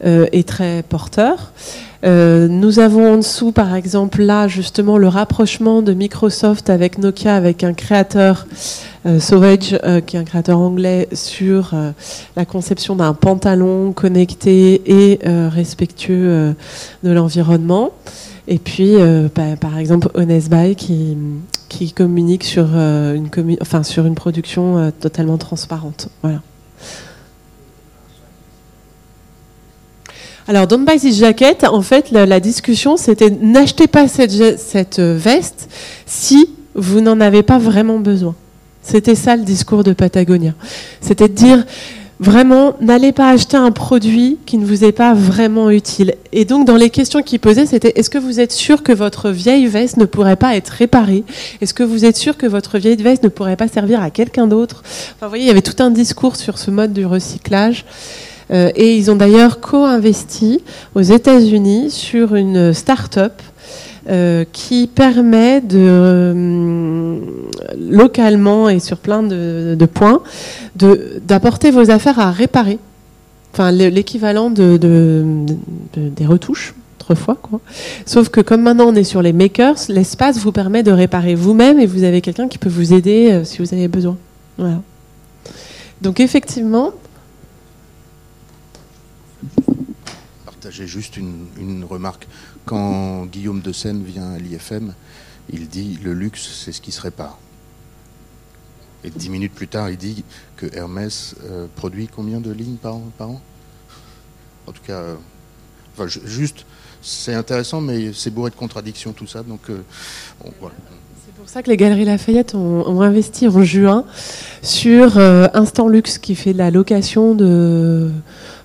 euh, 0.04 0.26
et 0.32 0.42
très 0.42 0.82
porteur. 0.88 1.52
Nous 2.04 2.78
avons 2.78 3.14
en 3.14 3.16
dessous, 3.18 3.52
par 3.52 3.74
exemple, 3.74 4.22
là, 4.22 4.48
justement, 4.48 4.98
le 4.98 5.08
rapprochement 5.08 5.82
de 5.82 5.92
Microsoft 5.92 6.70
avec 6.70 6.98
Nokia, 6.98 7.36
avec 7.36 7.64
un 7.64 7.74
créateur 7.74 8.46
euh, 9.04 9.18
Sauvage, 9.18 9.76
euh, 9.82 10.00
qui 10.00 10.16
est 10.16 10.18
un 10.20 10.24
créateur 10.24 10.58
anglais, 10.58 11.08
sur 11.12 11.72
euh, 11.74 11.90
la 12.36 12.44
conception 12.44 12.94
d'un 12.94 13.14
pantalon 13.14 13.92
connecté 13.92 14.82
et 14.86 15.18
respectueux 15.24 16.54
de 17.02 17.10
l'environnement. 17.10 17.90
Et 18.48 18.58
puis, 18.58 18.96
bah, 19.34 19.56
par 19.60 19.78
exemple, 19.78 20.08
Honest 20.14 20.50
Buy 20.50 20.76
qui, 20.76 21.92
communique 21.92 22.44
sur, 22.44 22.66
une 22.74 23.28
sur 23.82 24.06
une 24.06 24.14
production 24.14 24.92
totalement 25.00 25.38
transparente. 25.38 26.08
Voilà. 26.22 26.40
Alors, 30.48 30.66
Don't 30.66 30.84
Buy 30.84 30.98
This 30.98 31.18
Jacket, 31.18 31.64
en 31.64 31.82
fait, 31.82 32.10
la, 32.10 32.40
discussion, 32.40 32.96
c'était 32.96 33.30
n'achetez 33.30 33.86
pas 33.86 34.08
cette, 34.08 34.58
cette 34.58 35.00
veste 35.00 35.68
si 36.06 36.48
vous 36.74 37.00
n'en 37.00 37.20
avez 37.20 37.42
pas 37.42 37.58
vraiment 37.58 37.98
besoin. 37.98 38.34
C'était 38.82 39.14
ça 39.14 39.36
le 39.36 39.44
discours 39.44 39.84
de 39.84 39.92
Patagonia. 39.92 40.54
C'était 41.00 41.28
de 41.28 41.34
dire 41.34 41.64
vraiment, 42.18 42.74
n'allez 42.80 43.12
pas 43.12 43.30
acheter 43.30 43.56
un 43.56 43.72
produit 43.72 44.38
qui 44.46 44.56
ne 44.56 44.64
vous 44.64 44.84
est 44.84 44.92
pas 44.92 45.14
vraiment 45.14 45.70
utile. 45.70 46.14
Et 46.32 46.44
donc, 46.44 46.66
dans 46.66 46.76
les 46.76 46.90
questions 46.90 47.22
qu'il 47.22 47.40
posait, 47.40 47.66
c'était 47.66 47.92
est-ce 47.96 48.10
que 48.10 48.18
vous 48.18 48.40
êtes 48.40 48.52
sûr 48.52 48.82
que 48.82 48.92
votre 48.92 49.30
vieille 49.30 49.66
veste 49.66 49.96
ne 49.96 50.04
pourrait 50.04 50.36
pas 50.36 50.56
être 50.56 50.70
réparée? 50.70 51.24
Est-ce 51.60 51.74
que 51.74 51.82
vous 51.82 52.04
êtes 52.04 52.16
sûr 52.16 52.36
que 52.36 52.46
votre 52.46 52.78
vieille 52.78 52.96
veste 52.96 53.22
ne 53.22 53.28
pourrait 53.28 53.56
pas 53.56 53.68
servir 53.68 54.00
à 54.02 54.10
quelqu'un 54.10 54.46
d'autre? 54.46 54.82
Enfin, 54.84 55.26
vous 55.26 55.28
voyez, 55.30 55.44
il 55.44 55.48
y 55.48 55.50
avait 55.50 55.62
tout 55.62 55.82
un 55.82 55.90
discours 55.90 56.36
sur 56.36 56.58
ce 56.58 56.70
mode 56.70 56.92
du 56.92 57.06
recyclage. 57.06 57.84
Euh, 58.50 58.70
et 58.74 58.96
ils 58.96 59.10
ont 59.10 59.16
d'ailleurs 59.16 59.60
co-investi 59.60 60.62
aux 60.94 61.02
États-Unis 61.02 61.90
sur 61.90 62.34
une 62.34 62.72
start-up 62.72 63.34
qui 64.52 64.88
permet 64.92 65.60
de 65.60 67.20
localement 67.78 68.68
et 68.68 68.80
sur 68.80 68.96
plein 68.96 69.22
de, 69.22 69.86
points 69.86 70.22
d'apporter 70.74 71.70
vos 71.70 71.88
affaires 71.88 72.18
à 72.18 72.32
réparer 72.32 72.80
enfin 73.52 73.70
l'équivalent 73.70 74.50
de, 74.50 74.76
des 75.94 76.26
retouches 76.26 76.74
autrefois. 77.00 77.36
Sauf 78.06 78.28
que 78.28 78.40
comme 78.40 78.62
maintenant 78.62 78.88
on 78.88 78.94
est 78.94 79.04
sur 79.04 79.22
les 79.22 79.32
makers, 79.32 79.76
l'espace 79.88 80.38
vous 80.38 80.52
permet 80.52 80.82
de 80.82 80.92
réparer 80.92 81.34
vous-même 81.34 81.78
et 81.78 81.86
vous 81.86 82.04
avez 82.04 82.20
quelqu'un 82.20 82.48
qui 82.48 82.58
peut 82.58 82.68
vous 82.68 82.92
aider 82.92 83.30
euh, 83.30 83.44
si 83.44 83.58
vous 83.58 83.74
avez 83.74 83.88
besoin. 83.88 84.16
Voilà. 84.58 84.80
Donc 86.00 86.20
effectivement. 86.20 86.92
Partager 90.44 90.86
juste 90.86 91.16
une, 91.16 91.46
une 91.58 91.84
remarque. 91.84 92.26
Quand 92.64 93.26
Guillaume 93.26 93.60
de 93.60 93.72
Seine 93.72 94.02
vient 94.02 94.32
à 94.32 94.38
l'IFM, 94.38 94.94
il 95.50 95.68
dit 95.68 95.98
le 96.02 96.14
luxe, 96.14 96.62
c'est 96.64 96.72
ce 96.72 96.80
qui 96.80 96.92
se 96.92 97.00
répare. 97.00 97.38
Et 99.04 99.10
dix 99.10 99.30
minutes 99.30 99.52
plus 99.52 99.68
tard, 99.68 99.90
il 99.90 99.96
dit 99.96 100.24
que 100.56 100.66
Hermès 100.74 101.34
euh, 101.44 101.66
produit 101.74 102.08
combien 102.08 102.40
de 102.40 102.52
lignes 102.52 102.76
par 102.76 102.94
an, 102.94 103.40
En 104.66 104.72
tout 104.72 104.82
cas, 104.86 104.92
euh, 104.92 105.14
enfin, 105.94 106.06
juste, 106.06 106.64
c'est 107.00 107.34
intéressant, 107.34 107.80
mais 107.80 108.12
c'est 108.12 108.30
bourré 108.30 108.50
de 108.50 108.54
contradictions 108.54 109.12
tout 109.12 109.26
ça. 109.26 109.42
Donc, 109.42 109.70
euh, 109.70 109.80
C'est 110.44 111.34
pour 111.34 111.48
ça 111.48 111.64
que 111.64 111.70
les 111.70 111.76
Galeries 111.76 112.04
Lafayette 112.04 112.54
ont, 112.54 113.00
investi 113.00 113.48
en 113.48 113.64
juin 113.64 114.04
sur 114.62 115.18
Instant 115.18 115.88
Luxe, 115.88 116.18
qui 116.18 116.36
fait 116.36 116.52
de 116.52 116.58
la 116.58 116.70
location 116.70 117.34
de, 117.34 118.12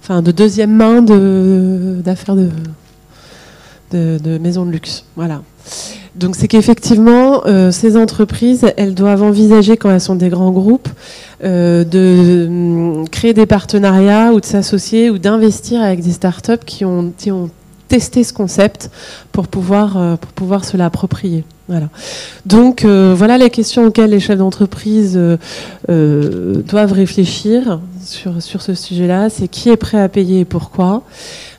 de 0.09 0.31
deuxième 0.31 0.71
main 0.71 1.01
d'affaires 1.01 2.35
de, 2.35 2.49
de, 3.91 4.19
de 4.23 4.37
de 4.37 4.71
luxe. 4.71 5.05
Voilà. 5.15 5.41
Donc 6.15 6.35
c'est 6.35 6.47
qu'effectivement, 6.47 7.45
euh, 7.45 7.71
ces 7.71 7.95
entreprises, 7.95 8.65
elles 8.75 8.95
doivent 8.95 9.21
envisager, 9.21 9.77
quand 9.77 9.91
elles 9.91 10.01
sont 10.01 10.15
des 10.15 10.29
grands 10.29 10.51
groupes, 10.51 10.89
euh, 11.43 11.83
de 11.83 12.47
hum, 12.47 13.09
créer 13.09 13.33
des 13.33 13.45
partenariats 13.45 14.33
ou 14.33 14.39
de 14.39 14.45
s'associer 14.45 15.11
ou 15.11 15.19
d'investir 15.19 15.81
avec 15.81 16.01
des 16.01 16.11
startups 16.11 16.65
qui 16.65 16.85
ont, 16.85 17.13
qui 17.15 17.31
ont 17.31 17.51
testé 17.87 18.23
ce 18.23 18.33
concept 18.33 18.89
pour 19.31 19.47
pouvoir, 19.47 19.97
euh, 19.97 20.15
pour 20.15 20.31
pouvoir 20.31 20.65
se 20.65 20.75
l'approprier. 20.75 21.43
Voilà. 21.67 21.89
Donc 22.45 22.85
voilà 22.85 23.37
les 23.37 23.49
questions 23.49 23.85
auxquelles 23.85 24.11
les 24.11 24.19
chefs 24.19 24.37
d'entreprise 24.37 25.19
doivent 25.87 26.93
réfléchir 26.93 27.81
sur, 28.03 28.41
sur 28.41 28.61
ce 28.61 28.73
sujet-là. 28.73 29.29
C'est 29.29 29.47
qui 29.47 29.69
est 29.69 29.77
prêt 29.77 29.99
à 29.99 30.07
payer 30.07 30.41
et 30.41 30.45
pourquoi 30.45 31.03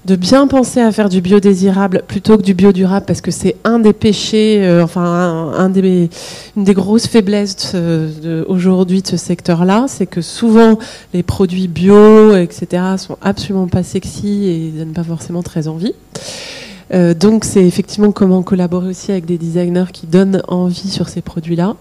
de 0.08 0.16
bien 0.16 0.46
penser 0.46 0.80
à 0.80 0.90
faire 0.90 1.10
du 1.10 1.20
biodésirable 1.20 2.02
plutôt 2.08 2.38
que 2.38 2.42
du 2.42 2.54
biodurable 2.54 3.04
parce 3.04 3.20
que 3.20 3.30
c'est 3.30 3.56
un 3.64 3.78
des 3.78 3.92
péchés, 3.92 4.64
euh, 4.64 4.82
enfin 4.82 5.02
un, 5.02 5.68
des, 5.68 6.08
une 6.56 6.64
des 6.64 6.72
grosses 6.72 7.06
faiblesses 7.06 7.76
aujourd'hui 8.46 9.02
de 9.02 9.06
ce 9.06 9.18
secteur-là, 9.18 9.84
c'est 9.86 10.06
que 10.06 10.22
souvent 10.22 10.78
les 11.12 11.22
produits 11.22 11.68
bio, 11.68 12.34
etc., 12.34 12.82
sont 12.96 13.18
absolument 13.20 13.68
pas 13.68 13.82
sexy 13.82 14.46
et 14.46 14.78
donnent 14.78 14.94
pas 14.94 15.04
forcément 15.04 15.42
très 15.42 15.68
envie. 15.68 15.94
Euh, 16.92 17.14
donc 17.14 17.44
c'est 17.44 17.66
effectivement 17.66 18.12
comment 18.12 18.42
collaborer 18.42 18.88
aussi 18.88 19.12
avec 19.12 19.26
des 19.26 19.38
designers 19.38 19.92
qui 19.92 20.06
donnent 20.06 20.42
envie 20.48 20.90
sur 20.90 21.08
ces 21.08 21.20
produits-là. 21.20 21.76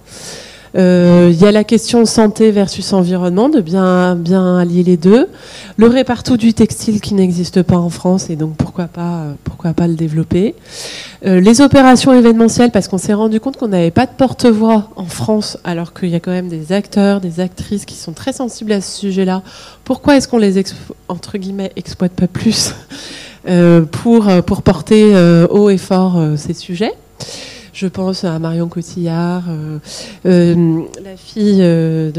Euh, 0.75 1.29
il 1.31 1.39
y 1.39 1.45
a 1.45 1.51
la 1.51 1.63
question 1.63 2.05
santé 2.05 2.51
versus 2.51 2.93
environnement, 2.93 3.49
de 3.49 3.61
bien, 3.61 4.57
allier 4.57 4.83
les 4.83 4.97
deux. 4.97 5.27
Le 5.77 5.87
répartout 5.87 6.37
du 6.37 6.53
textile 6.53 7.01
qui 7.01 7.13
n'existe 7.13 7.63
pas 7.63 7.77
en 7.77 7.89
France 7.89 8.29
et 8.29 8.35
donc 8.35 8.55
pourquoi 8.57 8.85
pas, 8.85 9.23
pourquoi 9.43 9.73
pas 9.73 9.87
le 9.87 9.95
développer. 9.95 10.55
Euh, 11.25 11.39
les 11.39 11.61
opérations 11.61 12.13
événementielles, 12.13 12.71
parce 12.71 12.87
qu'on 12.87 12.99
s'est 12.99 13.13
rendu 13.13 13.39
compte 13.39 13.57
qu'on 13.57 13.69
n'avait 13.69 13.91
pas 13.91 14.05
de 14.05 14.11
porte-voix 14.11 14.91
en 14.95 15.05
France, 15.05 15.57
alors 15.63 15.93
qu'il 15.93 16.09
y 16.09 16.15
a 16.15 16.19
quand 16.19 16.31
même 16.31 16.49
des 16.49 16.71
acteurs, 16.71 17.21
des 17.21 17.39
actrices 17.39 17.85
qui 17.85 17.95
sont 17.95 18.13
très 18.13 18.33
sensibles 18.33 18.71
à 18.71 18.81
ce 18.81 18.99
sujet-là. 18.99 19.41
Pourquoi 19.83 20.17
est-ce 20.17 20.27
qu'on 20.27 20.37
les 20.37 20.61
entre 21.07 21.37
guillemets 21.37 21.71
exploite 21.75 22.11
pas 22.11 22.27
plus 22.27 22.69
euh, 22.69 22.73
pour, 23.91 24.27
pour 24.45 24.61
porter 24.61 25.15
haut 25.49 25.69
et 25.69 25.77
fort 25.77 26.21
ces 26.35 26.53
sujets 26.53 26.93
je 27.77 27.85
pense 27.85 28.23
à 28.23 28.39
Marion 28.39 28.67
Cotillard, 28.69 29.43
euh, 29.49 29.77
euh, 30.25 30.81
la 31.03 31.15
fille 31.15 31.59
euh, 31.61 32.09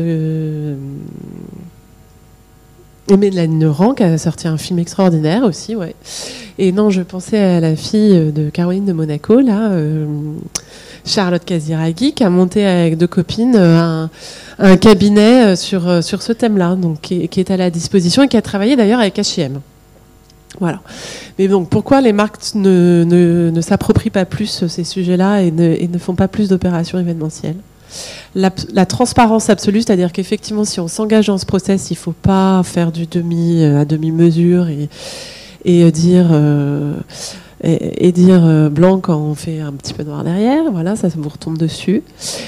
de 3.08 3.16
Mélanie 3.16 3.56
Neurant 3.56 3.92
qui 3.92 4.04
a 4.04 4.16
sorti 4.18 4.46
un 4.46 4.56
film 4.56 4.78
extraordinaire 4.78 5.42
aussi, 5.42 5.74
ouais. 5.74 5.96
Et 6.58 6.70
non, 6.70 6.90
je 6.90 7.02
pensais 7.02 7.38
à 7.38 7.58
la 7.58 7.74
fille 7.74 8.30
de 8.32 8.50
Caroline 8.50 8.84
de 8.84 8.92
Monaco, 8.92 9.40
là, 9.40 9.72
Charlotte 11.04 11.44
Casiraghi, 11.44 12.12
qui 12.12 12.22
a 12.22 12.30
monté 12.30 12.64
avec 12.64 12.96
deux 12.96 13.06
copines 13.08 13.56
un, 13.56 14.10
cabinet 14.76 15.56
sur, 15.56 16.04
sur 16.04 16.22
ce 16.22 16.32
thème-là, 16.32 16.76
donc 16.76 17.00
qui, 17.00 17.26
qui, 17.28 17.40
est 17.40 17.50
à 17.50 17.56
la 17.56 17.70
disposition 17.70 18.22
et 18.22 18.28
qui 18.28 18.36
a 18.36 18.42
travaillé 18.42 18.76
d'ailleurs 18.76 19.00
avec 19.00 19.16
H&M. 19.16 19.60
Voilà. 20.60 20.80
Mais 21.38 21.46
donc, 21.48 21.68
pourquoi 21.68 22.00
les 22.00 22.12
marques 22.12 22.54
ne, 22.54 23.04
ne, 23.06 23.60
s'approprient 23.60 24.10
pas 24.10 24.24
plus 24.24 24.66
ces 24.66 24.84
sujets-là 24.84 25.42
et 25.42 25.50
ne, 25.50 25.86
ne, 25.86 25.98
font 25.98 26.14
pas 26.14 26.28
plus 26.28 26.48
d'opérations 26.48 26.98
événementielles? 26.98 27.56
La, 28.34 28.50
transparence 28.86 29.50
absolue, 29.50 29.82
c'est-à-dire 29.82 30.12
qu'effectivement, 30.12 30.64
si 30.64 30.80
on 30.80 30.88
s'engage 30.88 31.26
dans 31.26 31.38
ce 31.38 31.46
process, 31.46 31.90
il 31.90 31.94
ne 31.94 31.98
faut 31.98 32.12
pas 32.12 32.62
faire 32.62 32.92
du 32.92 33.06
demi 33.06 33.62
euh, 33.62 33.80
à 33.80 33.84
demi-mesure 33.84 34.68
et, 34.68 34.88
et 35.64 35.90
dire. 35.90 36.28
Euh, 36.32 36.94
et, 37.64 38.12
dire 38.12 38.44
euh, 38.44 38.68
blanc 38.68 39.00
quand 39.00 39.18
on 39.18 39.34
fait 39.34 39.60
un 39.60 39.72
petit 39.72 39.92
peu 39.92 40.04
noir 40.04 40.22
derrière, 40.22 40.70
voilà, 40.70 40.94
ça, 40.94 41.08
vous 41.08 41.28
retombe 41.28 41.58
dessus. 41.58 42.02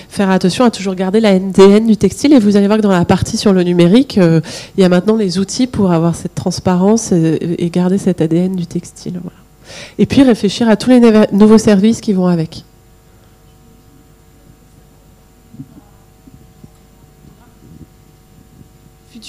Faire 0.08 0.30
attention 0.30 0.64
à 0.64 0.70
toujours 0.70 0.94
garder 0.94 1.20
la 1.20 1.38
NDN 1.38 1.86
du 1.86 1.96
textile 1.96 2.32
et 2.32 2.38
vous 2.38 2.56
allez 2.56 2.66
voir 2.66 2.78
que 2.78 2.82
dans 2.82 2.90
la 2.90 3.04
partie 3.04 3.36
sur 3.36 3.52
le 3.52 3.62
numérique, 3.62 4.18
euh, 4.18 4.40
il 4.76 4.82
y 4.82 4.84
a 4.84 4.88
maintenant 4.88 5.16
les 5.16 5.38
outils 5.38 5.66
pour 5.66 5.90
avoir 5.90 6.14
cette 6.14 6.34
transparence 6.34 7.12
et, 7.12 7.70
garder 7.72 7.98
cet 7.98 8.20
ADN 8.20 8.54
du 8.54 8.66
textile. 8.66 9.20
Voilà. 9.22 9.36
Et 9.98 10.06
puis 10.06 10.22
réfléchir 10.22 10.68
à 10.68 10.76
tous 10.76 10.90
les 10.90 11.00
nouveaux 11.32 11.58
services 11.58 12.00
qui 12.00 12.12
vont 12.12 12.26
avec. 12.26 12.64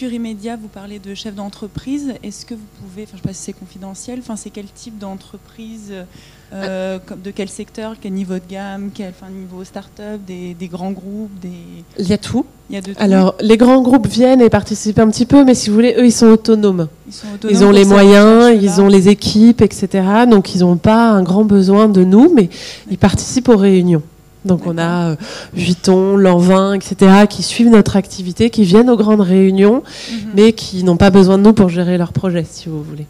Immédiat, 0.09 0.55
vous 0.55 0.67
parlez 0.67 0.99
de 0.99 1.13
chef 1.13 1.35
d'entreprise. 1.35 2.13
Est-ce 2.23 2.45
que 2.45 2.53
vous 2.53 2.67
pouvez, 2.81 3.03
enfin 3.03 3.13
je 3.13 3.17
ne 3.17 3.21
sais 3.21 3.27
pas 3.27 3.33
si 3.33 3.43
c'est 3.43 3.53
confidentiel, 3.53 4.19
enfin 4.19 4.35
c'est 4.35 4.49
quel 4.49 4.65
type 4.65 4.97
d'entreprise, 4.97 5.93
euh, 6.53 6.99
de 7.23 7.31
quel 7.31 7.49
secteur, 7.49 7.95
quel 8.01 8.13
niveau 8.13 8.33
de 8.33 8.41
gamme, 8.49 8.91
quel 8.93 9.09
enfin, 9.09 9.31
niveau 9.31 9.63
start-up, 9.63 10.19
des, 10.25 10.55
grands 10.67 10.91
groupes, 10.91 11.37
des... 11.39 11.49
Il 11.97 12.07
y 12.07 12.13
a 12.13 12.17
tout. 12.17 12.45
Il 12.69 12.75
y 12.75 12.77
a 12.77 12.81
de 12.81 12.93
tout. 12.93 12.99
Alors 12.99 13.35
les 13.39 13.57
grands 13.57 13.81
groupes 13.81 14.07
viennent 14.07 14.41
et 14.41 14.49
participent 14.49 14.99
un 14.99 15.09
petit 15.09 15.25
peu, 15.25 15.43
mais 15.45 15.55
si 15.55 15.69
vous 15.69 15.75
voulez, 15.75 15.95
eux 15.97 16.05
ils 16.05 16.11
sont 16.11 16.27
autonomes. 16.27 16.87
Ils, 17.07 17.13
sont 17.13 17.27
autonomes 17.33 17.55
ils 17.55 17.63
ont 17.63 17.71
les 17.71 17.85
moyens, 17.85 18.57
ils 18.61 18.81
ont 18.81 18.87
les 18.87 19.07
équipes, 19.09 19.61
etc. 19.61 20.03
Donc 20.29 20.55
ils 20.55 20.61
n'ont 20.61 20.77
pas 20.77 21.09
un 21.09 21.23
grand 21.23 21.45
besoin 21.45 21.87
de 21.87 22.03
nous, 22.03 22.33
mais 22.33 22.49
ils 22.89 22.97
participent 22.97 23.49
aux 23.49 23.57
réunions. 23.57 24.03
Donc 24.45 24.65
on 24.65 24.77
a 24.77 25.11
euh, 25.11 25.15
Vuitton, 25.53 26.17
Lanvin, 26.17 26.73
etc., 26.73 27.25
qui 27.29 27.43
suivent 27.43 27.69
notre 27.69 27.95
activité, 27.95 28.49
qui 28.49 28.63
viennent 28.63 28.89
aux 28.89 28.97
grandes 28.97 29.21
réunions, 29.21 29.83
mhm. 30.11 30.17
mais 30.35 30.53
qui 30.53 30.83
n'ont 30.83 30.97
pas 30.97 31.11
besoin 31.11 31.37
de 31.37 31.43
nous 31.43 31.53
pour 31.53 31.69
gérer 31.69 31.97
leurs 31.97 32.13
projets, 32.13 32.45
si 32.49 32.69
vous 32.69 32.83
voulez. 32.83 33.05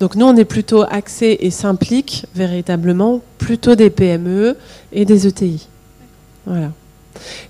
Donc 0.00 0.14
nous, 0.14 0.26
on 0.26 0.36
est 0.36 0.44
plutôt 0.44 0.84
axé 0.88 1.38
et 1.40 1.50
s'implique 1.50 2.26
véritablement 2.34 3.20
plutôt 3.38 3.74
des 3.74 3.90
PME 3.90 4.56
et 4.92 5.04
des 5.04 5.26
ETI. 5.26 5.68
Voilà. 6.46 6.70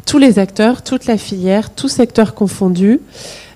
Tous 0.07 0.19
les 0.19 0.39
acteurs, 0.39 0.83
toute 0.83 1.07
la 1.07 1.19
filière, 1.19 1.75
tout 1.75 1.89
secteur 1.89 2.35
confondu, 2.35 3.01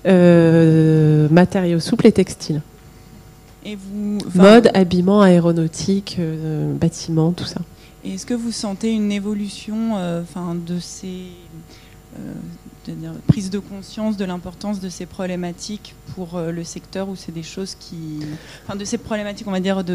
euh, 0.05 1.27
matériaux 1.29 1.79
souples 1.79 2.05
et 2.07 2.11
textiles. 2.11 2.61
Et 3.65 3.75
vous, 3.75 4.19
Mode, 4.35 4.69
habillement, 4.73 5.21
aéronautique, 5.21 6.17
euh, 6.19 6.73
bâtiment, 6.75 7.31
tout 7.31 7.45
ça. 7.45 7.61
Est-ce 8.05 8.25
que 8.25 8.33
vous 8.33 8.51
sentez 8.51 8.91
une 8.91 9.13
évolution 9.13 9.97
euh, 9.97 10.23
de 10.67 10.79
ces 10.79 11.27
euh, 12.19 12.33
prises 13.27 13.49
de 13.49 13.59
conscience 13.59 14.17
de 14.17 14.25
l'importance 14.25 14.81
de 14.81 14.89
ces 14.89 15.05
problématiques 15.05 15.95
pour 16.13 16.35
euh, 16.35 16.51
le 16.51 16.65
secteur 16.65 17.07
ou 17.07 17.15
c'est 17.15 17.31
des 17.31 17.43
choses 17.43 17.75
qui. 17.75 18.19
Enfin, 18.63 18.75
de 18.75 18.83
ces 18.83 18.97
problématiques, 18.97 19.47
on 19.47 19.51
va 19.51 19.61
dire, 19.61 19.85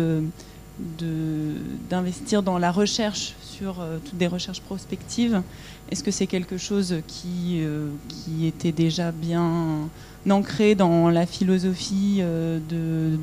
d'investir 1.90 2.42
dans 2.42 2.56
la 2.56 2.72
recherche 2.72 3.34
sur 3.42 3.84
toutes 4.06 4.16
des 4.16 4.26
recherches 4.26 4.62
prospectives? 4.62 5.42
Est-ce 5.90 6.02
que 6.02 6.10
c'est 6.10 6.26
quelque 6.26 6.56
chose 6.56 7.02
qui, 7.06 7.60
était 8.42 8.72
déjà 8.72 9.12
bien 9.12 9.88
ancré 10.30 10.74
dans 10.74 11.10
la 11.10 11.26
philosophie 11.26 12.20
de 12.20 13.18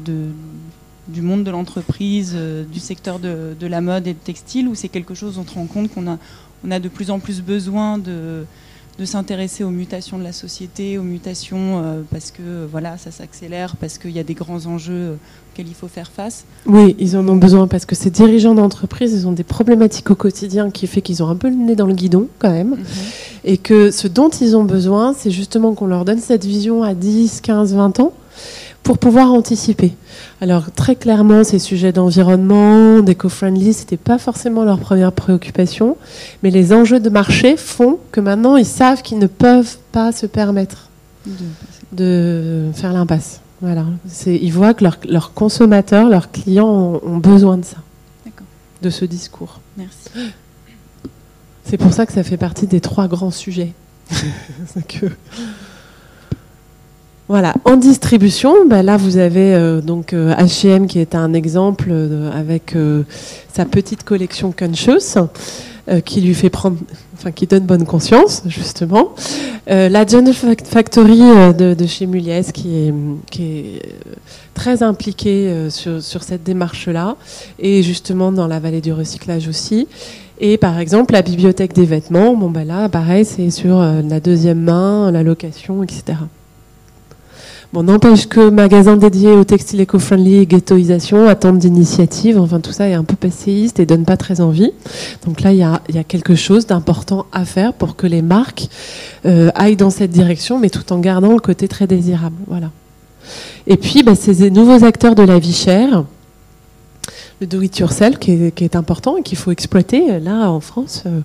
du 1.08 1.22
monde 1.22 1.44
de 1.44 1.52
l'entreprise, 1.52 2.34
euh, 2.36 2.64
du 2.64 2.80
secteur 2.80 3.20
de, 3.20 3.56
la 3.62 3.82
mode 3.82 4.08
et 4.08 4.14
de 4.14 4.20
textile, 4.20 4.68
ou 4.68 4.76
c'est 4.76 4.90
quelque 4.90 5.14
chose 5.14 5.36
dont 5.36 5.42
on 5.42 5.48
se 5.48 5.56
rend 5.56 5.66
compte 5.66 5.94
qu'on 5.94 6.08
a, 6.08 6.18
on 6.66 6.72
a 6.72 6.80
de 6.80 6.90
plus 6.90 7.12
en 7.12 7.20
plus 7.20 7.42
besoin 7.42 7.98
de, 7.98 8.46
de 8.98 9.06
s'intéresser 9.06 9.64
aux 9.64 9.70
mutations 9.72 10.18
de 10.18 10.24
la 10.24 10.32
société, 10.32 10.98
aux 10.98 11.04
mutations 11.04 11.82
euh, 11.84 12.02
parce 12.12 12.32
que 12.32 12.66
voilà, 12.70 12.98
ça 12.98 13.12
s'accélère, 13.12 13.76
parce 13.76 13.98
qu'il 13.98 14.12
y 14.12 14.20
a 14.20 14.24
des 14.24 14.34
grands 14.34 14.66
enjeux 14.68 14.94
euh, 14.94 15.16
auxquels 15.52 15.68
il 15.68 15.74
faut 15.74 15.90
faire 15.90 16.10
face. 16.10 16.46
Oui, 16.66 16.96
ils 16.98 17.18
en 17.18 17.28
ont 17.28 17.36
besoin 17.36 17.68
parce 17.68 17.86
que 17.86 17.96
ces 17.96 18.10
dirigeants 18.10 18.56
d'entreprise, 18.56 19.14
ils 19.14 19.28
ont 19.28 19.34
des 19.34 19.44
problématiques 19.44 20.10
au 20.12 20.16
quotidien 20.16 20.72
qui 20.72 20.88
fait 20.88 21.02
qu'ils 21.02 21.22
ont 21.22 21.28
un 21.28 21.36
peu 21.36 21.50
le 21.50 21.56
nez 21.56 21.76
dans 21.76 21.88
le 21.88 21.94
guidon 21.94 22.30
quand 22.40 22.52
même. 22.52 22.70
Mhm. 22.70 22.86
Et 23.44 23.58
que 23.58 23.92
ce 23.92 24.08
dont 24.08 24.30
ils 24.30 24.56
ont 24.56 24.64
besoin, 24.64 25.14
c'est 25.14 25.32
justement 25.32 25.74
qu'on 25.74 25.88
leur 25.88 26.06
donne 26.06 26.20
cette 26.20 26.46
vision 26.46 26.82
à 26.82 26.94
10, 26.94 27.42
15, 27.42 27.76
20 27.76 28.00
ans 28.00 28.14
pour 28.86 29.00
pouvoir 29.00 29.34
anticiper. 29.34 29.96
Alors 30.40 30.72
très 30.72 30.96
clairement, 30.96 31.44
ces 31.44 31.58
sujets 31.58 31.92
d'environnement, 31.92 33.02
d'éco-friendly, 33.02 33.74
ce 33.74 33.80
n'était 33.80 33.98
pas 33.98 34.20
forcément 34.20 34.64
leur 34.64 34.80
première 34.80 35.12
préoccupation, 35.12 35.98
mais 36.44 36.52
les 36.52 36.72
enjeux 36.72 37.00
de 37.00 37.10
marché 37.10 37.58
font 37.58 37.98
que 38.12 38.22
maintenant 38.22 38.56
ils 38.58 38.66
savent 38.66 39.02
qu'ils 39.02 39.18
ne 39.18 39.26
peuvent 39.26 39.78
pas 39.92 40.12
se 40.12 40.28
permettre 40.28 40.90
de 41.94 42.70
faire 42.76 42.94
l'impasse. 42.94 43.42
Voilà, 43.60 43.86
ils 44.28 44.54
voient 44.54 44.76
que 44.76 44.86
leurs 45.10 45.34
consommateurs, 45.34 46.08
leurs 46.08 46.30
clients 46.30 47.02
ont, 47.04 47.18
besoin 47.18 47.58
de 47.58 47.66
ça, 47.66 47.78
de 48.84 48.90
ce 48.92 49.06
discours. 49.06 49.62
Merci. 49.78 50.10
C'est 51.64 51.78
pour 51.78 51.92
ça 51.92 52.06
que 52.06 52.14
ça 52.14 52.22
fait 52.22 52.38
partie 52.38 52.68
des 52.68 52.82
trois 52.82 53.08
grands 53.08 53.32
sujets. 53.32 53.74
que 54.88 55.08
voilà, 57.28 57.56
en 57.66 57.76
distribution, 57.76 58.68
ben 58.68 58.84
là 58.84 58.98
vous 58.98 59.18
avez 59.18 59.56
euh, 59.56 59.82
donc 59.82 60.14
H&M 60.14 60.86
qui 60.86 61.00
est 61.00 61.16
un 61.16 61.34
exemple 61.34 61.88
euh, 61.90 62.30
avec 62.32 62.76
sa 63.52 63.66
petite 63.66 64.04
collection 64.04 64.54
Conscious 64.58 65.18
qui 66.04 66.22
lui 66.22 66.34
fait 66.34 66.50
prendre, 66.50 66.78
enfin 67.16 67.32
qui 67.32 67.46
donne 67.46 67.66
bonne 67.66 67.86
conscience 67.86 68.42
justement. 68.48 69.14
la 69.68 70.06
John 70.06 70.32
Factory 70.34 71.20
de, 71.20 71.86
chez 71.86 72.08
Muliez 72.08 72.42
qui 72.52 72.92
est, 73.38 73.82
très 74.56 74.82
impliquée 74.82 75.68
sur, 75.70 76.02
sur, 76.02 76.24
cette 76.24 76.42
démarche-là 76.42 77.18
et 77.60 77.84
justement 77.84 78.32
dans 78.32 78.48
la 78.48 78.60
vallée 78.60 78.82
du 78.82 78.94
recyclage 78.94 79.48
aussi. 79.48 79.88
Et 80.40 80.58
par 80.58 80.80
exemple, 80.80 81.14
la 81.14 81.22
bibliothèque 81.22 81.74
des 81.74 81.86
vêtements, 81.86 82.36
bon 82.36 82.50
ben 82.50 82.66
là, 82.66 82.90
pareil, 82.90 83.24
c'est 83.24 83.52
sur 83.52 83.80
la 83.80 84.20
deuxième 84.20 84.62
main, 84.62 85.12
la 85.12 85.22
location, 85.22 85.84
etc. 85.84 86.18
N'empêche 87.84 88.28
que 88.28 88.50
magasin 88.50 88.96
dédié 88.96 89.32
au 89.32 89.44
textile 89.44 89.82
éco-friendly 89.82 90.38
et 90.38 90.46
ghettoisation 90.46 91.28
attendent 91.28 91.58
d'initiatives. 91.58 92.40
Enfin, 92.40 92.60
tout 92.60 92.72
ça 92.72 92.88
est 92.88 92.94
un 92.94 93.04
peu 93.04 93.16
passéiste 93.16 93.80
et 93.80 93.86
donne 93.86 94.06
pas 94.06 94.18
très 94.18 94.40
envie. 94.42 94.72
Donc 95.26 95.42
là, 95.42 95.52
il 95.52 95.58
y 95.58 95.64
a, 95.64 96.04
quelque 96.04 96.36
chose 96.36 96.66
d'important 96.66 97.26
à 97.32 97.46
faire 97.46 97.74
pour 97.74 97.96
que 97.96 98.08
les 98.08 98.22
marques 98.22 98.70
euh, 99.26 99.50
aillent 99.56 99.76
dans 99.76 99.90
cette 99.90 100.12
direction, 100.12 100.60
mais 100.60 100.70
tout 100.70 100.94
en 100.94 101.00
gardant 101.00 101.34
le 101.34 101.40
côté 101.40 101.68
très 101.68 101.88
désirable. 101.88 102.36
Voilà. 102.48 102.72
Et 103.68 103.78
puis, 103.78 104.04
bah, 104.04 104.16
ces 104.16 104.50
nouveaux 104.50 104.86
acteurs 104.86 105.16
de 105.16 105.24
la 105.24 105.40
vie 105.40 105.54
chère, 105.54 106.06
le 107.42 107.48
do-it-yourself 107.48 108.18
qui 108.18 108.32
est, 108.32 108.76
important 108.76 109.18
et 109.18 109.24
qu'il 109.24 109.38
faut 109.38 109.52
exploiter. 109.52 110.20
Là, 110.20 110.50
en 110.50 110.60
France, 110.60 111.04
euh, 111.06 111.22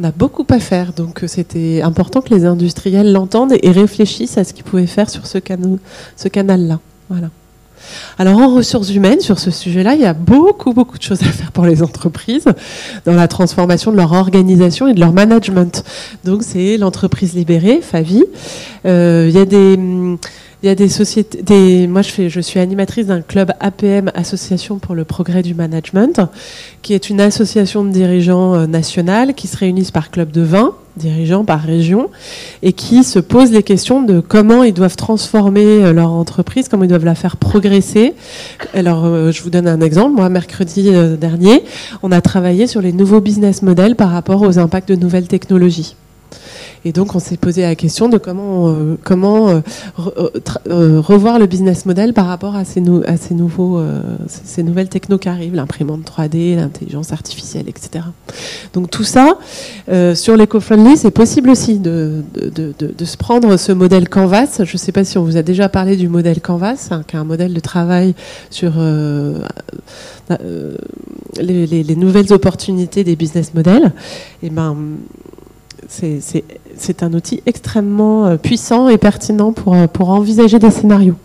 on 0.00 0.04
a 0.04 0.12
beaucoup 0.12 0.46
à 0.50 0.60
faire. 0.60 0.92
Donc, 0.92 1.24
euh, 1.24 1.26
c'était 1.26 1.82
important 1.82 2.20
que 2.20 2.34
les 2.34 2.44
industriels 2.44 3.12
l'entendent 3.12 3.54
et 3.60 3.70
réfléchissent 3.70 4.38
à 4.38 4.44
ce 4.44 4.52
qu'ils 4.52 4.64
pouvaient 4.64 4.86
faire 4.86 5.10
sur 5.10 5.26
ce, 5.26 5.38
ce 6.16 6.28
canal-là. 6.28 6.80
Voilà. 7.08 7.30
Alors 8.18 8.38
en 8.38 8.54
ressources 8.54 8.90
humaines, 8.90 9.20
sur 9.20 9.38
ce 9.38 9.50
sujet-là, 9.50 9.94
il 9.94 10.00
y 10.00 10.06
a 10.06 10.14
beaucoup, 10.14 10.72
beaucoup 10.72 10.98
de 10.98 11.02
choses 11.02 11.22
à 11.22 11.26
faire 11.26 11.52
pour 11.52 11.64
les 11.64 11.82
entreprises 11.82 12.44
dans 13.04 13.14
la 13.14 13.28
transformation 13.28 13.92
de 13.92 13.96
leur 13.96 14.12
organisation 14.12 14.88
et 14.88 14.94
de 14.94 15.00
leur 15.00 15.12
management. 15.12 15.84
Donc 16.24 16.42
c'est 16.42 16.76
l'entreprise 16.76 17.34
libérée, 17.34 17.80
FAVI. 17.80 18.24
Euh, 18.86 19.26
il 19.28 19.34
y 19.34 19.40
a 19.40 19.44
des 19.44 19.74
hum, 19.74 20.18
il 20.62 20.66
y 20.66 20.68
a 20.70 20.74
des 20.74 20.88
sociétés, 20.88 21.40
des, 21.42 21.86
moi 21.86 22.02
je, 22.02 22.10
fais, 22.10 22.28
je 22.28 22.40
suis 22.40 22.58
animatrice 22.58 23.06
d'un 23.06 23.20
club 23.20 23.52
APM, 23.60 24.10
Association 24.14 24.78
pour 24.78 24.96
le 24.96 25.04
progrès 25.04 25.42
du 25.42 25.54
management, 25.54 26.20
qui 26.82 26.94
est 26.94 27.10
une 27.10 27.20
association 27.20 27.84
de 27.84 27.90
dirigeants 27.90 28.54
euh, 28.54 28.66
nationales 28.66 29.34
qui 29.34 29.46
se 29.46 29.56
réunissent 29.56 29.92
par 29.92 30.10
club 30.10 30.32
de 30.32 30.40
20 30.40 30.74
dirigeants 30.96 31.44
par 31.44 31.60
région 31.60 32.10
et 32.62 32.72
qui 32.72 33.04
se 33.04 33.20
posent 33.20 33.52
les 33.52 33.62
questions 33.62 34.02
de 34.02 34.18
comment 34.18 34.64
ils 34.64 34.74
doivent 34.74 34.96
transformer 34.96 35.84
euh, 35.84 35.92
leur 35.92 36.10
entreprise, 36.10 36.68
comment 36.68 36.82
ils 36.82 36.88
doivent 36.88 37.04
la 37.04 37.14
faire 37.14 37.36
progresser. 37.36 38.14
Alors, 38.74 39.04
euh, 39.04 39.30
je 39.30 39.42
vous 39.44 39.50
donne 39.50 39.68
un 39.68 39.80
exemple. 39.80 40.16
Moi, 40.16 40.28
mercredi 40.28 40.90
dernier, 41.20 41.62
on 42.02 42.10
a 42.10 42.20
travaillé 42.20 42.66
sur 42.66 42.82
les 42.82 42.92
nouveaux 42.92 43.20
business 43.20 43.62
models 43.62 43.94
par 43.94 44.10
rapport 44.10 44.42
aux 44.42 44.58
impacts 44.58 44.88
de 44.88 44.96
nouvelles 44.96 45.28
technologies. 45.28 45.94
Et 46.84 46.92
donc, 46.92 47.14
on 47.14 47.18
s'est 47.18 47.36
posé 47.36 47.62
la 47.62 47.74
question 47.74 48.08
de 48.08 48.18
comment, 48.18 48.68
euh, 48.68 48.96
euh, 49.08 49.60
euh, 50.68 51.00
revoir 51.00 51.38
le 51.38 51.46
business 51.46 51.86
model 51.86 52.12
par 52.12 52.26
rapport 52.26 52.54
à 52.54 52.64
ces, 52.64 52.80
nouveaux, 52.80 53.82
ces 54.26 54.62
nouvelles 54.62 54.88
technos 54.88 55.18
qui 55.18 55.28
arrivent, 55.28 55.54
l'imprimante 55.54 56.02
3D, 56.04 56.56
l'intelligence 56.56 57.12
artificielle, 57.12 57.68
etc. 57.68 58.04
Donc, 58.72 58.90
tout 58.90 59.04
ça, 59.04 59.38
sur 60.14 60.36
l'éco-friendly, 60.36 60.96
c'est 60.96 61.10
possible 61.10 61.50
aussi 61.50 61.78
de, 61.78 62.22
se 63.04 63.16
prendre 63.16 63.56
ce 63.56 63.72
modèle 63.72 64.08
Canvas. 64.08 64.60
Je 64.64 64.72
ne 64.72 64.78
sais 64.78 64.92
pas 64.92 65.04
si 65.04 65.18
on 65.18 65.24
vous 65.24 65.36
a 65.36 65.42
déjà 65.42 65.68
parlé 65.68 65.96
du 65.96 66.08
modèle 66.08 66.40
Canvas, 66.40 66.88
hein, 66.90 67.02
qui 67.06 67.16
est 67.16 67.18
un 67.18 67.24
modèle 67.24 67.54
de 67.54 67.60
travail 67.60 68.14
sur 68.50 68.72
les, 71.40 71.66
les, 71.66 71.96
nouvelles 71.96 72.32
opportunités 72.32 73.04
des 73.04 73.16
business 73.16 73.54
models. 73.54 73.92
Et 74.42 74.50
ben, 74.50 74.76
c'est 75.88 77.02
un 77.02 77.12
outil 77.12 77.42
extrêmement 77.46 78.26
euh, 78.26 78.36
puissant 78.36 78.88
et 78.88 78.98
pertinent 78.98 79.52
pour, 79.52 79.74
euh, 79.74 79.86
envisager 79.98 80.58
des 80.58 80.70
scénarios. 80.70 81.16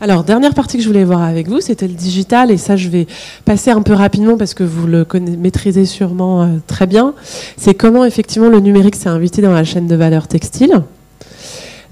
Alors, 0.00 0.22
dernière 0.24 0.54
partie 0.54 0.76
que 0.76 0.82
je 0.82 0.88
voulais 0.88 1.04
voir 1.04 1.22
avec 1.22 1.48
vous, 1.48 1.60
c'était 1.60 1.88
le 1.88 1.94
digital, 1.94 2.50
et 2.50 2.56
ça, 2.56 2.76
je 2.76 2.88
vais 2.88 3.06
passer 3.44 3.70
un 3.70 3.80
peu 3.80 3.94
rapidement 3.94 4.36
parce 4.36 4.52
que 4.52 4.62
vous 4.64 4.86
le 4.86 5.06
maîtrisez 5.38 5.86
sûrement 5.86 6.42
euh, 6.42 6.46
très 6.66 6.86
bien. 6.86 7.14
C'est 7.56 7.74
comment, 7.74 8.04
effectivement, 8.04 8.48
le 8.48 8.60
numérique 8.60 8.96
s'est 8.96 9.08
invité 9.08 9.40
dans 9.40 9.52
la 9.52 9.64
chaîne 9.64 9.86
de 9.86 9.96
valeur 9.96 10.28
textile. 10.28 10.82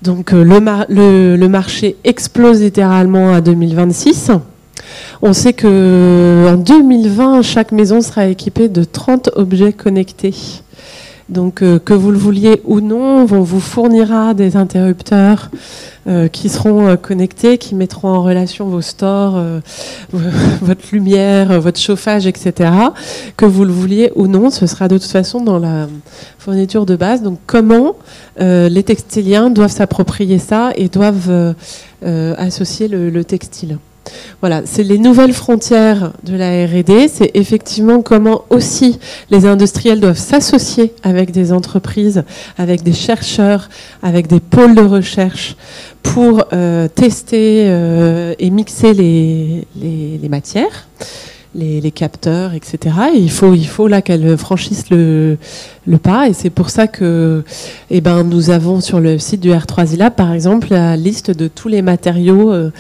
Donc, 0.02 0.32
le, 0.32 0.44
le, 0.88 1.36
le 1.36 1.48
marché 1.48 1.96
explose 2.04 2.60
littéralement 2.60 3.32
à 3.32 3.40
2026. 3.40 4.32
On 5.24 5.32
sait 5.32 5.52
que 5.52 6.48
en 6.48 6.56
2020, 6.56 7.42
chaque 7.42 7.70
maison 7.70 8.00
sera 8.00 8.26
équipée 8.26 8.68
de 8.68 8.82
30 8.82 9.30
objets 9.36 9.72
connectés. 9.72 10.34
Donc, 11.28 11.62
euh, 11.62 11.78
que 11.78 11.94
vous 11.94 12.10
le 12.10 12.18
vouliez 12.18 12.60
ou 12.64 12.80
non, 12.80 13.20
on 13.30 13.42
vous 13.42 13.60
fournira 13.60 14.34
des 14.34 14.56
interrupteurs 14.56 15.52
euh, 16.08 16.26
qui 16.26 16.48
seront 16.48 16.88
euh, 16.88 16.96
connectés, 16.96 17.56
qui 17.56 17.76
mettront 17.76 18.08
en 18.08 18.22
relation 18.24 18.66
vos 18.66 18.80
stores, 18.80 19.40
votre 20.60 20.82
lumière, 20.90 21.60
votre 21.60 21.78
chauffage, 21.78 22.26
etc. 22.26 22.70
Que 23.36 23.46
vous 23.46 23.64
le 23.64 23.72
vouliez 23.72 24.10
ou 24.16 24.26
non, 24.26 24.50
ce 24.50 24.66
sera 24.66 24.88
de 24.88 24.98
toute 24.98 25.10
façon 25.10 25.40
dans 25.40 25.60
la 25.60 25.86
fourniture 26.38 26.84
de 26.84 26.96
base. 26.96 27.22
Donc, 27.22 27.38
comment 27.46 27.94
les 28.40 28.82
textiliens 28.82 29.50
doivent 29.50 29.70
s'approprier 29.70 30.38
ça 30.38 30.72
et 30.74 30.88
doivent 30.88 31.54
associer 32.02 32.88
le 32.88 33.24
textile? 33.24 33.78
Voilà, 34.42 34.62
c'est 34.64 34.82
les 34.82 34.98
nouvelles 34.98 35.32
frontières 35.32 36.12
de 36.24 36.34
la 36.34 36.66
R&D. 36.66 37.06
C'est 37.06 37.30
effectivement 37.34 38.02
comment 38.02 38.44
aussi 38.50 38.98
les 39.30 39.46
industriels 39.46 40.00
doivent 40.00 40.18
s'associer 40.18 40.92
avec 41.04 41.30
des 41.30 41.52
entreprises, 41.52 42.24
avec 42.58 42.82
des 42.82 42.92
chercheurs, 42.92 43.68
avec 44.02 44.26
des 44.26 44.40
pôles 44.40 44.74
de 44.74 44.82
recherche 44.82 45.54
pour 46.02 46.44
euh, 46.52 46.88
tester 46.88 47.66
euh, 47.68 48.34
et 48.40 48.50
mixer 48.50 48.94
les, 48.94 49.64
les 49.80 50.28
matières 50.28 50.88
les, 51.54 51.90
capteurs, 51.90 52.54
etc. 52.54 52.96
Et 53.14 53.18
il 53.18 53.30
faut, 53.30 53.54
il 53.54 53.66
faut 53.66 53.88
là 53.88 54.02
qu'elles 54.02 54.36
franchissent 54.36 54.90
le, 54.90 55.36
pas. 56.02 56.28
Et 56.28 56.32
c'est 56.32 56.50
pour 56.50 56.70
ça 56.70 56.86
que 56.86 57.44
eh 57.90 58.00
ben, 58.00 58.22
nous 58.24 58.50
avons 58.50 58.80
sur 58.80 59.00
le 59.00 59.18
site 59.18 59.40
du 59.40 59.50
R3ILAB, 59.50 60.12
par 60.12 60.32
exemple, 60.32 60.68
la 60.70 60.96
liste 60.96 61.30
de 61.30 61.48
tous 61.48 61.68
les 61.68 61.82
matériaux. 61.82 62.52
Euh, 62.52 62.70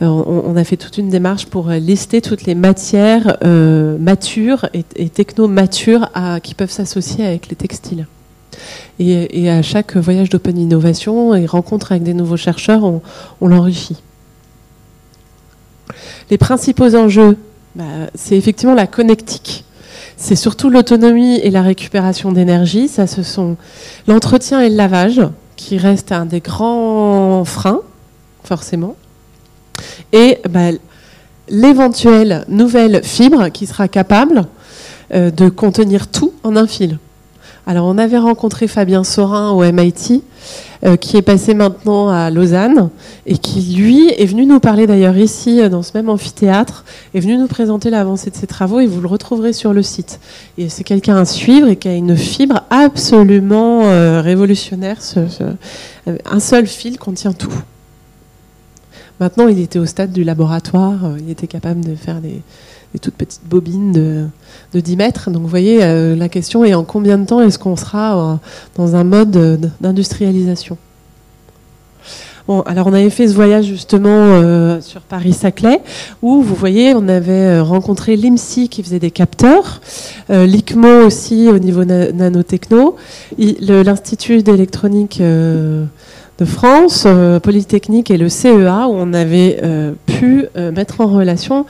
on, 0.00 0.56
a 0.56 0.64
fait 0.64 0.76
toute 0.76 0.98
une 0.98 1.08
démarche 1.08 1.46
pour 1.46 1.70
lister 1.70 2.20
toutes 2.20 2.44
les 2.44 2.54
matières 2.54 3.38
euh, 3.44 3.96
matures 3.98 4.68
et, 4.74 4.84
et 4.96 5.08
techno-matures 5.08 6.10
qui 6.42 6.54
peuvent 6.54 6.70
s'associer 6.70 7.24
avec 7.24 7.48
les 7.48 7.56
textiles. 7.56 8.06
Et, 8.98 9.48
à 9.48 9.62
chaque 9.62 9.96
voyage 9.96 10.28
d'Open 10.28 10.58
Innovation 10.58 11.34
et 11.34 11.46
rencontre 11.46 11.92
avec 11.92 12.02
des 12.02 12.14
nouveaux 12.14 12.36
chercheurs, 12.36 12.82
on 13.40 13.46
l'enrichit. 13.46 14.02
Les 16.30 16.38
principaux 16.38 16.94
enjeux 16.94 17.38
bah, 17.78 18.10
c'est 18.16 18.36
effectivement 18.36 18.74
la 18.74 18.88
connectique. 18.88 19.64
C'est 20.16 20.34
surtout 20.34 20.68
l'autonomie 20.68 21.36
et 21.36 21.50
la 21.50 21.62
récupération 21.62 22.32
d'énergie. 22.32 22.88
Ça, 22.88 23.06
ce 23.06 23.22
sont 23.22 23.56
l'entretien 24.08 24.60
et 24.60 24.68
le 24.68 24.74
lavage 24.74 25.22
qui 25.54 25.78
restent 25.78 26.10
un 26.10 26.26
des 26.26 26.40
grands 26.40 27.44
freins, 27.44 27.82
forcément. 28.42 28.96
Et 30.12 30.38
bah, 30.50 30.70
l'éventuelle 31.48 32.44
nouvelle 32.48 33.04
fibre 33.04 33.48
qui 33.50 33.68
sera 33.68 33.86
capable 33.86 34.46
euh, 35.14 35.30
de 35.30 35.48
contenir 35.48 36.08
tout 36.08 36.32
en 36.42 36.56
un 36.56 36.66
fil. 36.66 36.98
Alors 37.68 37.84
on 37.84 37.98
avait 37.98 38.16
rencontré 38.16 38.66
Fabien 38.66 39.04
Sorin 39.04 39.50
au 39.50 39.62
MIT, 39.62 40.22
euh, 40.86 40.96
qui 40.96 41.18
est 41.18 41.22
passé 41.22 41.52
maintenant 41.52 42.08
à 42.08 42.30
Lausanne, 42.30 42.88
et 43.26 43.36
qui 43.36 43.60
lui 43.76 44.08
est 44.08 44.24
venu 44.24 44.46
nous 44.46 44.58
parler 44.58 44.86
d'ailleurs 44.86 45.18
ici, 45.18 45.60
euh, 45.60 45.68
dans 45.68 45.82
ce 45.82 45.90
même 45.92 46.08
amphithéâtre, 46.08 46.86
est 47.12 47.20
venu 47.20 47.36
nous 47.36 47.46
présenter 47.46 47.90
l'avancée 47.90 48.30
de 48.30 48.36
ses 48.36 48.46
travaux, 48.46 48.80
et 48.80 48.86
vous 48.86 49.02
le 49.02 49.06
retrouverez 49.06 49.52
sur 49.52 49.74
le 49.74 49.82
site. 49.82 50.18
Et 50.56 50.70
c'est 50.70 50.82
quelqu'un 50.82 51.18
à 51.18 51.26
suivre 51.26 51.68
et 51.68 51.76
qui 51.76 51.88
a 51.88 51.94
une 51.94 52.16
fibre 52.16 52.62
absolument 52.70 53.82
euh, 53.84 54.22
révolutionnaire. 54.22 54.96
un 56.24 56.40
seul 56.40 56.66
fil 56.66 56.98
contient 56.98 57.34
tout. 57.34 57.52
Maintenant, 59.20 59.46
il 59.46 59.60
était 59.60 59.78
au 59.78 59.84
stade 59.84 60.12
du 60.12 60.24
laboratoire, 60.24 61.18
il 61.18 61.28
était 61.28 61.48
capable 61.48 61.84
de 61.84 61.94
faire 61.96 62.22
des, 62.22 62.40
des 62.92 62.98
toutes 62.98 63.14
petites 63.14 63.46
bobines 63.46 63.92
de, 63.92 64.26
de 64.72 64.80
10 64.80 64.96
mètres. 64.96 65.30
Donc 65.30 65.42
vous 65.42 65.48
voyez, 65.48 65.82
euh, 65.82 66.16
la 66.16 66.28
question 66.28 66.64
est 66.64 66.74
en 66.74 66.84
combien 66.84 67.18
de 67.18 67.26
temps 67.26 67.40
est-ce 67.40 67.58
qu'on 67.58 67.76
sera 67.76 68.18
euh, 68.18 68.36
dans 68.76 68.96
un 68.96 69.04
mode 69.04 69.70
d'industrialisation? 69.80 70.78
Bon, 72.46 72.62
alors 72.62 72.86
on 72.86 72.94
avait 72.94 73.10
fait 73.10 73.28
ce 73.28 73.34
voyage 73.34 73.66
justement 73.66 74.08
euh, 74.08 74.80
sur 74.80 75.02
Paris-Saclay, 75.02 75.82
où 76.22 76.40
vous 76.40 76.54
voyez, 76.54 76.94
on 76.94 77.06
avait 77.06 77.60
rencontré 77.60 78.16
l'IMSI 78.16 78.70
qui 78.70 78.82
faisait 78.82 78.98
des 78.98 79.10
capteurs, 79.10 79.82
l'ICMO 80.30 81.04
aussi 81.04 81.48
au 81.50 81.58
niveau 81.58 81.84
nanotechno, 81.84 82.96
l'Institut 83.36 84.42
d'électronique 84.42 85.20
de 86.38 86.44
France, 86.44 87.06
Polytechnique 87.42 88.10
et 88.10 88.16
le 88.16 88.28
CEA, 88.28 88.86
où 88.88 88.92
on 88.92 89.12
avait 89.12 89.60
pu 90.06 90.46
mettre 90.56 91.00
en 91.00 91.06
relation 91.06 91.66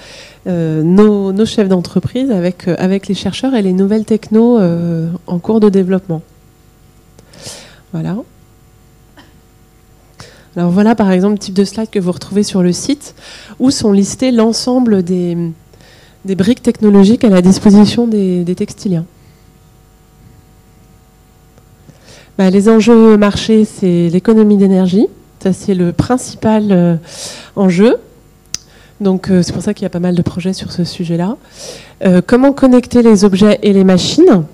euh, 0.49 0.83
nos, 0.83 1.45
chefs 1.45 1.69
d'entreprise 1.69 2.31
avec, 2.31 2.69
euh, 2.69 2.99
les 3.09 3.15
chercheurs 3.15 3.55
et 3.55 3.61
les 3.61 3.75
nouvelles 3.75 4.07
technos 4.07 4.59
euh, 4.59 5.11
en 5.27 5.39
cours 5.39 5.61
de 5.61 5.69
développement. 5.69 6.23
Voilà. 7.93 8.17
Alors 10.57 10.71
voilà 10.71 10.95
par 10.95 11.13
exemple 11.13 11.35
le 11.35 11.39
type 11.39 11.55
de 11.55 11.65
slide 11.65 11.91
que 11.91 11.99
vous 11.99 12.13
retrouvez 12.13 12.43
sur 12.43 12.63
le 12.63 12.73
site 12.73 13.15
où 13.59 13.71
sont 13.71 13.93
listés 13.93 14.33
l'ensemble 14.33 15.03
des, 15.03 15.37
briques 16.25 16.63
technologiques 16.63 17.25
à 17.25 17.29
la 17.29 17.43
disposition 17.43 18.07
des, 18.07 18.45
textiliens. 18.57 19.05
Bah, 22.39 22.51
les 22.51 22.69
enjeux 22.69 23.17
marché, 23.17 23.65
c'est 23.65 24.09
l'économie 24.09 24.57
d'énergie. 24.57 25.09
Ça, 25.41 25.53
c'est 25.53 25.75
le 25.75 25.93
principal 25.93 26.99
enjeu. 27.57 27.99
Donc 29.01 29.31
euh, 29.31 29.43
c'est 29.43 29.53
pour 29.53 29.63
ça 29.63 29.75
qu'il 29.75 29.85
y 29.85 29.87
a 29.87 29.91
pas 29.91 30.01
mal 30.01 30.15
de 30.15 30.23
projets 30.23 30.53
sur 30.53 30.73
ce 30.73 30.85
sujet-là. 30.85 31.37
Euh, 32.05 32.21
comment 32.25 32.53
connecter 32.53 33.03
les 33.03 33.25
objets 33.25 33.59
et 33.63 33.73
les 33.73 33.85
machines? 33.85 34.45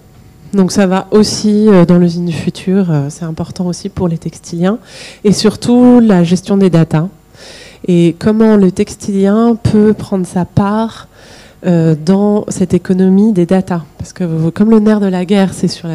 Donc 0.53 0.71
ça 0.71 0.87
va 0.87 1.09
aussi 1.11 1.69
euh, 1.69 1.85
dans 1.85 1.99
l'usine 1.99 2.27
du 2.27 2.33
futur, 2.33 2.87
c'est 3.09 3.25
important 3.25 3.67
aussi 3.67 3.89
pour 3.89 4.09
les 4.09 4.19
textiliens. 4.19 4.79
Et 5.25 5.33
surtout 5.33 6.01
la 6.01 6.25
gestion 6.25 6.57
des 6.57 6.71
datas. 6.71 7.09
Et 7.87 8.17
comment 8.19 8.57
le 8.57 8.71
textilien 8.71 9.57
peut 9.57 9.93
prendre 9.93 10.27
sa 10.27 10.45
part 10.45 11.09
dans 11.65 12.45
cette 12.49 12.75
économie 12.75 13.33
des 13.33 13.47
datas. 13.47 13.85
Parce 13.97 14.13
que 14.13 14.51
comme 14.51 14.71
le 14.71 14.81
nerf 14.81 15.01
de 15.01 15.07
la 15.07 15.25
guerre, 15.25 15.55
c'est 15.55 15.69
sur 15.69 15.89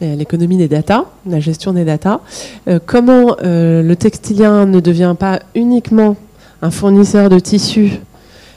l'économie 0.00 0.56
des 0.56 0.68
datas, 0.68 1.04
la 1.26 1.40
gestion 1.40 1.72
des 1.72 1.84
datas, 1.84 2.20
comment 2.84 3.36
le 3.42 3.94
textilien 3.94 4.66
ne 4.66 4.80
devient 4.80 5.14
pas 5.18 5.40
uniquement 5.54 6.16
un 6.62 6.70
fournisseur 6.70 7.28
de 7.28 7.38
tissus, 7.38 8.00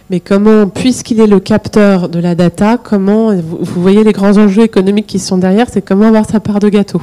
mais 0.10 0.20
comment, 0.20 0.68
puisqu'il 0.68 1.20
est 1.20 1.28
le 1.28 1.40
capteur 1.40 2.10
de 2.10 2.20
la 2.20 2.34
data, 2.34 2.78
comment, 2.82 3.36
vous, 3.36 3.82
voyez 3.82 4.04
les 4.04 4.12
grands 4.12 4.38
enjeux 4.38 4.64
économiques 4.64 5.08
qui 5.08 5.20
sont 5.20 5.38
derrière, 5.38 5.68
c'est 5.70 5.84
comment 5.84 6.08
avoir 6.08 6.28
sa 6.28 6.40
part 6.40 6.60
de 6.60 6.70
gâteau. 6.70 7.02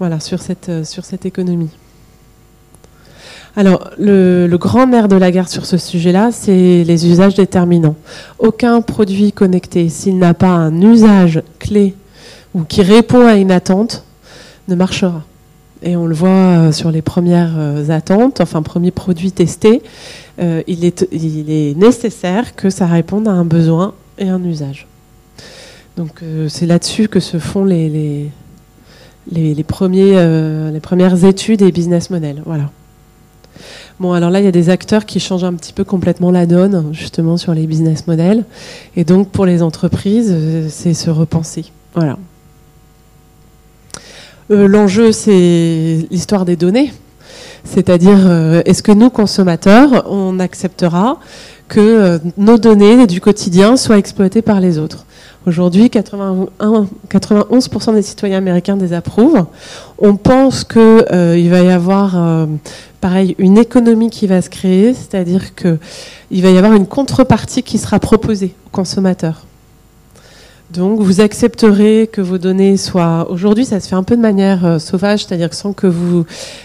Voilà, 0.00 0.18
sur 0.18 0.40
cette, 0.40 0.68
euh, 0.68 0.82
économie. 1.24 1.70
Alors, 3.54 3.90
le, 3.98 4.46
le, 4.46 4.58
grand 4.58 4.86
nerf 4.86 5.08
de 5.08 5.16
la 5.16 5.30
guerre 5.30 5.48
sur 5.48 5.66
ce 5.66 5.76
sujet-là, 5.76 6.30
c'est 6.32 6.84
les 6.84 7.06
usages 7.06 7.34
déterminants. 7.34 7.96
Aucun 8.38 8.80
produit 8.80 9.32
connecté, 9.32 9.88
s'il 9.88 10.18
n'a 10.18 10.34
pas 10.34 10.48
un 10.48 10.80
usage 10.80 11.42
clé 11.58 11.94
ou 12.54 12.62
qui 12.62 12.82
répond 12.82 13.26
à 13.26 13.34
une 13.34 13.50
attente, 13.50 14.04
ne 14.68 14.74
marchera. 14.74 15.22
Et 15.82 15.96
on 15.96 16.06
le 16.06 16.14
voit 16.14 16.28
euh, 16.28 16.72
sur 16.72 16.90
les 16.90 17.02
premières 17.02 17.54
euh, 17.56 17.88
attentes, 17.88 18.40
enfin 18.40 18.62
premiers 18.62 18.90
produits 18.90 19.32
testés, 19.32 19.82
euh, 20.40 20.62
il, 20.66 20.84
est, 20.84 21.76
nécessaire 21.76 22.54
que 22.54 22.68
ça 22.70 22.86
réponde 22.86 23.28
à 23.28 23.32
un 23.32 23.44
besoin 23.44 23.94
et 24.18 24.28
un 24.28 24.42
usage. 24.44 24.86
Donc 25.96 26.22
c'est 26.48 26.64
là-dessus 26.64 27.08
que 27.08 27.20
se 27.20 27.38
font 27.38 27.64
les, 27.64 28.30
les 29.30 29.64
premières 29.64 31.24
études 31.24 31.60
et 31.60 31.72
business 31.72 32.08
models. 32.08 32.42
Voilà. 32.46 32.70
Bon, 33.98 34.12
alors 34.12 34.30
là, 34.30 34.40
il 34.40 34.44
y 34.44 34.48
a 34.48 34.52
des 34.52 34.70
acteurs 34.70 35.04
qui 35.04 35.20
changent 35.20 35.44
un 35.44 35.52
petit 35.52 35.74
peu 35.74 35.84
complètement 35.84 36.30
la 36.30 36.46
donne, 36.46 36.88
justement, 36.92 37.36
sur 37.36 37.52
les 37.52 37.66
business 37.66 38.06
models. 38.06 38.44
Et 38.96 39.04
donc, 39.04 39.28
pour 39.28 39.44
les 39.44 39.62
entreprises, 39.62 40.34
c'est 40.70 40.94
se 40.94 41.10
repenser. 41.10 41.66
Voilà. 41.94 42.16
Euh, 44.50 44.66
l'enjeu, 44.66 45.12
c'est 45.12 46.08
l'histoire 46.10 46.44
des 46.44 46.56
données. 46.56 46.92
C'est-à-dire, 47.64 48.18
euh, 48.26 48.62
est-ce 48.64 48.82
que 48.82 48.90
nous, 48.90 49.10
consommateurs, 49.10 50.10
on 50.10 50.40
acceptera 50.40 51.20
que 51.68 51.78
euh, 51.78 52.18
nos 52.36 52.58
données 52.58 53.06
du 53.06 53.20
quotidien 53.20 53.76
soient 53.76 53.98
exploitées 53.98 54.42
par 54.42 54.58
les 54.60 54.78
autres? 54.78 55.06
Aujourd'hui, 55.46 55.86
91% 55.86 57.94
des 57.94 58.02
citoyens 58.02 58.38
américains 58.38 58.76
désapprouvent. 58.76 59.46
On 59.98 60.16
pense 60.16 60.64
qu'il 60.64 61.48
va 61.50 61.62
y 61.62 61.70
avoir, 61.70 62.46
pareil, 63.00 63.36
une 63.38 63.56
économie 63.56 64.10
qui 64.10 64.26
va 64.26 64.42
se 64.42 64.50
créer, 64.50 64.92
c'est-à-dire 64.92 65.54
qu'il 65.54 66.42
va 66.42 66.50
y 66.50 66.58
avoir 66.58 66.74
une 66.74 66.86
contrepartie 66.86 67.62
qui 67.62 67.78
sera 67.78 67.98
proposée 67.98 68.54
aux 68.66 68.70
consommateurs. 68.70 69.46
Donc 70.72 71.00
vous 71.00 71.20
accepterez 71.20 72.08
que 72.12 72.20
vos 72.20 72.38
données 72.38 72.76
soient... 72.76 73.28
Aujourd'hui, 73.28 73.64
ça 73.64 73.80
se 73.80 73.88
fait 73.88 73.96
un 73.96 74.04
peu 74.04 74.16
de 74.16 74.20
manière 74.20 74.64
euh, 74.64 74.78
sauvage, 74.78 75.24
c'est-à-dire 75.24 75.50
que 75.50 75.56
sans 75.56 75.72
que 75.72 75.88
vous 75.88 76.24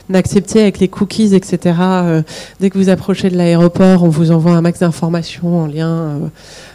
n'acceptiez 0.09 0.61
avec 0.61 0.77
les 0.77 0.87
cookies, 0.87 1.33
etc., 1.33 1.75
euh, 1.81 2.21
dès 2.59 2.69
que 2.69 2.77
vous 2.77 2.89
approchez 2.89 3.31
de 3.31 3.35
l'aéroport, 3.35 4.03
on 4.03 4.09
vous 4.09 4.29
envoie 4.29 4.51
un 4.51 4.61
max 4.61 4.81
d'informations 4.81 5.63
en 5.63 5.65
lien 5.65 5.89
euh, 5.89 6.17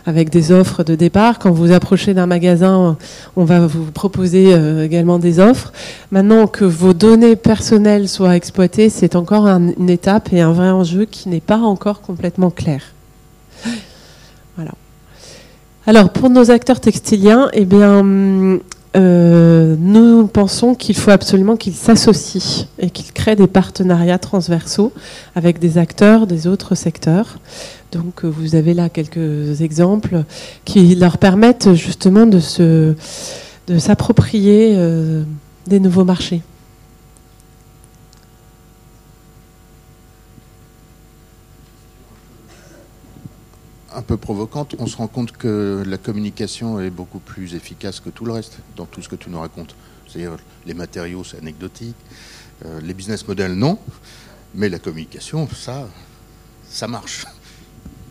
avec 0.06 0.30
des 0.30 0.50
offres 0.50 0.82
de 0.82 0.96
départ. 0.96 1.38
Quand 1.38 1.52
vous 1.52 1.70
approchez 1.70 2.14
d'un 2.14 2.26
magasin, 2.26 2.96
on 3.36 3.44
va 3.44 3.64
vous 3.64 3.92
proposer 3.92 4.52
également 4.82 5.20
des 5.20 5.38
offres. 5.38 5.72
Maintenant 6.10 6.48
que 6.48 6.64
vos 6.64 6.94
données 6.94 7.36
personnelles 7.36 8.08
soient 8.08 8.34
exploitées, 8.34 8.88
c'est 8.88 9.14
encore 9.14 9.46
une 9.46 9.90
étape 9.90 10.32
et 10.32 10.40
un 10.40 10.52
vrai 10.52 10.70
enjeu 10.70 11.04
qui 11.04 11.28
n'est 11.28 11.40
pas 11.40 11.58
encore 11.58 12.00
complètement 12.00 12.50
clair. 12.50 12.82
Voilà. 14.56 14.72
Alors, 15.90 16.10
pour 16.10 16.30
nos 16.30 16.52
acteurs 16.52 16.78
textiliens, 16.78 17.50
eh 17.52 17.64
bien, 17.64 18.60
euh, 18.96 19.76
nous 19.76 20.28
pensons 20.28 20.76
qu'il 20.76 20.94
faut 20.94 21.10
absolument 21.10 21.56
qu'ils 21.56 21.74
s'associent 21.74 22.68
et 22.78 22.90
qu'ils 22.90 23.12
créent 23.12 23.34
des 23.34 23.48
partenariats 23.48 24.20
transversaux 24.20 24.92
avec 25.34 25.58
des 25.58 25.78
acteurs 25.78 26.28
des 26.28 26.46
autres 26.46 26.76
secteurs. 26.76 27.40
Donc, 27.90 28.24
vous 28.24 28.54
avez 28.54 28.72
là 28.72 28.88
quelques 28.88 29.62
exemples 29.62 30.22
qui 30.64 30.94
leur 30.94 31.18
permettent 31.18 31.74
justement 31.74 32.26
de, 32.26 32.38
se, 32.38 32.94
de 33.66 33.78
s'approprier 33.80 34.74
euh, 34.76 35.24
des 35.66 35.80
nouveaux 35.80 36.04
marchés. 36.04 36.42
Un 43.94 44.02
peu 44.02 44.16
provocante, 44.16 44.74
on 44.78 44.86
se 44.86 44.96
rend 44.96 45.06
compte 45.06 45.32
que 45.32 45.82
la 45.86 45.98
communication 45.98 46.80
est 46.80 46.90
beaucoup 46.90 47.18
plus 47.18 47.54
efficace 47.54 48.00
que 48.00 48.10
tout 48.10 48.24
le 48.24 48.32
reste 48.32 48.58
dans 48.76 48.86
tout 48.86 49.02
ce 49.02 49.08
que 49.08 49.16
tu 49.16 49.30
nous 49.30 49.40
racontes. 49.40 49.74
C'est-à-dire 50.06 50.36
les 50.66 50.74
matériaux, 50.74 51.24
c'est 51.24 51.38
anecdotique, 51.38 51.96
euh, 52.64 52.80
les 52.82 52.94
business 52.94 53.26
models, 53.26 53.54
non, 53.54 53.78
mais 54.54 54.68
la 54.68 54.78
communication, 54.78 55.48
ça, 55.54 55.88
ça 56.68 56.86
marche. 56.86 57.26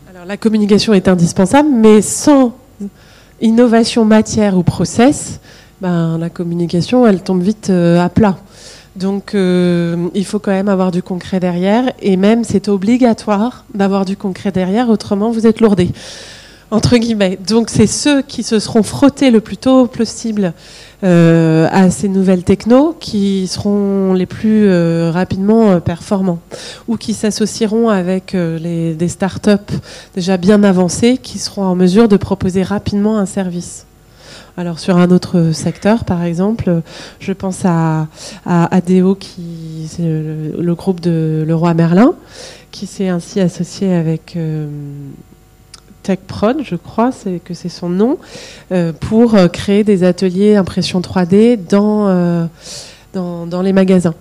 Alors 0.08 0.24
la 0.24 0.36
communication 0.36 0.92
est 0.92 1.08
indispensable, 1.08 1.68
mais 1.70 2.02
sans 2.02 2.56
innovation 3.40 4.04
matière 4.04 4.56
ou 4.56 4.62
process, 4.62 5.40
ben, 5.80 6.18
la 6.18 6.30
communication, 6.30 7.06
elle 7.06 7.22
tombe 7.22 7.42
vite 7.42 7.70
euh, 7.70 8.04
à 8.04 8.08
plat. 8.08 8.38
Donc 8.96 9.34
euh, 9.34 10.08
il 10.14 10.24
faut 10.24 10.38
quand 10.38 10.50
même 10.50 10.68
avoir 10.68 10.90
du 10.90 11.02
concret 11.02 11.38
derrière, 11.38 11.92
et 12.02 12.16
même 12.16 12.44
c'est 12.44 12.68
obligatoire 12.68 13.64
d'avoir 13.72 14.04
du 14.04 14.16
concret 14.16 14.50
derrière, 14.50 14.88
autrement 14.90 15.30
vous 15.30 15.46
êtes 15.46 15.60
lourdé, 15.60 15.90
entre 16.72 16.96
guillemets. 16.96 17.38
Donc 17.46 17.70
c'est 17.70 17.86
ceux 17.86 18.20
qui 18.22 18.42
se 18.42 18.58
seront 18.58 18.82
frottés 18.82 19.30
le 19.30 19.40
plus 19.40 19.56
tôt 19.56 19.86
possible 19.86 20.54
euh, 21.04 21.68
à 21.70 21.88
ces 21.90 22.08
nouvelles 22.08 22.42
technos 22.42 22.96
qui 22.98 23.46
seront 23.46 24.12
les 24.12 24.26
plus 24.26 24.66
euh, 24.66 25.12
rapidement 25.12 25.80
performants, 25.80 26.40
ou 26.88 26.96
qui 26.96 27.14
s'associeront 27.14 27.88
avec 27.90 28.32
les, 28.32 28.94
des 28.94 29.08
startups 29.08 29.72
déjà 30.16 30.36
bien 30.36 30.64
avancées 30.64 31.16
qui 31.16 31.38
seront 31.38 31.62
en 31.62 31.76
mesure 31.76 32.08
de 32.08 32.16
proposer 32.16 32.64
rapidement 32.64 33.18
un 33.18 33.26
service. 33.26 33.86
Alors 34.56 34.78
sur 34.78 34.96
un 34.96 35.10
autre 35.10 35.52
secteur, 35.52 36.04
par 36.04 36.22
exemple, 36.22 36.82
je 37.18 37.32
pense 37.32 37.64
à, 37.64 38.06
ADO, 38.46 39.14
qui 39.14 39.86
c'est 39.88 40.02
le, 40.02 40.74
groupe 40.74 41.00
de 41.00 41.44
Leroy 41.46 41.74
Merlin, 41.74 42.14
qui 42.70 42.86
s'est 42.86 43.08
ainsi 43.08 43.40
associé 43.40 43.92
avec 43.92 44.34
euh, 44.36 44.66
je 46.64 46.74
crois, 46.74 47.10
que 47.44 47.54
c'est 47.54 47.68
son 47.68 47.88
nom, 47.88 48.18
euh, 48.72 48.92
pour 48.92 49.36
créer 49.52 49.84
des 49.84 50.02
ateliers 50.02 50.56
impression 50.56 51.00
3D 51.00 51.56
dans, 51.68 52.48
dans, 53.12 53.46
dans 53.46 53.62
les 53.62 53.72
magasins. 53.72 54.14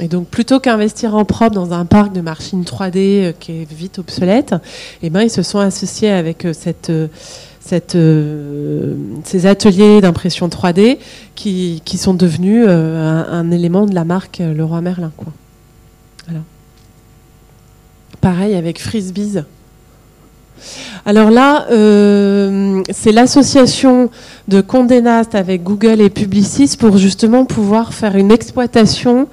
Et 0.00 0.06
donc, 0.06 0.28
plutôt 0.28 0.60
qu'investir 0.60 1.14
en 1.16 1.24
propre 1.24 1.54
dans 1.54 1.72
un 1.72 1.84
parc 1.84 2.12
de 2.12 2.20
machines 2.20 2.62
3D 2.62 3.34
qui 3.40 3.62
est 3.62 3.72
vite 3.72 3.98
obsolète, 3.98 4.54
eh 5.02 5.10
ben, 5.10 5.22
ils 5.22 5.30
se 5.30 5.42
sont 5.42 5.58
associés 5.58 6.10
avec 6.10 6.46
cette, 6.52 6.92
euh, 7.94 8.94
ces 9.24 9.46
ateliers 9.46 10.00
d'impression 10.00 10.48
3D 10.48 10.98
qui, 11.34 11.82
sont 11.96 12.14
devenus 12.14 12.64
euh, 12.66 13.24
un, 13.30 13.50
élément 13.50 13.86
de 13.86 13.94
la 13.94 14.04
marque 14.04 14.40
euh, 14.40 14.54
Leroy 14.54 14.80
Merlin. 14.80 15.12
Pareil 18.20 18.54
avec 18.54 18.80
Frisbees. 18.80 19.44
Alors 21.06 21.30
là, 21.30 21.66
c'est 22.90 23.12
l'association 23.12 24.10
de 24.48 24.60
Condé 24.60 25.00
Nast 25.00 25.36
avec 25.36 25.62
Google 25.62 26.00
et 26.00 26.10
Publicis 26.10 26.76
pour 26.76 26.98
justement 26.98 27.44
pouvoir 27.44 27.94
faire 27.94 28.16
une 28.16 28.32
exploitation 28.32 29.28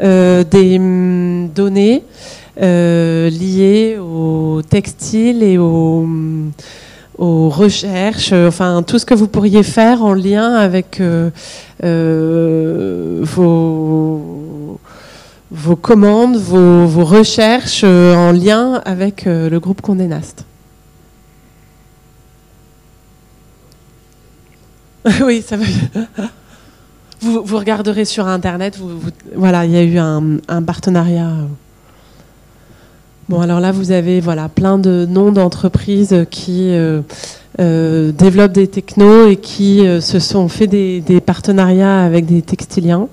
des 0.00 0.78
hum, 0.78 1.48
données 1.54 2.02
liées 2.56 3.98
au 3.98 4.62
textile 4.68 5.42
et 5.42 5.58
au 5.58 6.06
aux 7.18 7.48
recherches, 7.48 8.32
euh, 8.32 8.48
enfin 8.48 8.82
tout 8.82 8.98
ce 8.98 9.06
que 9.06 9.14
vous 9.14 9.28
pourriez 9.28 9.62
faire 9.62 10.02
en 10.02 10.14
lien 10.14 10.54
avec 10.54 11.00
euh, 11.00 11.30
euh, 11.84 13.20
vos, 13.22 14.80
vos 15.50 15.76
commandes, 15.76 16.36
vos, 16.36 16.86
vos 16.86 17.04
recherches 17.04 17.84
en 17.84 18.32
lien 18.32 18.82
avec 18.84 19.24
le 19.26 19.58
groupe 19.58 19.80
Condé 19.80 20.06
Nast. 20.06 20.44
oui, 25.22 25.44
ça 25.46 25.56
va. 25.56 25.64
Vous, 27.24 27.56
regarderez 27.56 28.04
sur 28.04 28.28
Internet. 28.28 28.76
Vous, 28.78 29.00
voilà, 29.34 29.64
il 29.64 29.70
y 29.70 29.78
a 29.78 29.82
eu 29.82 29.96
un, 29.96 30.62
partenariat. 30.62 31.32
Bon, 33.30 33.40
alors 33.40 33.60
là, 33.60 33.72
vous 33.72 33.92
avez 33.92 34.20
voilà, 34.20 34.50
plein 34.50 34.76
de 34.76 35.06
noms 35.08 35.32
d'entreprises 35.32 36.26
qui 36.30 36.68
euh, 36.74 37.00
euh, 37.60 38.12
développent 38.12 38.52
des 38.52 38.68
technos 38.68 39.28
et 39.28 39.36
qui 39.36 39.86
euh, 39.86 40.02
se 40.02 40.18
sont 40.18 40.48
fait 40.48 40.66
des, 40.66 41.02
partenariats 41.24 42.02
avec 42.02 42.26
des 42.26 42.42
textiliens. 42.42 43.08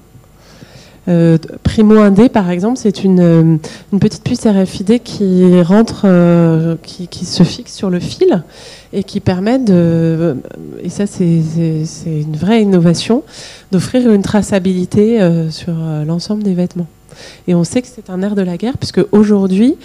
Primo 1.64 1.98
Indé, 1.98 2.28
par 2.28 2.50
exemple, 2.50 2.78
c'est 2.78 3.06
une, 3.06 3.60
petite 3.98 4.24
puce 4.24 4.46
RFID 4.46 5.02
qui 5.04 5.62
rentre, 5.62 6.06
qui, 6.84 7.26
se 7.26 7.44
fixe 7.44 7.74
sur 7.74 7.90
le 7.90 8.00
fil 8.02 8.44
et 8.94 9.04
qui 9.04 9.20
permet 9.20 9.60
de, 9.60 10.38
et 10.82 10.90
ça 10.90 11.08
c'est 11.08 11.42
une 12.06 12.36
vraie 12.36 12.62
innovation, 12.62 13.24
d'offrir 13.72 14.12
une 14.12 14.22
traçabilité 14.22 15.20
sur 15.50 15.74
l'ensemble 16.06 16.44
des 16.44 16.54
vêtements. 16.54 16.88
Et 17.48 17.56
on 17.56 17.64
sait 17.64 17.82
que 17.82 17.88
c'est 17.94 18.10
un 18.10 18.22
air 18.22 18.36
de 18.36 18.42
la 18.42 18.58
guerre, 18.58 18.78
puisque 18.78 19.02
aujourd'hui, 19.12 19.76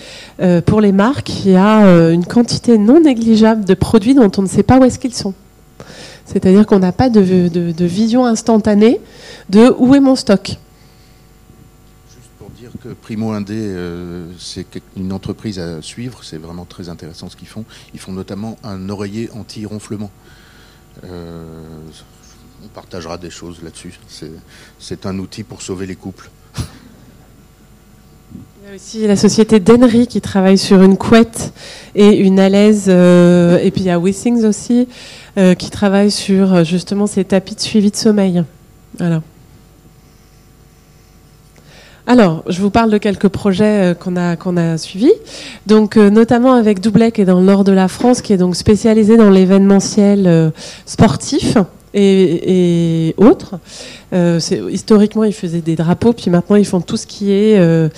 euh, 0.40 0.60
pour 0.60 0.80
les 0.80 0.92
marques, 0.92 1.44
il 1.44 1.52
y 1.52 1.56
a 1.56 1.86
euh, 1.86 2.12
une 2.12 2.24
quantité 2.24 2.78
non 2.78 3.00
négligeable 3.00 3.64
de 3.64 3.74
produits 3.74 4.14
dont 4.14 4.30
on 4.36 4.42
ne 4.42 4.48
sait 4.48 4.62
pas 4.62 4.78
où 4.78 4.84
est-ce 4.84 4.98
qu'ils 4.98 5.14
sont. 5.14 5.34
C'est-à-dire 6.24 6.66
qu'on 6.66 6.80
n'a 6.80 6.92
pas 6.92 7.08
de, 7.08 7.20
vision 7.84 8.26
instantanée 8.26 9.00
de 9.48 9.72
où 9.78 9.94
est 9.94 10.00
mon 10.00 10.16
stock. 10.16 10.56
Primo 13.02 13.32
Indé, 13.32 13.54
euh, 13.56 14.26
c'est 14.38 14.66
une 14.96 15.12
entreprise 15.12 15.58
à 15.58 15.82
suivre, 15.82 16.22
c'est 16.22 16.38
vraiment 16.38 16.64
très 16.64 16.88
intéressant 16.88 17.28
ce 17.28 17.36
qu'ils 17.36 17.48
font. 17.48 17.64
Ils 17.94 18.00
font 18.00 18.12
notamment 18.12 18.58
un 18.64 18.88
oreiller 18.88 19.30
anti-ronflement. 19.32 20.10
on 21.02 22.68
partagera 22.74 23.18
des 23.18 23.30
choses 23.30 23.62
là-dessus. 23.62 23.98
C'est 24.78 25.06
un 25.06 25.18
outil 25.18 25.42
pour 25.42 25.62
sauver 25.62 25.86
les 25.86 25.96
couples. 25.96 26.30
Il 28.66 28.70
y 28.70 28.72
a 28.72 28.74
aussi 28.74 29.06
la 29.06 29.14
société 29.14 29.60
Denry 29.60 30.08
qui 30.08 30.20
travaille 30.20 30.58
sur 30.58 30.82
une 30.82 30.96
couette 30.96 31.52
et 31.94 32.16
une 32.16 32.40
alaise. 32.40 32.86
Euh, 32.88 33.58
et 33.58 33.70
puis 33.70 33.82
il 33.82 33.86
y 33.86 33.90
a 33.90 33.98
Wissings 34.00 34.44
aussi 34.44 34.88
euh, 35.38 35.54
qui 35.54 35.70
travaille 35.70 36.10
sur 36.10 36.52
euh, 36.52 36.64
justement 36.64 37.06
ces 37.06 37.24
tapis 37.24 37.54
de 37.54 37.60
suivi 37.60 37.92
de 37.92 37.96
sommeil. 37.96 38.42
Voilà. 38.98 39.22
Alors, 42.06 42.44
je 42.46 42.60
vous 42.60 42.70
parle 42.70 42.90
de 42.90 42.98
quelques 42.98 43.28
projets 43.28 43.96
qu'on 43.98 44.16
a, 44.16 44.36
qu'on 44.36 44.56
a 44.56 44.78
suivis. 44.78 45.12
Donc, 45.66 45.96
notamment 45.96 46.52
avec 46.52 46.80
Doublet, 46.80 47.10
qui 47.10 47.22
est 47.22 47.24
dans 47.24 47.40
le 47.40 47.44
nord 47.44 47.64
de 47.64 47.72
la 47.72 47.88
France, 47.88 48.22
qui 48.22 48.32
est 48.32 48.36
donc 48.36 48.54
spécialisé 48.54 49.16
dans 49.16 49.30
l'événementiel 49.30 50.52
sportif 50.86 51.56
et, 51.96 53.14
autres. 53.16 53.58
Euh, 54.12 54.38
historiquement, 54.70 55.24
ils 55.24 55.32
faisaient 55.32 55.60
des 55.60 55.76
drapeaux, 55.76 56.12
puis 56.12 56.30
maintenant, 56.30 56.56
ils 56.56 56.66
font 56.66 56.80
tout 56.80 56.96
ce 56.96 57.06
qui 57.06 57.32
est 57.32 57.58
euh, 57.58 57.88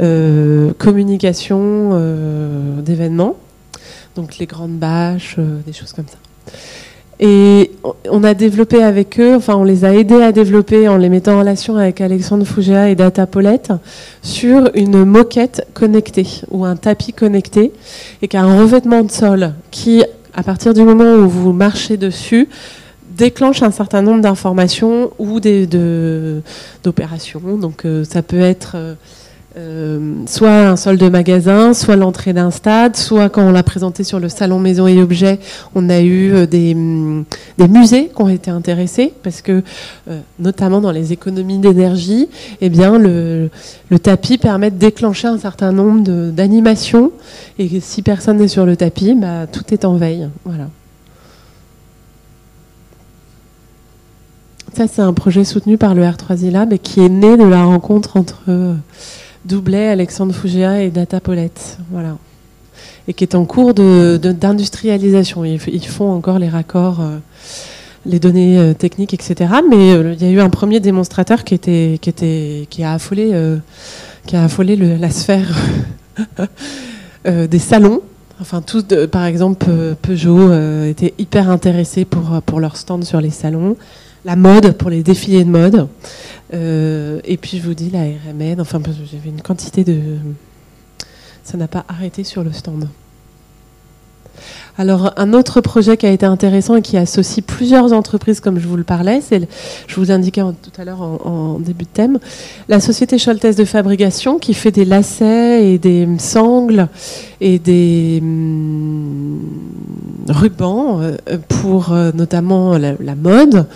euh, 0.00 0.72
communication 0.78 1.90
d'événements, 2.82 3.36
donc 4.14 4.38
les 4.38 4.46
grandes 4.46 4.76
bâches, 4.76 5.36
des 5.66 5.72
choses 5.72 5.92
comme 5.92 6.06
ça. 6.08 6.18
Et 7.18 7.70
on 8.10 8.24
a 8.24 8.34
développé 8.34 8.82
avec 8.82 9.18
eux, 9.18 9.36
enfin 9.36 9.54
on 9.54 9.64
les 9.64 9.86
a 9.86 9.94
aidés 9.94 10.22
à 10.22 10.32
développer 10.32 10.86
en 10.86 10.98
les 10.98 11.08
mettant 11.08 11.36
en 11.36 11.38
relation 11.38 11.76
avec 11.76 12.02
Alexandre 12.02 12.44
Fougea 12.44 12.90
et 12.90 12.94
Data 12.94 13.26
Paulette 13.26 13.72
sur 14.20 14.70
une 14.74 15.02
moquette 15.04 15.66
connectée 15.72 16.26
ou 16.50 16.66
un 16.66 16.76
tapis 16.76 17.14
connecté 17.14 17.72
et 18.20 18.28
qui 18.28 18.36
un 18.36 18.60
revêtement 18.60 19.02
de 19.02 19.10
sol 19.10 19.54
qui, 19.70 20.04
à 20.34 20.42
partir 20.42 20.74
du 20.74 20.82
moment 20.82 21.14
où 21.14 21.26
vous 21.26 21.52
marchez 21.52 21.96
dessus, 21.96 22.50
déclenche 23.16 23.62
un 23.62 23.70
certain 23.70 24.02
nombre 24.02 24.20
d'informations 24.20 25.10
ou 25.18 25.40
d'opérations. 25.40 27.40
Donc 27.56 27.86
euh, 27.86 28.04
ça 28.04 28.20
peut 28.20 28.40
être 28.40 28.72
euh, 28.74 28.94
soit 30.26 30.68
un 30.68 30.76
sol 30.76 30.98
de 30.98 31.08
magasin, 31.08 31.72
soit 31.72 31.96
l'entrée 31.96 32.32
d'un 32.32 32.50
stade, 32.50 32.96
soit 32.96 33.28
quand 33.28 33.42
on 33.42 33.52
l'a 33.52 33.62
présenté 33.62 34.04
sur 34.04 34.20
le 34.20 34.28
salon 34.28 34.58
Maison 34.58 34.86
et 34.86 35.00
Objets, 35.00 35.38
on 35.74 35.88
a 35.88 36.02
eu 36.02 36.46
des, 36.46 36.76
des 37.56 37.68
musées 37.68 38.10
qui 38.14 38.22
ont 38.22 38.28
été 38.28 38.50
intéressés 38.50 39.14
parce 39.22 39.40
que, 39.40 39.62
notamment 40.38 40.80
dans 40.80 40.90
les 40.90 41.12
économies 41.12 41.58
d'énergie, 41.58 42.28
eh 42.60 42.68
bien 42.68 42.98
le, 42.98 43.50
tapis 44.02 44.38
permet 44.38 44.70
de 44.70 44.76
déclencher 44.76 45.28
un 45.28 45.38
certain 45.38 45.72
nombre 45.72 46.02
d'animations 46.30 47.12
et 47.58 47.80
si 47.80 48.02
personne 48.02 48.38
n'est 48.38 48.48
sur 48.48 48.66
le 48.66 48.76
tapis, 48.76 49.14
bah, 49.14 49.46
tout 49.50 49.64
est 49.72 49.84
en 49.84 49.96
veille. 49.96 50.28
Voilà. 50.44 50.68
Ça, 54.74 54.86
c'est 54.86 55.00
un 55.00 55.14
projet 55.14 55.44
soutenu 55.44 55.78
par 55.78 55.94
le 55.94 56.02
R3I 56.02 56.50
Lab 56.50 56.72
et 56.74 56.78
qui 56.78 57.00
est 57.00 57.08
né 57.08 57.38
de 57.38 57.44
la 57.44 57.64
rencontre 57.64 58.18
entre 58.18 58.42
euh, 59.46 59.48
Doublet, 59.48 59.88
Alexandre 59.88 60.34
Fougéa 60.34 60.82
et 60.82 60.90
Data 60.90 61.20
Paulette. 61.20 61.78
Voilà. 61.90 62.16
Et 63.08 63.14
qui 63.14 63.24
est 63.24 63.34
en 63.34 63.44
cours 63.44 63.72
d'industrialisation. 63.74 65.44
Ils, 65.44 65.86
font 65.86 66.10
encore 66.10 66.38
les 66.38 66.48
raccords, 66.48 67.00
euh, 67.00 67.18
les 68.04 68.18
données 68.18 68.58
euh, 68.58 68.74
techniques, 68.74 69.14
etc. 69.14 69.50
Mais 69.68 69.90
il 69.90 70.22
y 70.22 70.26
a 70.26 70.30
eu 70.30 70.40
un 70.40 70.50
premier 70.50 70.80
démonstrateur 70.80 71.44
qui, 71.44 71.54
a 72.82 72.92
affolé, 72.92 74.76
la 74.76 75.10
sphère 75.10 75.56
des 77.24 77.58
salons. 77.58 78.02
Enfin, 78.40 78.60
tous, 78.60 78.84
par 79.10 79.24
exemple, 79.24 79.66
Peugeot 80.02 80.52
était 80.84 81.14
hyper 81.18 81.48
intéressé 81.48 82.04
pour 82.04 82.60
leur 82.60 82.76
stand 82.76 83.04
sur 83.04 83.20
les 83.20 83.30
salons 83.30 83.76
la 84.26 84.34
mode 84.34 84.72
pour 84.72 84.90
les 84.90 85.02
défilés 85.04 85.44
de 85.44 85.48
mode. 85.48 85.86
Euh, 86.54 87.20
et 87.24 87.36
puis 87.36 87.58
je 87.58 87.62
vous 87.62 87.74
dis 87.74 87.90
la 87.90 88.02
RMN, 88.02 88.60
enfin 88.60 88.80
j'avais 89.10 89.28
une 89.28 89.42
quantité 89.42 89.84
de... 89.84 90.18
Ça 91.42 91.56
n'a 91.56 91.68
pas 91.68 91.84
arrêté 91.88 92.24
sur 92.24 92.42
le 92.42 92.52
stand. 92.52 92.88
Alors, 94.78 95.14
un 95.16 95.32
autre 95.32 95.62
projet 95.62 95.96
qui 95.96 96.04
a 96.04 96.10
été 96.10 96.26
intéressant 96.26 96.76
et 96.76 96.82
qui 96.82 96.98
associe 96.98 97.44
plusieurs 97.44 97.94
entreprises, 97.94 98.40
comme 98.40 98.58
je 98.58 98.68
vous 98.68 98.76
le 98.76 98.84
parlais, 98.84 99.22
c'est, 99.22 99.48
je 99.86 99.96
vous 99.96 100.10
indiquais 100.10 100.42
tout 100.42 100.70
à 100.80 100.84
l'heure 100.84 101.00
en, 101.00 101.58
début 101.58 101.84
de 101.84 101.90
thème, 101.90 102.18
la 102.68 102.78
société 102.80 103.16
Choltès 103.18 103.56
de 103.56 103.64
fabrication 103.64 104.38
qui 104.38 104.52
fait 104.52 104.72
des 104.72 104.84
lacets 104.84 105.72
et 105.72 105.78
des 105.78 106.06
sangles 106.18 106.88
et 107.40 107.58
des 107.58 108.18
hum, 108.20 109.40
rubans 110.28 111.00
euh, 111.00 111.16
pour 111.48 111.92
euh, 111.92 112.12
notamment 112.14 112.76
la, 112.76 113.14
mode. 113.14 113.66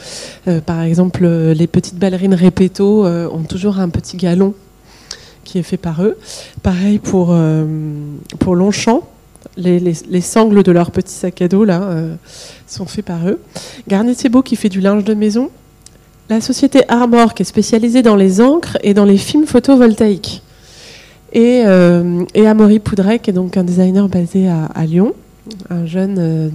Euh, 0.49 0.61
par 0.61 0.83
exemple, 0.83 1.27
les 1.27 1.67
petites 1.67 1.99
ballerines 1.99 2.35
Repetto 2.35 3.07
ont 3.07 3.45
toujours 3.49 3.79
un 3.79 3.89
petit 3.89 4.19
galon 4.19 4.53
qui 5.45 5.59
est 5.59 5.63
fait 5.63 5.79
par 5.79 6.03
eux. 6.03 6.19
Pareil 6.63 6.99
pour, 6.99 7.35
pour 8.39 8.55
Longchamp 8.55 9.03
les, 9.57 10.21
sangles 10.21 10.63
de 10.63 10.73
leur 10.73 10.91
petit 10.91 11.13
sac 11.13 11.43
à 11.43 11.49
dos 11.49 11.65
là 11.65 11.83
euh, 11.83 12.15
sont 12.67 12.87
faits 12.87 13.05
par 13.05 13.27
eux. 13.29 13.41
Garnier 13.89 14.15
Thiebaud 14.15 14.43
qui 14.43 14.57
fait 14.57 14.69
du 14.69 14.81
linge 14.81 15.05
de 15.05 15.15
maison. 15.15 15.51
La 16.29 16.41
société 16.41 16.83
Armor 16.89 17.35
qui 17.35 17.43
est 17.43 17.47
spécialisée 17.47 18.03
dans 18.03 18.17
les 18.17 18.41
encres 18.41 18.79
et 18.83 18.95
dans 18.95 19.05
les 19.05 19.17
films 19.17 19.47
photovoltaïques. 19.47 20.43
Et, 21.33 21.63
euh, 21.67 22.25
et 22.35 22.47
Amaury 22.47 22.79
Poudret 22.79 23.19
qui 23.19 23.31
est 23.31 23.33
donc 23.33 23.57
un 23.57 23.65
designer 23.65 24.09
basé 24.09 24.49
à, 24.49 24.85
Lyon, 24.85 25.15
un 25.69 25.87
jeune 25.87 26.17
euh, 26.19 26.49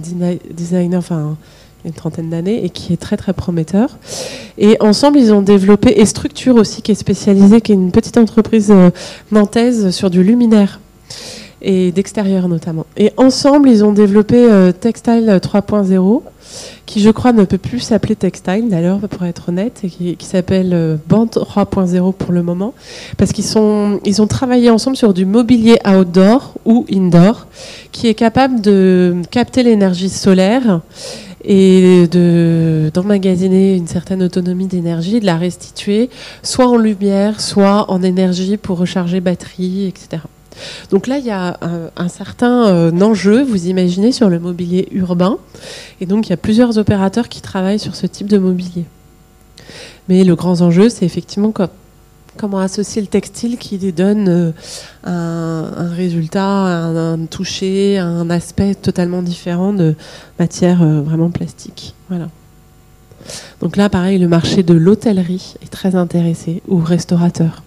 designer, 0.50 0.98
enfin 0.98 1.36
une 1.84 1.92
trentaine 1.92 2.30
d'années 2.30 2.64
et 2.64 2.70
qui 2.70 2.92
est 2.92 2.96
très 2.96 3.16
très 3.16 3.32
prometteur. 3.32 3.96
Et 4.58 4.76
ensemble, 4.80 5.18
ils 5.18 5.32
ont 5.32 5.40
développé, 5.42 6.00
et 6.00 6.04
Structure 6.04 6.56
aussi, 6.56 6.82
qui 6.82 6.90
est 6.90 6.96
spécialisée, 6.96 7.60
qui 7.60 7.70
est 7.70 7.76
une 7.76 7.92
petite 7.92 8.18
entreprise 8.18 8.74
nantaise 9.30 9.90
sur 9.90 10.10
du 10.10 10.24
luminaire 10.24 10.80
et 11.66 11.90
d'extérieur 11.90 12.48
notamment. 12.48 12.86
Et 12.96 13.12
ensemble, 13.16 13.68
ils 13.68 13.84
ont 13.84 13.92
développé 13.92 14.36
euh, 14.36 14.70
Textile 14.70 15.40
3.0, 15.42 16.22
qui 16.86 17.00
je 17.00 17.10
crois 17.10 17.32
ne 17.32 17.44
peut 17.44 17.58
plus 17.58 17.80
s'appeler 17.80 18.14
Textile 18.14 18.68
d'ailleurs, 18.70 19.00
pour 19.00 19.24
être 19.24 19.48
honnête, 19.48 19.80
et 19.82 19.88
qui, 19.88 20.24
s'appelle 20.24 20.70
euh, 20.72 20.96
Band 21.08 21.26
3.0 21.26 22.14
pour 22.14 22.32
le 22.32 22.44
moment, 22.44 22.72
parce 23.18 23.32
qu'ils 23.32 23.44
sont, 23.44 23.98
ils 24.04 24.22
ont 24.22 24.28
travaillé 24.28 24.70
ensemble 24.70 24.96
sur 24.96 25.12
du 25.12 25.26
mobilier 25.26 25.78
outdoor 25.84 26.54
ou 26.64 26.86
indoor, 26.90 27.48
qui 27.90 28.06
est 28.06 28.14
capable 28.14 28.60
de 28.60 29.16
capter 29.32 29.64
l'énergie 29.64 30.08
solaire 30.08 30.82
et 31.44 32.06
d'emmagasiner 32.06 33.74
une 33.74 33.88
certaine 33.88 34.22
autonomie 34.22 34.66
d'énergie, 34.66 35.18
de 35.18 35.26
la 35.26 35.36
restituer, 35.36 36.10
soit 36.44 36.68
en 36.68 36.76
lumière, 36.76 37.40
soit 37.40 37.90
en 37.90 38.02
énergie 38.02 38.56
pour 38.56 38.78
recharger 38.78 39.20
batterie, 39.20 39.86
etc. 39.88 40.22
Donc 40.90 41.06
là, 41.06 41.18
il 41.18 41.24
y 41.24 41.30
a 41.30 41.58
un, 41.96 42.08
certain 42.08 42.66
euh, 42.68 43.00
enjeu, 43.00 43.42
vous 43.42 43.66
imaginez, 43.66 44.12
sur 44.12 44.28
le 44.28 44.38
mobilier 44.38 44.88
urbain. 44.92 45.38
Et 46.00 46.06
donc, 46.06 46.26
il 46.26 46.30
y 46.30 46.32
a 46.32 46.36
plusieurs 46.36 46.78
opérateurs 46.78 47.28
qui 47.28 47.40
travaillent 47.40 47.78
sur 47.78 47.94
ce 47.94 48.06
type 48.06 48.28
de 48.28 48.38
mobilier. 48.38 48.84
Mais 50.08 50.24
le 50.24 50.34
grand 50.34 50.60
enjeu, 50.60 50.88
c'est 50.88 51.04
effectivement 51.04 51.52
comment 52.36 52.58
associer 52.58 53.02
le 53.02 53.08
textile 53.08 53.56
qui 53.56 53.78
donne 53.92 54.28
euh, 54.28 54.52
un, 55.04 55.88
résultat, 55.88 56.46
un, 56.46 57.26
toucher, 57.26 57.98
un 57.98 58.30
aspect 58.30 58.74
totalement 58.74 59.22
différent 59.22 59.72
de 59.72 59.94
matière 60.38 60.82
euh, 60.82 61.00
vraiment 61.00 61.30
plastique. 61.30 61.94
Voilà. 62.08 62.28
Donc 63.60 63.76
là, 63.76 63.88
pareil, 63.88 64.18
le 64.18 64.28
marché 64.28 64.62
de 64.62 64.74
l'hôtellerie 64.74 65.54
est 65.62 65.70
très 65.70 65.96
intéressé, 65.96 66.62
ou 66.68 66.78
restaurateur 66.78 67.62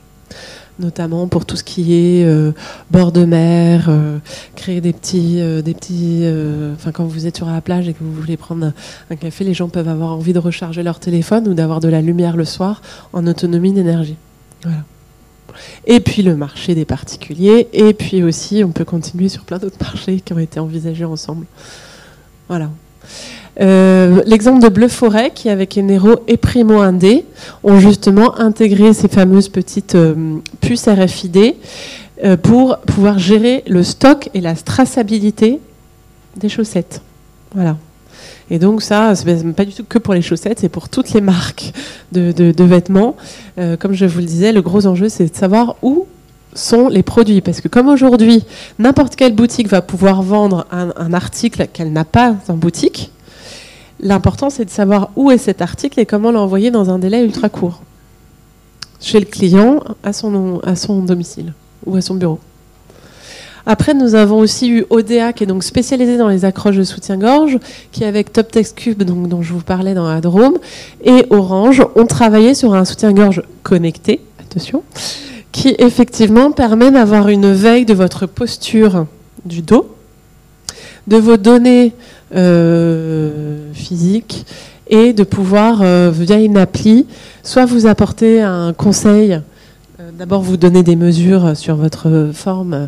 notamment 0.80 1.28
pour 1.28 1.46
tout 1.46 1.56
ce 1.56 1.64
qui 1.64 1.94
est 1.94 2.26
euh, 2.26 2.52
bord 2.90 3.12
de 3.12 3.26
mer, 3.26 3.88
euh, 3.90 4.18
créer 4.56 4.82
des 4.82 4.94
petits, 4.94 5.42
euh, 5.42 5.62
des 5.62 5.74
petits, 5.74 6.26
enfin 6.74 6.92
quand 6.92 7.06
vous 7.06 7.28
êtes 7.28 7.38
sur 7.38 7.48
la 7.48 7.62
plage 7.62 7.88
et 7.88 7.94
que 7.94 8.04
vous 8.04 8.14
voulez 8.14 8.38
prendre 8.38 8.72
un 9.10 9.16
café, 9.16 9.44
les 9.44 9.54
gens 9.54 9.70
peuvent 9.70 9.88
avoir 9.88 10.14
envie 10.14 10.34
de 10.34 10.40
recharger 10.40 10.84
leur 10.84 11.00
téléphone 11.00 11.48
ou 11.48 11.54
d'avoir 11.54 11.80
de 11.80 11.88
la 11.88 12.02
lumière 12.02 12.38
le 12.38 12.46
soir 12.46 12.82
en 13.14 13.28
autonomie 13.28 13.74
d'énergie. 13.74 14.18
Voilà. 14.64 14.84
Et 15.86 16.00
puis 16.00 16.22
le 16.22 16.36
marché 16.36 16.76
des 16.76 16.86
particuliers, 16.86 17.68
et 17.74 17.94
puis 17.94 18.24
aussi 18.24 18.64
on 18.64 18.72
peut 18.72 18.86
continuer 18.86 19.30
sur 19.30 19.44
plein 19.44 19.58
d'autres 19.58 19.78
marchés 19.82 20.22
qui 20.22 20.34
ont 20.34 20.40
été 20.40 20.60
envisagés 20.60 21.06
ensemble. 21.06 21.46
Voilà. 22.48 22.70
Euh, 23.62 24.22
l'exemple 24.26 24.62
de 24.62 24.70
Bleu 24.70 24.88
Forêt, 24.88 25.32
qui 25.34 25.50
avec 25.50 25.78
Enero 25.78 26.24
et 26.28 26.38
Primo 26.38 26.80
Indé 26.80 27.26
ont 27.64 27.80
justement 27.80 28.40
intégré 28.40 28.94
ces 28.94 29.10
fameuses 29.10 29.50
petites 29.50 29.96
euh, 29.96 30.38
puces 30.62 30.88
RFID 30.88 31.56
euh, 32.24 32.38
pour 32.38 32.78
pouvoir 32.80 33.20
gérer 33.20 33.64
le 33.68 33.84
stock 33.84 34.30
et 34.34 34.42
la 34.42 34.56
traçabilité 34.56 35.60
des 36.38 36.50
chaussettes. 36.50 37.02
Voilà. 37.54 37.78
Et 38.50 38.60
donc 38.60 38.82
ça, 38.82 39.14
c'est 39.16 39.54
pas 39.54 39.66
du 39.66 39.74
tout 39.74 39.84
que 39.84 40.00
pour 40.00 40.14
les 40.14 40.22
chaussettes, 40.22 40.60
c'est 40.60 40.70
pour 40.70 40.90
toutes 40.90 41.12
les 41.14 41.22
marques 41.22 41.72
de, 42.12 42.64
vêtements. 42.64 43.16
comme 43.80 43.94
je 43.94 44.06
vous 44.06 44.20
le 44.20 44.26
disais, 44.26 44.52
le 44.52 44.64
gros 44.64 44.88
enjeu, 44.88 45.08
c'est 45.08 45.32
de 45.32 45.36
savoir 45.36 45.76
où 45.84 46.08
sont 46.56 46.88
les 46.88 47.04
produits. 47.04 47.42
Parce 47.42 47.62
que 47.62 47.68
comme 47.68 47.88
aujourd'hui, 47.88 48.44
n'importe 48.80 49.16
quelle 49.16 49.36
boutique 49.36 49.68
va 49.68 49.84
pouvoir 49.84 50.24
vendre 50.24 50.66
un 50.72 51.14
article 51.14 51.68
qu'elle 51.72 51.94
n'a 51.94 52.06
pas 52.06 52.36
en 52.48 52.56
boutique, 52.56 53.12
L'important, 54.02 54.50
c'est 54.50 54.66
de 54.66 54.70
savoir 54.70 55.10
où 55.16 55.30
est 55.30 55.38
cet 55.38 55.62
article 55.62 56.00
et 56.00 56.06
comment 56.06 56.32
l'envoyer 56.32 56.72
dans 56.72 56.90
un 56.90 57.00
délai 57.00 57.24
ultra 57.24 57.50
court. 57.50 57.82
Chez 59.02 59.20
le 59.20 59.26
client, 59.26 59.84
à 60.04 60.14
son, 60.14 60.60
domicile 61.04 61.54
ou 61.86 61.96
à 61.96 62.02
son 62.02 62.16
bureau. 62.16 62.40
Après, 63.66 63.94
nous 63.94 64.16
avons 64.16 64.40
aussi 64.40 64.70
eu 64.70 64.86
ODA, 64.90 65.34
qui 65.34 65.44
est 65.44 65.48
donc 65.48 65.64
spécialisé 65.64 66.18
dans 66.18 66.30
les 66.30 66.44
accroches 66.46 66.78
de 66.78 66.84
soutien-gorge, 66.84 67.60
qui 67.92 68.04
avec 68.04 68.32
Top 68.32 68.52
Text 68.52 68.78
Cube, 68.78 69.04
dont 69.04 69.42
je 69.42 69.54
vous 69.54 69.62
parlais 69.62 69.94
dans 69.94 70.08
la 70.08 70.22
Drôme, 70.22 70.58
et 71.04 71.26
Orange 71.30 71.84
ont 71.96 72.06
travaillé 72.06 72.56
sur 72.56 72.74
un 72.74 72.86
soutien-gorge 72.86 73.44
connecté, 73.64 74.22
attention, 74.40 74.84
qui 75.52 75.76
effectivement 75.78 76.52
permet 76.52 76.90
d'avoir 76.90 77.28
une 77.28 77.52
veille 77.52 77.86
de 77.86 77.94
votre 77.94 78.26
posture 78.26 79.06
du 79.46 79.62
dos, 79.62 79.94
de 81.10 81.18
vos 81.18 81.38
données 81.38 81.94
euh, 82.36 83.74
physique 83.74 84.46
et 84.88 85.14
de 85.14 85.24
pouvoir, 85.24 85.82
euh, 85.82 86.12
via 86.14 86.40
une 86.40 86.58
appli, 86.58 87.06
soit 87.44 87.66
vous 87.66 87.88
apporter 87.88 88.42
un 88.42 88.74
conseil, 88.74 89.42
euh, 90.00 90.12
d'abord 90.18 90.42
vous 90.42 90.58
donner 90.58 90.84
des 90.84 90.96
mesures 90.96 91.58
sur 91.58 91.76
votre 91.76 92.30
forme 92.34 92.88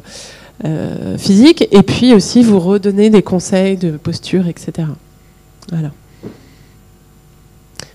physique, 1.18 1.68
et 1.72 1.82
puis 1.82 2.14
aussi 2.14 2.44
vous 2.44 2.60
redonner 2.60 3.10
des 3.10 3.24
conseils 3.24 3.78
de 3.78 3.98
posture, 3.98 4.48
etc. 4.48 4.88
Voilà. 5.72 5.90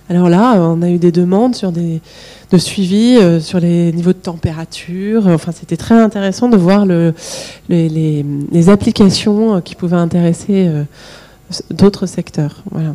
Alors 0.08 0.28
là, 0.28 0.54
on 0.60 0.82
a 0.82 0.88
eu 0.88 0.98
des 0.98 1.12
demandes 1.12 1.56
de 2.52 2.58
suivi 2.58 3.18
sur 3.40 3.58
les 3.58 3.92
niveaux 3.92 4.12
de 4.12 4.18
température. 4.18 5.26
Enfin, 5.26 5.50
c'était 5.52 5.76
très 5.76 5.96
intéressant 5.96 6.48
de 6.48 6.56
voir 6.56 6.86
le, 6.86 7.12
les, 7.68 8.68
applications 8.68 9.60
qui 9.60 9.74
pouvaient 9.74 9.96
intéresser 9.96 10.70
d'autres 11.70 12.06
secteurs. 12.06 12.62
Voilà. 12.70 12.94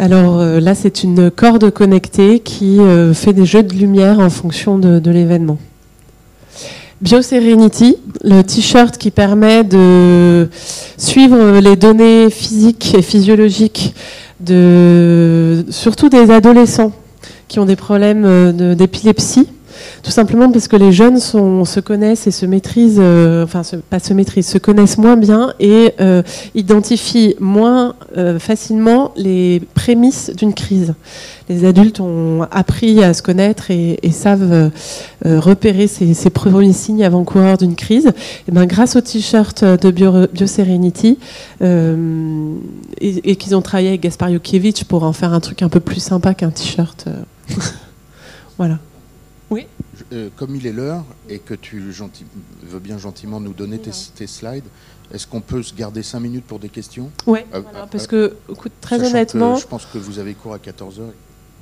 Alors 0.00 0.40
euh, 0.40 0.60
là, 0.60 0.74
c'est 0.74 1.04
une 1.04 1.30
corde 1.30 1.70
connectée 1.70 2.40
qui 2.40 2.80
euh, 2.80 3.12
fait 3.12 3.34
des 3.34 3.44
jeux 3.44 3.62
de 3.62 3.74
lumière 3.74 4.18
en 4.18 4.30
fonction 4.30 4.78
de, 4.78 5.10
l'événement. 5.10 5.58
BioSerenity, 7.02 7.96
le 8.24 8.40
t-shirt 8.40 8.96
qui 8.96 9.10
permet 9.10 9.62
de 9.62 10.48
suivre 10.96 11.60
les 11.60 11.76
données 11.76 12.30
physiques 12.30 12.94
et 12.94 13.02
physiologiques 13.02 13.94
de 14.40 15.64
surtout 15.70 16.08
des 16.08 16.30
adolescents 16.30 16.92
qui 17.48 17.58
ont 17.58 17.66
des 17.66 17.76
problèmes 17.76 18.24
euh, 18.24 18.74
d'épilepsie 18.74 19.48
tout 20.02 20.10
simplement 20.10 20.50
parce 20.50 20.68
que 20.68 20.76
les 20.76 20.92
jeunes 20.92 21.20
se 21.20 21.80
connaissent 21.80 22.26
et 22.26 22.30
se 22.30 22.46
maîtrisent, 22.46 22.98
euh, 22.98 23.44
enfin 23.44 23.62
pas 23.88 23.98
se 23.98 24.14
maîtrisent, 24.14 24.48
se 24.48 24.58
connaissent 24.58 24.98
moins 24.98 25.16
bien 25.16 25.54
et 25.60 25.92
euh, 26.00 26.22
identifient 26.54 27.36
moins 27.40 27.94
euh, 28.16 28.38
facilement 28.38 29.12
les 29.16 29.60
prémices 29.74 30.30
d'une 30.34 30.54
crise. 30.54 30.94
Les 31.48 31.64
adultes 31.64 32.00
ont 32.00 32.46
appris 32.50 33.02
à 33.02 33.12
se 33.12 33.22
connaître 33.22 33.70
et, 33.70 33.98
savent 34.12 34.70
repérer 35.24 35.88
ces, 35.88 36.30
premiers 36.30 36.72
signes 36.72 37.04
avant-coureurs 37.04 37.58
d'une 37.58 37.74
crise. 37.74 38.12
Et 38.48 38.52
ben, 38.52 38.66
grâce 38.66 38.94
au 38.94 39.00
t-shirt 39.00 39.64
de 39.64 39.90
BioSerenity, 39.90 41.18
et, 41.60 41.66
et 43.00 43.36
qu'ils 43.36 43.56
ont 43.56 43.62
travaillé 43.62 43.88
avec 43.88 44.02
Gaspar 44.02 44.30
Jokiewicz 44.30 44.84
pour 44.84 45.02
en 45.02 45.12
faire 45.12 45.32
un 45.32 45.40
truc 45.40 45.62
un 45.62 45.68
peu 45.68 45.80
plus 45.80 46.00
sympa 46.00 46.34
qu'un 46.34 46.50
t-shirt. 46.50 47.06
voilà. 48.56 48.78
Euh, 50.12 50.28
comme 50.34 50.56
il 50.56 50.66
est 50.66 50.72
l'heure 50.72 51.04
et 51.28 51.38
que 51.38 51.54
tu 51.54 51.80
veux 52.64 52.80
bien 52.80 52.98
gentiment 52.98 53.38
nous 53.38 53.52
donner 53.52 53.78
tes, 53.78 54.26
slides, 54.26 54.64
est-ce 55.14 55.24
qu'on 55.24 55.40
peut 55.40 55.62
se 55.62 55.72
garder 55.72 56.02
5 56.02 56.18
minutes 56.18 56.44
pour 56.44 56.58
des 56.58 56.68
questions? 56.68 57.10
Oui, 57.28 57.40
euh, 57.54 57.58
euh, 57.58 57.86
parce 57.88 58.08
que, 58.08 58.34
très 58.80 59.06
honnêtement. 59.08 59.54
je 59.54 59.68
pense 59.68 59.86
que 59.86 59.98
vous 59.98 60.18
avez 60.18 60.34
cours 60.34 60.52
à 60.52 60.58
14h. 60.58 61.02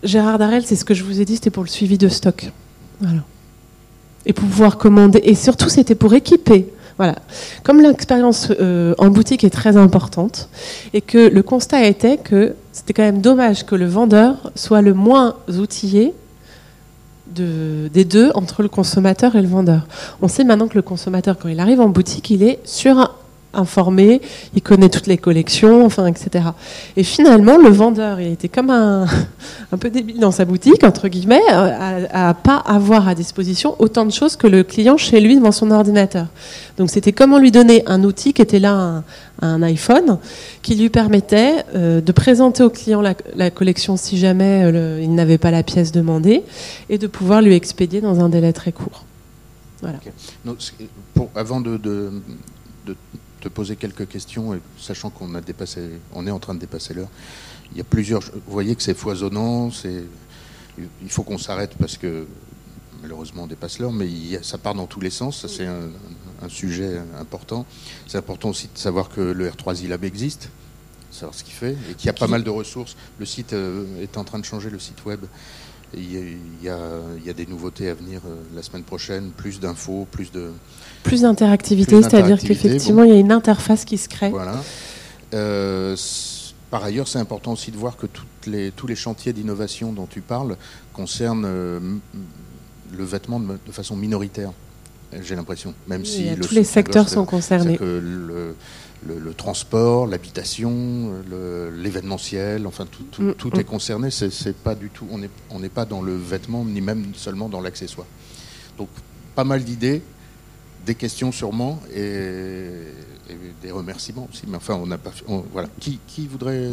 Gérard 0.03 0.39
Darel, 0.39 0.65
c'est 0.65 0.77
ce 0.77 0.87
que 0.87 0.95
je 0.95 1.05
vous 1.05 1.21
ai 1.21 1.27
dit, 1.27 1.35
c'était 1.35 1.51
pour 1.51 1.63
le 1.63 1.69
suivi 1.69 1.99
de 1.99 2.09
stock. 2.09 2.51
Voilà. 3.01 3.23
Et 4.25 4.33
pour 4.33 4.49
pouvoir 4.49 4.79
commander. 4.79 5.21
Et 5.25 5.35
surtout, 5.35 5.69
c'était 5.69 5.95
pour 5.95 6.15
équiper. 6.15 6.73
Voilà. 6.97 7.17
Comme 7.65 7.83
l'expérience 7.83 8.51
en 8.99 9.09
boutique 9.09 9.45
est 9.45 9.51
très 9.51 9.77
importante 9.77 10.49
et 10.95 11.03
que 11.03 11.29
le 11.29 11.43
constat 11.43 11.87
était 11.87 12.17
que 12.17 12.55
c'était 12.73 12.95
quand 12.95 13.03
même 13.03 13.21
dommage 13.21 13.67
que 13.67 13.75
le 13.75 13.87
vendeur 13.87 14.53
soit 14.55 14.81
le 14.81 14.95
moins 14.95 15.37
outillé 15.49 16.15
des 17.35 18.05
deux 18.05 18.31
entre 18.35 18.63
le 18.63 18.69
consommateur 18.69 19.37
et 19.37 19.43
le 19.43 19.49
vendeur. 19.49 19.87
On 20.23 20.29
sait 20.29 20.45
maintenant 20.45 20.69
que 20.69 20.75
le 20.75 20.83
consommateur, 20.83 21.39
quand 21.39 21.49
il 21.49 21.61
arrive 21.61 21.81
en 21.81 21.89
boutique, 21.89 22.31
il 22.31 22.43
est 22.43 22.59
sur 22.65 23.15
informé, 23.59 24.21
il 24.55 24.63
connaît 24.63 24.89
toutes 24.89 25.07
les 25.07 25.19
collections, 25.19 25.85
enfin, 25.85 26.07
etc. 26.07 26.47
Et 26.97 27.03
finalement, 27.03 27.59
le 27.59 27.69
vendeur, 27.69 28.21
il 28.21 28.33
était 28.33 28.49
comme 28.49 28.71
un, 28.71 29.07
un 29.73 29.77
peu 29.79 29.91
débile 29.91 30.21
dans 30.21 30.31
sa 30.31 30.45
boutique, 30.45 30.85
entre 30.85 31.09
guillemets, 31.09 31.47
à, 31.49 32.29
à, 32.29 32.35
pas 32.35 32.57
avoir 32.57 33.09
à 33.09 33.15
disposition 33.15 33.77
autant 33.79 34.07
de 34.07 34.13
choses 34.13 34.37
que 34.37 34.47
le 34.47 34.63
client 34.63 34.97
chez 34.97 35.21
lui 35.21 35.37
devant 35.37 35.53
son 35.53 35.71
ordinateur. 35.71 36.27
Donc 36.79 36.91
c'était 36.91 37.13
comment 37.13 37.39
lui 37.39 37.51
donner 37.51 37.83
un 37.87 38.05
outil 38.05 38.33
qui 38.33 38.41
était 38.41 38.61
là, 38.61 39.03
un, 39.43 39.63
iPhone, 39.63 40.19
qui 40.63 40.77
lui 40.77 40.89
permettait 40.91 41.65
euh, 41.75 42.01
de 42.01 42.13
présenter 42.13 42.63
au 42.63 42.71
client 42.71 43.03
la, 43.03 43.51
collection 43.51 43.97
si 43.97 44.17
jamais 44.17 44.63
euh, 44.65 45.01
il 45.03 45.15
n'avait 45.15 45.39
pas 45.39 45.51
la 45.51 45.63
pièce 45.63 45.93
demandée, 45.93 46.43
et 46.89 46.99
de 46.99 47.07
pouvoir 47.07 47.43
lui 47.43 47.55
expédier 47.55 48.01
dans 48.01 48.21
un 48.21 48.29
délai 48.29 48.53
très 48.53 48.73
court. 48.73 49.05
Voilà. 49.83 49.99
avant 51.35 51.61
de, 51.61 52.11
te 53.41 53.49
poser 53.49 53.77
quelques 53.77 54.09
questions, 54.09 54.55
et 54.55 54.61
sachant 54.79 55.11
qu'on 55.11 55.35
a 55.35 55.41
dépassé, 55.41 55.89
on 56.13 56.27
est 56.27 56.31
en 56.31 56.39
train 56.39 56.55
de 56.55 56.61
dépasser 56.61 56.95
l'heure, 56.95 57.09
il 57.73 57.79
y 57.79 57.81
a 57.81 57.85
plusieurs. 57.85 58.23
Vous 58.23 58.53
voyez 58.53 58.75
que 58.75 58.83
c'est 58.83 58.95
foisonnant, 58.95 59.71
c'est, 59.71 60.05
il 61.03 61.11
faut 61.11 61.23
qu'on 61.23 61.39
s'arrête 61.39 61.75
parce 61.79 61.97
que 61.97 62.27
malheureusement 63.03 63.45
on 63.45 63.47
dépasse 63.47 63.79
l'heure, 63.79 63.93
mais 63.93 64.09
ça 64.43 64.59
part 64.59 64.75
dans 64.75 64.87
tous 64.87 65.01
les 65.01 65.11
sens. 65.11 65.41
Ça 65.43 65.49
c'est 65.49 65.67
un, 65.67 65.89
sujet 66.49 67.01
important. 67.19 67.67
C'est 68.07 68.19
important 68.19 68.51
aussi 68.51 68.69
de 68.73 68.79
savoir 68.79 69.09
que 69.09 69.21
le 69.21 69.51
R3 69.51 69.83
Ilab 69.83 70.05
existe, 70.05 70.51
savoir 71.11 71.35
ce 71.35 71.43
qu'il 71.43 71.53
fait, 71.53 71.77
et 71.91 71.95
qu'il 71.95 72.07
y 72.07 72.11
a 72.11 72.15
pas 72.15 72.29
mal 72.29 72.45
de 72.45 72.51
ressources. 72.51 72.97
Le 73.19 73.27
site 73.27 73.55
euh, 73.55 74.01
est 74.01 74.17
en 74.17 74.25
train 74.25 74.39
de 74.39 74.45
changer, 74.45 74.71
le 74.71 74.79
site 74.79 75.05
web. 75.05 75.25
Il 75.95 76.13
y, 76.63 76.69
a, 76.69 77.33
des 77.33 77.47
nouveautés 77.47 77.89
à 77.89 77.95
venir 77.95 78.21
euh, 78.27 78.35
la 78.55 78.63
semaine 78.63 78.83
prochaine, 78.83 79.31
plus 79.31 79.59
d'infos, 79.59 80.07
plus 80.11 80.31
de... 80.31 80.51
Plus 81.03 81.23
d'interactivité, 81.23 82.03
c'est-à-dire 82.03 82.39
qu'effectivement, 82.39 83.05
il 83.05 83.11
y 83.11 83.17
a 83.17 83.19
une 83.19 83.33
interface 83.33 83.85
qui 83.85 83.97
se 83.97 84.09
crée. 84.09 84.29
Voilà. 84.29 84.63
Euh, 85.33 85.97
par 86.71 86.85
ailleurs, 86.85 87.09
c'est 87.09 87.19
important 87.19 87.53
aussi 87.53 87.71
de 87.71 87.77
voir 87.79 87.97
que 87.97 88.07
toutes 88.07 88.47
les, 88.47 88.71
tous 88.71 88.87
les 88.87 88.97
chantiers 88.97 89.33
d'innovation 89.33 89.93
dont 89.93 90.07
tu 90.07 90.21
parles 90.21 90.57
concernent 90.93 91.47
euh, 91.47 91.81
le 92.97 93.05
vêtement 93.05 93.41
de, 93.41 93.57
façon 93.71 93.97
minoritaire, 93.97 94.53
j'ai 95.23 95.37
l'impression. 95.37 95.73
Même 95.87 96.05
si 96.05 96.37
tous 96.37 96.55
les 96.55 96.65
secteurs 96.65 97.09
sont 97.09 97.25
concernés. 97.25 97.79
le, 97.81 98.55
le, 99.07 99.33
transport, 99.35 100.07
l'habitation, 100.07 101.13
l'événementiel, 101.77 102.67
enfin 102.67 102.87
tout, 102.87 103.23
mm, 103.23 103.31
mm. 103.31 103.61
est 103.61 103.65
concerné. 103.65 104.11
C'est 104.11 104.57
pas 104.57 104.75
du 104.75 104.91
tout, 104.91 105.07
on 105.51 105.59
n'est 105.59 105.69
pas 105.69 105.85
dans 105.85 106.03
le 106.03 106.17
vêtement 106.17 106.65
ni 106.65 106.81
même 106.81 107.15
seulement 107.15 107.49
dans 107.49 107.61
l'accessoire. 107.61 108.07
Donc 108.77 108.89
pas 109.35 109.45
mal 109.45 109.63
d'idées, 109.63 110.03
des 110.85 110.95
questions 110.95 111.33
sûrement 111.33 111.81
et, 111.95 112.71
des 113.63 113.71
remerciements 113.71 114.29
aussi. 114.31 114.45
Mais 114.49 114.57
enfin, 114.57 114.75
on 114.75 114.87
n'a 114.87 114.99
pas, 114.99 115.13
voilà. 115.53 115.69
Qui, 115.81 116.01
qui 116.07 116.27
voudrait 116.27 116.71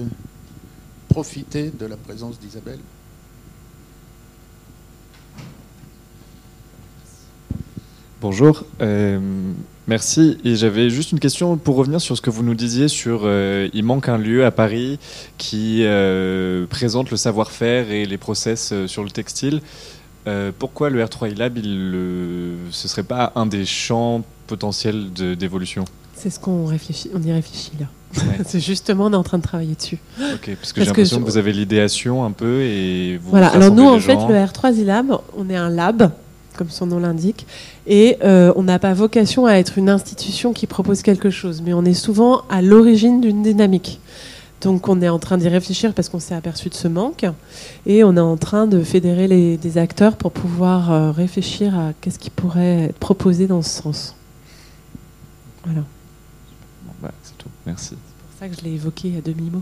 profiter 1.09 1.69
de 1.69 1.85
la 1.85 1.97
présence 1.97 2.39
d'Isabelle? 2.39 2.79
Bonjour. 8.27 8.63
Euh, 8.81 9.19
Merci. 9.85 10.39
Et 10.43 10.55
j'avais 10.55 10.89
juste 10.89 11.11
une 11.11 11.19
question 11.19 11.57
pour 11.57 11.75
revenir 11.75 12.01
sur 12.01 12.17
ce 12.17 12.23
que 12.23 12.31
vous 12.31 12.41
nous 12.41 12.55
disiez 12.55 12.87
sur 12.87 13.21
euh, 13.23 13.69
il 13.71 13.83
manque 13.83 14.09
un 14.09 14.17
lieu 14.17 14.43
à 14.43 14.49
Paris 14.49 14.97
qui 15.37 15.81
euh, 15.83 16.65
présente 16.65 17.11
le 17.11 17.17
savoir-faire 17.17 17.91
et 17.91 18.07
les 18.07 18.17
process 18.17 18.73
sur 18.87 19.03
le 19.03 19.11
textile. 19.11 19.61
pourquoi 20.57 20.89
le 20.89 21.05
R3 21.05 21.35
e-Lab, 21.35 21.59
il, 21.59 22.55
ce 22.71 22.87
serait 22.87 23.03
pas 23.03 23.31
un 23.35 23.45
des 23.45 23.63
champs 23.63 24.23
potentiels 24.47 25.13
d'évolution? 25.13 25.85
C'est 26.15 26.31
ce 26.31 26.39
qu'on 26.39 26.65
réfléchit, 26.65 27.11
on 27.13 27.21
y 27.21 27.31
réfléchit 27.31 27.73
là. 27.79 27.85
C'est 28.47 28.59
justement, 28.59 29.05
on 29.05 29.13
est 29.13 29.17
en 29.17 29.21
train 29.21 29.37
de 29.37 29.43
travailler 29.43 29.75
dessus. 29.75 29.99
Ok, 30.33 30.49
parce 30.59 30.73
que 30.73 30.81
j'ai 30.81 30.87
l'impression 30.87 31.19
que, 31.19 31.25
vous 31.25 31.37
avez 31.37 31.53
l'idéation 31.53 32.25
un 32.25 32.31
peu 32.31 32.61
et 32.63 33.19
vous 33.21 33.29
Voilà, 33.29 33.49
alors 33.49 33.71
nous 33.71 33.85
en 33.85 33.99
fait, 33.99 34.15
le 34.15 34.33
R3 34.33 34.81
e-Lab, 34.81 35.15
on 35.37 35.47
est 35.47 35.55
un 35.55 35.69
lab 35.69 36.11
comme 36.55 36.69
son 36.69 36.87
nom 36.87 36.99
l'indique. 36.99 37.45
Et 37.87 38.17
euh, 38.23 38.51
on 38.55 38.63
n'a 38.63 38.79
pas 38.79 38.93
vocation 38.93 39.45
à 39.45 39.53
être 39.53 39.77
une 39.77 39.89
institution 39.89 40.53
qui 40.53 40.67
propose 40.67 41.01
quelque 41.01 41.29
chose, 41.29 41.61
mais 41.63 41.73
on 41.73 41.85
est 41.85 41.93
souvent 41.93 42.43
à 42.49 42.61
l'origine 42.61 43.21
d'une 43.21 43.43
dynamique. 43.43 43.99
Donc 44.61 44.87
on 44.87 45.01
est 45.01 45.09
en 45.09 45.19
train 45.19 45.37
d'y 45.37 45.47
réfléchir 45.47 45.93
parce 45.93 46.09
qu'on 46.09 46.19
s'est 46.19 46.33
aperçu 46.33 46.69
de 46.69 46.73
ce 46.73 46.87
manque 46.87 47.25
et 47.85 48.03
on 48.03 48.17
est 48.17 48.21
en 48.21 48.37
train 48.37 48.65
de 48.65 48.83
fédérer 48.83 49.27
les, 49.27 49.57
des 49.57 49.77
acteurs 49.77 50.15
pour 50.17 50.31
pouvoir 50.31 50.91
euh, 50.91 51.11
réfléchir 51.11 51.77
à 51.77 51.91
qu'est-ce 52.01 52.17
qui 52.17 52.29
pourrait 52.29 52.85
être 52.85 52.97
proposé 52.97 53.45
dans 53.47 53.61
ce 53.61 53.69
sens. 53.69 54.15
Voilà. 55.65 55.81
Bah, 57.01 57.11
c'est 57.21 57.37
tout. 57.37 57.49
Merci. 57.65 57.89
C'est 57.89 57.95
pour 57.95 58.39
ça 58.39 58.49
que 58.49 58.55
je 58.59 58.61
l'ai 58.67 58.75
évoqué 58.75 59.13
à 59.17 59.21
demi-mot. 59.21 59.61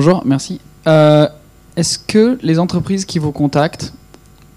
Bonjour, 0.00 0.22
merci. 0.24 0.60
Euh, 0.86 1.26
est-ce 1.74 1.98
que 1.98 2.38
les 2.40 2.60
entreprises 2.60 3.04
qui 3.04 3.18
vous 3.18 3.32
contactent 3.32 3.92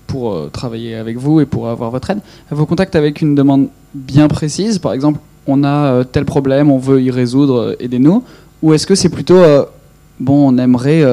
pour 0.05 0.33
euh, 0.33 0.51
travailler 0.53 0.93
avec 0.93 1.17
vous 1.17 1.41
et 1.41 1.47
pour 1.47 1.67
avoir 1.67 1.89
votre 1.89 2.11
aide, 2.11 2.19
vous 2.51 2.67
contactent 2.67 2.95
avec 2.95 3.23
une 3.23 3.33
demande 3.33 3.69
bien 3.95 4.27
précise? 4.27 4.77
Par 4.77 4.93
exemple, 4.93 5.19
on 5.47 5.63
a 5.63 5.93
euh, 5.93 6.03
tel 6.03 6.25
problème, 6.25 6.69
on 6.69 6.77
veut 6.77 7.01
y 7.01 7.09
résoudre, 7.09 7.75
aidez-nous 7.79 8.23
Ou 8.61 8.75
est-ce 8.75 8.85
que 8.85 8.93
c'est 8.93 9.09
plutôt, 9.09 9.41
bon, 10.19 10.53
on 10.53 10.59
aimerait 10.59 11.03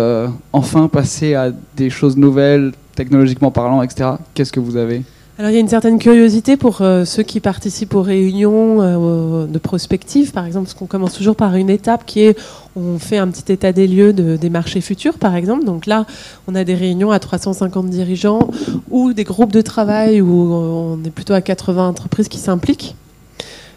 enfin 0.53 0.89
passer 0.89 1.33
à 1.33 1.51
des 1.79 1.89
choses 1.89 2.19
nouvelles, 2.19 2.73
technologiquement 2.97 3.51
parlant, 3.51 3.81
etc. 3.81 4.11
Qu'est-ce 4.35 4.53
que 4.53 4.61
vous 4.61 4.77
avez? 4.77 5.05
Alors 5.39 5.53
il 5.53 5.55
y 5.55 5.57
a 5.57 5.61
une 5.61 5.69
certaine 5.69 6.01
curiosité 6.01 6.57
pour 6.57 6.83
euh, 6.83 7.05
ceux 7.05 7.23
qui 7.23 7.39
participent 7.39 7.95
aux 7.95 8.03
réunions 8.03 8.83
euh, 8.83 9.47
de 9.47 9.59
prospective, 9.59 10.33
par 10.33 10.45
exemple, 10.45 10.67
parce 10.67 10.75
qu'on 10.75 10.87
commence 10.87 11.15
toujours 11.15 11.37
par 11.37 11.55
une 11.55 11.71
étape 11.71 12.05
qui 12.07 12.23
est 12.23 12.37
on 12.75 12.99
fait 12.99 13.19
un 13.19 13.29
petit 13.29 13.53
état 13.53 13.71
des 13.71 13.87
lieux 13.87 14.13
de, 14.13 14.37
des 14.37 14.51
marchés 14.51 14.81
futurs, 14.81 15.17
par 15.17 15.37
exemple. 15.37 15.65
Donc 15.65 15.87
là, 15.87 16.07
on 16.49 16.57
a 16.57 16.65
des 16.65 16.75
réunions 16.75 17.13
à 17.13 17.21
350 17.21 17.89
dirigeants 17.89 18.51
ou 18.91 19.13
des 19.13 19.23
groupes 19.23 19.53
de 19.53 19.61
travail 19.61 20.21
où 20.21 20.53
on 20.53 21.05
est 21.05 21.11
plutôt 21.11 21.35
à 21.35 21.41
80 21.41 21.87
entreprises 21.87 22.27
qui 22.27 22.39
s'impliquent. 22.39 22.97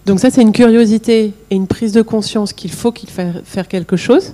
Donc 0.08 0.20
ça, 0.20 0.32
c'est 0.32 0.42
une 0.42 0.54
curiosité 0.54 1.34
et 1.52 1.56
une 1.56 1.68
prise 1.68 1.94
de 1.94 2.02
conscience 2.02 2.54
qu'il 2.54 2.72
faut 2.72 2.92
qu'il 2.92 3.10
faire 3.10 3.68
quelque 3.68 3.98
chose. 3.98 4.34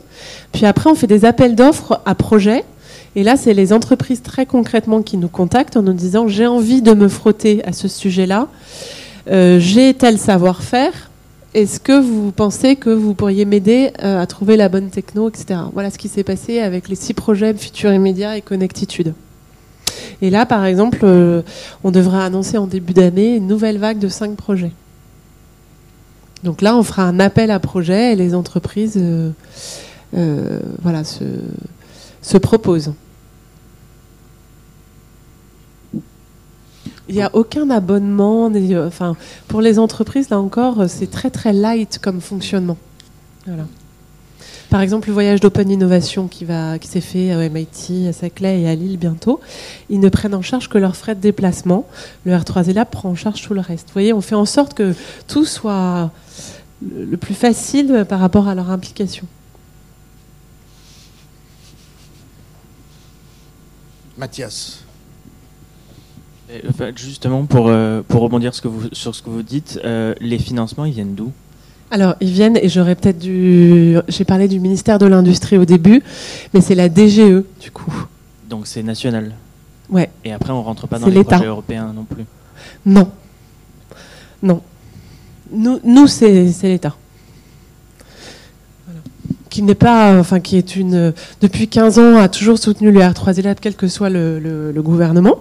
Puis 0.53 0.65
après, 0.65 0.89
on 0.89 0.95
fait 0.95 1.07
des 1.07 1.25
appels 1.25 1.55
d'offres 1.55 1.99
à 2.05 2.15
projets 2.15 2.63
et 3.17 3.23
là, 3.23 3.35
c'est 3.35 3.55
les 3.55 3.73
entreprises 3.73 4.21
très 4.21 4.45
concrètement 4.45 5.01
qui 5.01 5.17
nous 5.17 5.27
contactent 5.27 5.75
en 5.75 5.81
nous 5.81 5.93
disant 5.93 6.27
j'ai 6.27 6.45
envie 6.45 6.83
de 6.83 6.93
me 6.93 7.07
frotter 7.07 7.65
à 7.65 7.73
ce 7.73 7.87
sujet-là, 7.87 8.47
euh, 9.31 9.59
j'ai 9.59 9.95
tel 9.95 10.19
savoir-faire. 10.19 11.09
Est-ce 11.55 11.79
que 11.79 11.99
vous 11.99 12.31
pensez 12.31 12.75
que 12.75 12.91
vous 12.91 13.15
pourriez 13.15 13.45
m'aider 13.45 13.89
euh, 14.03 14.21
à 14.21 14.27
trouver 14.27 14.55
la 14.55 14.69
bonne 14.69 14.91
techno, 14.91 15.29
etc. 15.29 15.61
Voilà 15.73 15.89
ce 15.89 15.97
qui 15.97 16.09
s'est 16.09 16.23
passé 16.23 16.59
avec 16.59 16.89
les 16.89 16.95
six 16.95 17.15
projets 17.15 17.55
Futur 17.55 17.91
Immédiat 17.91 18.37
et 18.37 18.41
Connectitude. 18.41 19.15
Et 20.21 20.29
là, 20.29 20.45
par 20.45 20.63
exemple, 20.63 20.99
euh, 21.01 21.41
on 21.83 21.89
devrait 21.89 22.21
annoncer 22.21 22.59
en 22.59 22.67
début 22.67 22.93
d'année 22.93 23.37
une 23.37 23.47
nouvelle 23.47 23.79
vague 23.79 23.97
de 23.97 24.09
cinq 24.09 24.35
projets. 24.35 24.73
Donc 26.43 26.61
là, 26.61 26.77
on 26.77 26.83
fera 26.83 27.01
un 27.01 27.19
appel 27.19 27.49
à 27.49 27.57
projets 27.59 28.13
et 28.13 28.15
les 28.15 28.35
entreprises 28.35 29.01
se 32.21 32.37
proposent. 32.37 32.93
Il 37.09 37.15
n'y 37.15 37.21
a 37.21 37.29
aucun 37.33 37.69
abonnement. 37.69 38.51
Euh, 38.53 38.87
enfin, 38.87 39.15
pour 39.47 39.61
les 39.61 39.79
entreprises, 39.79 40.29
là 40.29 40.39
encore, 40.39 40.81
euh, 40.81 40.87
c'est 40.87 41.09
très 41.09 41.29
très 41.29 41.53
light 41.53 41.99
comme 41.99 42.21
fonctionnement. 42.21 42.77
Voilà. 43.45 43.65
Par 44.69 44.81
exemple, 44.81 45.07
le 45.07 45.13
voyage 45.13 45.39
d'Open 45.39 45.71
Innovation 45.71 46.27
qui, 46.27 46.43
va, 46.43 46.77
qui 46.77 46.89
s'est 46.89 46.99
fait 46.99 47.31
à 47.31 47.49
MIT, 47.49 48.07
à 48.09 48.13
Saclay 48.13 48.61
et 48.61 48.67
à 48.67 48.75
Lille 48.75 48.97
bientôt, 48.97 49.39
ils 49.89 50.01
ne 50.01 50.09
prennent 50.09 50.35
en 50.35 50.41
charge 50.41 50.67
que 50.67 50.77
leurs 50.77 50.97
frais 50.97 51.15
de 51.15 51.21
déplacement. 51.21 51.87
Le 52.25 52.33
R3 52.33 52.73
Lab 52.73 52.89
prend 52.89 53.09
en 53.09 53.15
charge 53.15 53.41
tout 53.41 53.53
le 53.53 53.61
reste. 53.61 53.87
Vous 53.87 53.93
voyez, 53.93 54.11
on 54.11 54.19
fait 54.19 54.35
en 54.35 54.45
sorte 54.45 54.73
que 54.73 54.93
tout 55.27 55.45
soit 55.45 56.11
le 56.81 57.15
plus 57.15 57.33
facile 57.33 58.05
par 58.09 58.19
rapport 58.19 58.49
à 58.49 58.55
leur 58.55 58.69
implication. 58.69 59.25
Mathias 64.17 64.83
justement, 66.95 67.45
pour, 67.45 67.67
euh, 67.67 68.01
pour 68.07 68.21
rebondir 68.21 68.53
sur 68.53 69.15
ce 69.15 69.21
que 69.21 69.29
vous 69.29 69.43
dites, 69.43 69.79
euh, 69.83 70.13
les 70.19 70.39
financements, 70.39 70.85
ils 70.85 70.93
viennent 70.93 71.15
d'où? 71.15 71.31
Alors, 71.89 72.15
ils 72.19 72.31
viennent, 72.31 72.57
et 72.61 72.67
j'aurais 72.67 72.95
peut-être 72.95 73.19
dû. 73.19 73.97
J'ai 74.07 74.25
parlé 74.25 74.47
du 74.47 74.59
ministère 74.59 74.99
de 74.99 75.05
l'Industrie 75.05 75.57
au 75.57 75.65
début, 75.65 76.03
mais 76.53 76.61
c'est 76.61 76.75
la 76.75 76.89
DGE, 76.89 77.43
du 77.61 77.71
coup. 77.71 78.05
Donc, 78.49 78.67
c'est 78.67 78.83
national? 78.83 79.33
Ouais. 79.89 80.09
Et 80.25 80.33
après, 80.33 80.51
on 80.51 80.61
rentre 80.61 80.87
pas 80.87 80.99
dans 80.99 81.07
les 81.07 81.23
projets 81.23 81.45
européens 81.45 81.93
non 81.95 82.03
plus? 82.03 82.25
Non. 82.85 83.09
Non. 84.43 84.61
Nous, 85.51 85.79
nous 85.83 86.07
c'est 86.07 86.51
l'État. 86.63 86.95
qui 89.49 89.61
n'est 89.63 89.75
pas, 89.75 90.19
enfin, 90.19 90.39
qui 90.39 90.57
est 90.57 90.75
une, 90.75 91.13
depuis 91.41 91.67
15 91.67 91.99
ans, 91.99 92.17
a 92.17 92.27
toujours 92.27 92.59
soutenu 92.59 92.91
le 92.91 92.99
R3 92.99 93.41
Lab, 93.41 93.57
quel 93.59 93.75
que 93.75 93.87
soit 93.87 94.09
le, 94.09 94.73
gouvernement. 94.77 95.39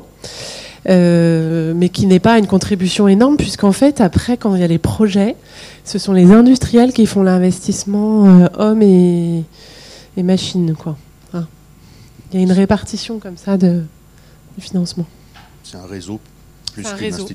Mais 0.89 1.89
qui 1.89 2.07
n'est 2.07 2.21
pas 2.21 2.39
une 2.39 2.47
contribution 2.47 3.09
énorme, 3.09 3.37
puisqu'en 3.37 3.73
fait, 3.73 4.01
après, 4.01 4.37
quand 4.37 4.55
il 4.55 4.61
y 4.61 4.65
a 4.65 4.69
les 4.69 4.79
projets, 4.79 5.37
ce 5.85 5.99
sont 5.99 6.13
les 6.13 6.33
industriels 6.33 6.93
qui 6.93 7.07
font 7.07 7.23
l'investissement 7.23 8.49
hommes 8.59 8.83
et, 8.83 9.45
et 10.17 10.23
machines. 10.23 10.75
Quoi. 10.75 10.97
Hein. 11.35 11.47
Il 12.31 12.39
y 12.39 12.41
a 12.41 12.43
une 12.43 12.53
répartition 12.53 13.19
comme 13.19 13.37
ça 13.37 13.57
de, 13.57 13.83
du 14.57 14.65
financement. 14.65 15.07
C'est 15.65 15.77
un 15.77 15.87
réseau 15.87 16.21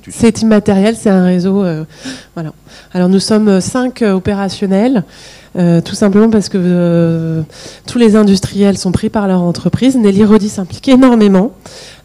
c'est 0.09 0.41
immatériel, 0.41 0.95
c'est 0.95 1.09
un 1.09 1.25
réseau. 1.25 1.63
Euh, 1.63 1.85
voilà. 2.35 2.53
Alors 2.93 3.09
nous 3.09 3.19
sommes 3.19 3.47
euh, 3.47 3.61
cinq 3.61 4.01
euh, 4.01 4.13
opérationnels, 4.13 5.03
tout 5.53 5.95
simplement 5.95 6.29
parce 6.29 6.47
que 6.47 7.43
tous 7.85 7.97
les 7.97 8.15
industriels 8.15 8.77
sont 8.77 8.93
pris 8.93 9.09
par 9.09 9.27
leur 9.27 9.41
entreprise. 9.41 9.97
Nelly 9.97 10.23
Rodi 10.23 10.47
s'implique 10.47 10.87
énormément 10.87 11.51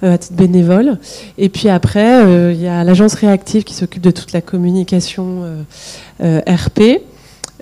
à 0.02 0.18
titre 0.18 0.34
bénévole. 0.34 0.98
Et 1.38 1.48
puis 1.48 1.68
après, 1.68 2.52
il 2.52 2.60
y 2.60 2.68
a 2.68 2.84
l'agence 2.84 3.14
réactive 3.14 3.64
qui 3.64 3.74
s'occupe 3.74 4.02
de 4.02 4.10
toute 4.10 4.32
la 4.32 4.40
communication 4.40 5.42
RP. 6.20 7.00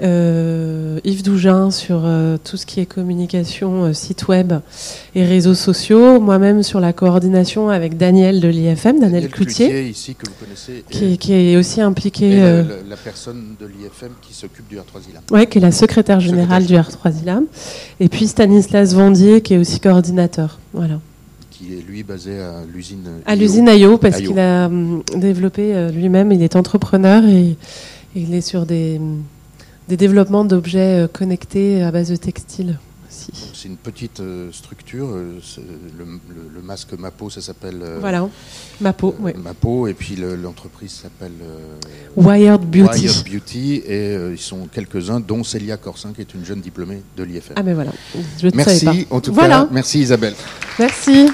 Euh, 0.03 0.99
Yves 1.05 1.23
Dougin 1.23 1.71
sur 1.71 2.03
euh, 2.05 2.37
tout 2.43 2.57
ce 2.57 2.67
qui 2.67 2.81
est 2.81 2.87
communication, 2.87 3.85
euh, 3.85 3.93
site 3.93 4.27
web 4.27 4.53
et 5.15 5.25
réseaux 5.25 5.55
sociaux. 5.55 6.21
Moi-même 6.21 6.63
sur 6.63 6.81
la 6.81 6.93
coordination 6.93 7.69
avec 7.69 7.97
Daniel 7.97 8.41
de 8.41 8.49
l'IFM, 8.49 8.99
Daniel, 8.99 9.29
Cloutier, 9.29 9.89
ici, 9.89 10.17
que 10.17 10.27
vous 10.27 10.35
connaissez, 10.41 10.85
qui, 10.91 11.33
est 11.33 11.57
aussi 11.57 11.81
impliqué. 11.81 12.41
La, 12.89 12.97
personne 12.97 13.55
de 13.61 13.67
l'IFM 13.67 14.13
qui 14.23 14.35
s'occupe 14.35 14.67
du 14.69 14.77
R3ILAM. 14.77 15.21
Oui, 15.31 15.47
qui 15.47 15.59
est 15.59 15.61
la 15.61 15.73
secrétaire 15.73 16.21
générale 16.21 16.65
du 16.65 16.75
R3ILAM. 16.75 17.45
Et 18.01 18.09
puis 18.09 18.27
Stanislas 18.27 18.95
Vendier, 18.95 19.43
qui 19.43 19.55
est 19.55 19.59
aussi 19.59 19.79
coordinateur. 19.79 20.59
Voilà 20.73 20.99
qui 21.65 21.79
est 21.79 21.83
lui 21.83 22.03
basé 22.03 22.39
à 22.39 22.63
l'usine 22.73 23.21
à 23.27 23.35
l'usine 23.35 23.69
Ayo 23.69 23.99
parce 23.99 24.19
qu'il 24.19 24.39
a 24.39 24.67
hum, 24.67 25.03
développé 25.17 25.91
lui-même 25.93 26.33
il 26.33 26.43
est 26.43 26.57
entrepreneur 26.57 27.25
et 27.25 27.57
il 28.15 28.35
est 28.35 28.41
sur 28.41 28.67
des 28.67 28.99
hum, 28.99 29.23
des 29.89 29.97
développements 29.97 30.45
d'objets 30.45 31.05
euh, 31.05 31.09
connectés 31.09 31.83
à 31.83 31.91
base 31.91 32.11
de 32.11 32.17
textile. 32.17 32.79
C'est 33.55 33.69
une 33.69 33.77
petite 33.77 34.21
euh, 34.21 34.51
structure. 34.53 35.09
Euh, 35.11 35.41
le, 35.99 36.63
masque 36.63 36.93
Mapo, 36.95 37.31
ça 37.31 37.41
s'appelle. 37.41 37.83
voilà, 38.01 38.29
Mapo. 38.81 39.15
oui. 39.21 39.33
Mapo, 39.37 39.87
et 39.87 39.95
puis 39.95 40.17
l'entreprise 40.17 40.93
s'appelle. 40.93 41.33
Wired 42.17 42.63
Beauty. 42.63 43.07
Wired 43.07 43.25
Beauty, 43.31 43.75
et 43.87 44.15
ils 44.33 44.39
sont 44.39 44.67
quelques-uns, 44.67 45.21
dont 45.21 45.45
Célia 45.45 45.77
Corsin, 45.77 46.13
qui 46.13 46.23
est 46.23 46.35
une 46.35 46.45
jeune 46.45 46.61
diplômée 46.61 47.03
de 47.17 47.23
l'IFM. 47.23 47.55
Ah, 47.57 47.63
mais 47.63 47.75
voilà. 47.75 47.93
Je 48.41 48.49
merci, 48.55 49.07
en 49.11 49.21
tout 49.21 49.33
voilà. 49.33 49.63
cas. 49.63 49.69
Merci 49.71 50.01
Isabelle. 50.01 50.35
Merci. 50.79 51.29